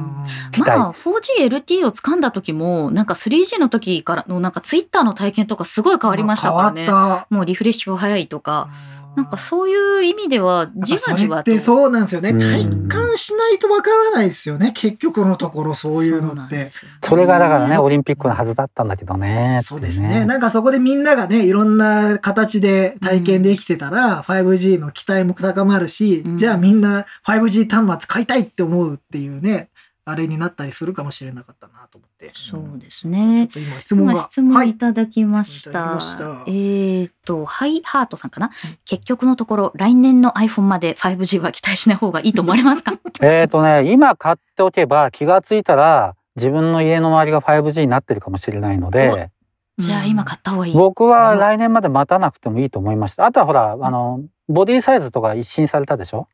[0.58, 6.88] まあ 4GLTE を掴んだ時もなんか 3G の時からのなんかツイッターの体験とかすごい変わりましたからね。
[7.30, 8.70] もうリフレッシュが早いとか、
[9.18, 11.50] なんかそういう意味ではじわじわと。
[11.50, 12.30] それってそうなんですよね。
[12.30, 14.74] うん体感しないとわからないですよね。
[14.76, 16.70] 結局のところそういうのって
[17.04, 20.26] それがだからねオリンピックのはずだったんだけどねそうですね。
[20.26, 29.70] なんかそこでみんながね、いろんな形で体験できてたら、5G の期待も高まるし、うんじゃあみんな 5G 端末買いたいって思うっていうね、
[30.10, 32.32] あれになったりするかもしれなかったなと思って。
[32.34, 33.48] そうですちょっね。
[33.48, 34.14] と今質問が。
[34.14, 34.74] 今質問はいい。
[34.78, 35.70] ただきました。
[35.70, 38.52] いただきましたえーっと、ハイハートさんかな、
[38.86, 42.98] 結局のところ、来年の iPhone まで 5G は期待しない方がいいと思われますか？
[43.22, 49.30] えっ、とね今買っておけば気がついたら自分の家の周りが 5G になってるかもしれないので
[49.78, 50.74] じゃあ今買った方がいい。
[50.74, 56.28] 僕は来年まで待たなくてもいいと思いましたあとはほらあのボディサイズとか一新されたでしょ？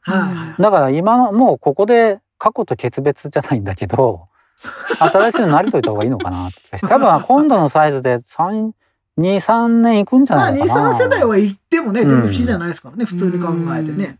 [0.00, 0.62] はいはい。
[0.62, 4.26] だから今のもうここで過去と決別じゃないんだけど
[4.98, 6.50] 新しいの慣れといた方がいいのかな
[6.88, 10.90] 多分今度のサイズで23年いくんじゃまあ、2、ないのかな。
[10.90, 14.18] 3世代は行ってもね、全然うん不思議じゃないですからね、普通に考えてね。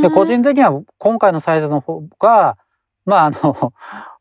[0.00, 2.56] で個人的には今回のサイズの方が
[3.04, 3.72] まああの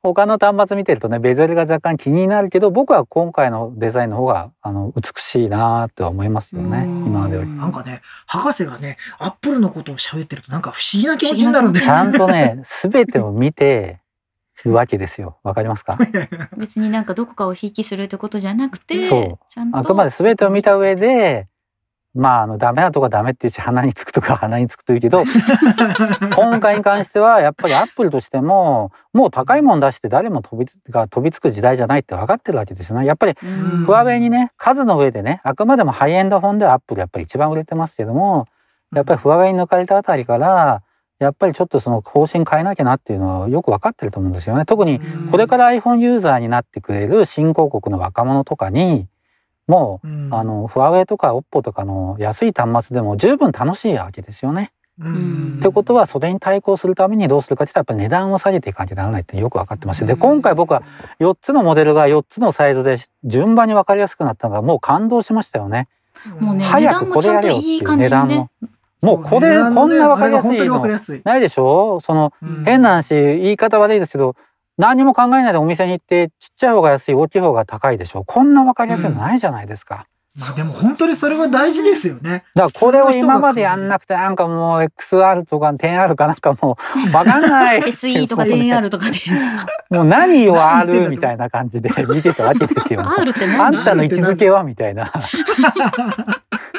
[0.03, 6.79] 他の端末見てるとねベゼルが若干気になるけど僕は今回のデザインの方があの美しいなとは思いますよね。
[6.79, 7.05] うん。
[7.05, 7.49] 今までより。
[7.49, 14.01] なんかね、博士がね、アップルのことを喋ってるとなんか不思議な気持ちになるんだよちゃんとね 全てを見て
[14.65, 15.37] るわけですよ。
[15.43, 15.97] わかりますか？
[16.57, 19.39] 別になんかどこかをひいきするってことじゃなくて、そう。
[19.49, 19.77] ちゃんと。
[19.77, 21.47] あくまで全てを見た上で
[22.13, 25.23] まああのダメなとこはダメって言うし鼻につくとか鼻につくと言うけど
[26.35, 33.05] 今回に関してはやっぱりアップルとしてももう高いもん出して誰も飛びつが飛びつく時代じゃないって分かってるわけですよね。
[33.05, 38.47] やっぱりうんフワウェイにね数の上でねあくまでもハイエンドフォンではアップルやっぱり一番売れてますけども
[38.93, 40.81] やっぱりフワウェイに抜かれたあたりから
[41.19, 44.65] やっぱりちょっとその方針変えなきゃなっていうのはよく分かってると思うんですよね。
[44.65, 49.07] 特にこれから iPhone ユーザーになってくれる新興国の若者とかに
[49.67, 50.33] もううん。
[50.33, 54.71] あのフワウェイとかオッポとかの安い端末でも十分楽しいわけですよね。
[54.99, 55.57] うん。
[55.59, 60.83] ってことはそれに対抗するためにどうするかって言ったらやっぱり値段を下げていかなきゃならないってよく分かってましてで今回僕は
[61.19, 65.87] 4つのモデルが4つのサイズで順番に分かりやすくなったのがもう感動しましたよね。
[66.39, 68.49] もうね早くこれやれよっていう値段も。
[69.01, 70.53] もうこれこんな分かりやすいの。
[70.53, 71.21] あれが本当に分かりやすい。
[71.23, 71.99] ないでしょ？
[72.01, 72.63] そのうん。
[72.65, 74.35] 変な話言い方悪いですけど
[74.81, 80.07] 何も考えないでお店に行ってちっちゃい方が安い大きい方が高いでしょこんな分かりやすいのないじゃないですか。
[80.39, 82.45] まあでも本当にそれは大事ですよね。
[82.55, 86.77] だからこれを今までやんなくてなんかもう XR とか 10R かなんかも
[87.11, 89.17] う わかんない SE とか 10R とかで。
[89.91, 93.01] もう何を R みたいな感じで見てたわけですよ。
[93.01, 95.11] R ってあ何んたの位置づけはみたいな。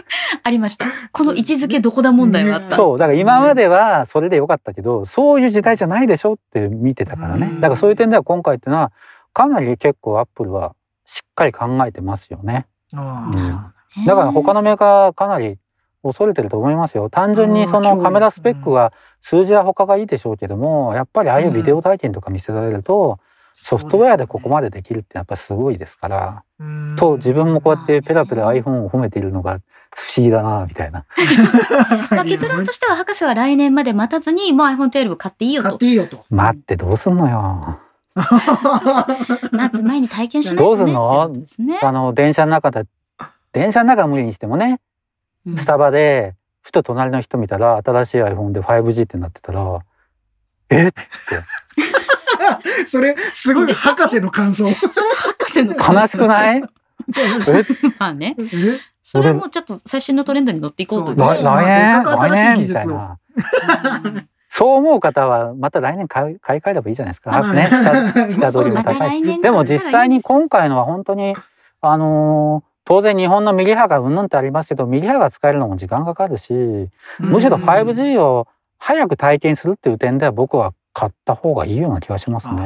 [0.42, 0.86] ありました。
[1.12, 2.76] この位置づけどこだ問題があった？
[2.76, 8.92] そうだから今まではそれでよかったけどそういう時代じゃないでしょって見てたからねうんだからそういう点では今回っていうのは
[9.32, 10.74] かなり結構アップルは
[11.04, 12.66] しっかり考えてますよね。
[12.94, 15.58] あうんだから他のメーカーかなり
[16.02, 17.10] 恐れてると思いますよ。
[17.10, 23.18] 単純にそうんのカメラスペックは数字は他がいいでしょうけどもやっぱりああいうビデオ体験とか見せられると
[23.54, 26.44] ソフトウェアでここまでできるってやっぱりすごいですから。
[26.58, 29.60] うんと自分もこうやってペラペラ iPhone を褒めているのが
[29.90, 31.04] 不思議だなみたいな。
[32.10, 35.78] まあ、結論としては博士は来年まで待たずにもう iPhone12 買っていいよ買っと。
[35.78, 36.24] ていいよと。
[36.30, 37.78] 待ってどうすんのよ。
[39.52, 40.92] 待つ前に体験しないとね。
[40.92, 41.74] どうすんの？
[41.74, 41.80] ね。
[41.82, 42.84] あの電車の中で
[43.52, 44.80] 電車の中は無理にしてもね
[45.46, 49.80] うんスタバでふと隣の人見たら新しい iPhone で 5G ってなってたら
[50.70, 50.88] え？
[50.88, 51.02] って
[52.86, 54.70] それ、すごい博士の感想。
[54.90, 56.58] それ博士の悲しくない？
[56.58, 56.62] え？
[57.98, 58.36] まあね。
[58.38, 58.44] え？
[59.02, 61.16] それもちょっと最新のトレンドに乗っていこうという。
[61.18, 62.82] そう来まあ来年来年み技術を。
[62.82, 63.18] たいな
[64.04, 67.30] うんそう思う方はまた来年買い買い替えればいいじゃないですか。
[67.30, 69.24] まあね、下下取りも高い。
[69.24, 69.40] し。
[69.40, 71.34] でも実際に今回のは本当に
[71.80, 76.52] あのー当然日本のミリ波がうんぬんってありますけどミリ波が使えるのも時間かかるし
[77.20, 82.62] むしろ 5G を早く体験するっていう点では僕は買った方がいいような気がしますね。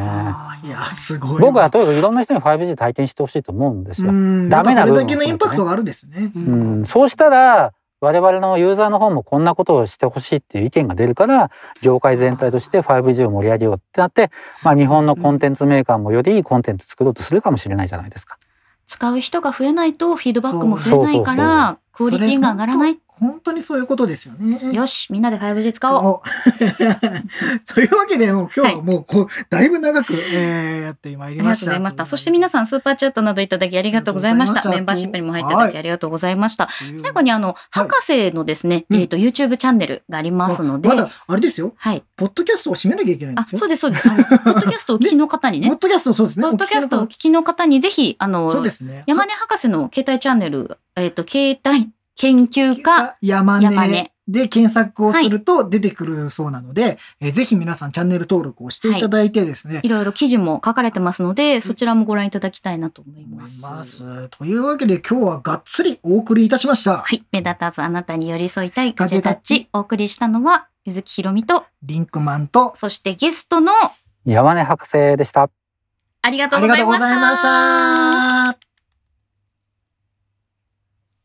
[0.64, 1.38] いや、すごいわ。
[1.40, 4.10] 僕はとにかくいろんな人に 5G 体験してほしいと思うんですよ。
[4.10, 6.32] うんダメな部分だけのインパクトがあるんですね。
[6.34, 11.50] ううんん、そうしたら我々のユーザーの方もこんなことをしてほしいっていう意見が出るから
[11.80, 14.30] 業界全体として 5G を盛り上げようってなって、
[14.62, 18.38] まあ、日本のコンテンツメーカーもよりいいコンテンツ作ろうとするかもしれないじゃないですか。
[18.86, 22.98] 使う人が増えないとフィードバックも増えないから、クオリティが上がらない。
[23.18, 24.74] 本当にそういうことですよね。
[24.74, 26.06] よし、みんなで 5G 使おう。
[26.06, 26.22] お
[27.74, 31.66] というわけで、もう今日はもうこう、だいぶ長く、えーやってまいありがとうりました。
[31.66, 32.06] ございました。
[32.06, 34.68] そして皆さん、スーパーチャットなどいただきありがとうございました。
[34.68, 36.66] メンバーシップにも入っていただきありがとうございました。
[36.66, 41.74] という最後にあの、博士のですね、うんえっ、と、YouTube チャンネルがありますので、まだ、あれですよ。
[41.76, 42.02] はい。
[42.16, 43.58] ポッドキャストを締めなきゃいけないんであ、すよ。
[43.58, 44.08] そうです、そうです。
[44.10, 46.42] あの、 ポッドキャストをお聞きの方にねポッ、ドキャストそうですね。
[46.42, 49.04] ポッドキャストをおお聞きの方にぜひ、あの、そうですね。
[49.06, 63.60] 山根博士の携帯チャンネル、えっ、と、携帯研究家、山根山根で検索をすると出てくるそうなので、えーぜひ皆さんチャンネル登録をしていただいてですね、いろいろ記事も書かれてますので、そちらもご覧いただきたいなと思い思います。
[63.60, 64.28] ます。
[64.30, 66.98] というわけで今日はがっつりお送りいたしました。
[66.98, 67.22] はい。
[67.30, 69.68] 目立たずあなたに寄り添いたいガジェタッチ。
[69.72, 73.72] お送りしたのは、ゆずきひろみと、リンクマンとそしてゲストの、
[74.24, 75.50] 山根博士でした。
[76.22, 77.08] ありがとあうございました。
[77.08, 78.35] りがとうございました。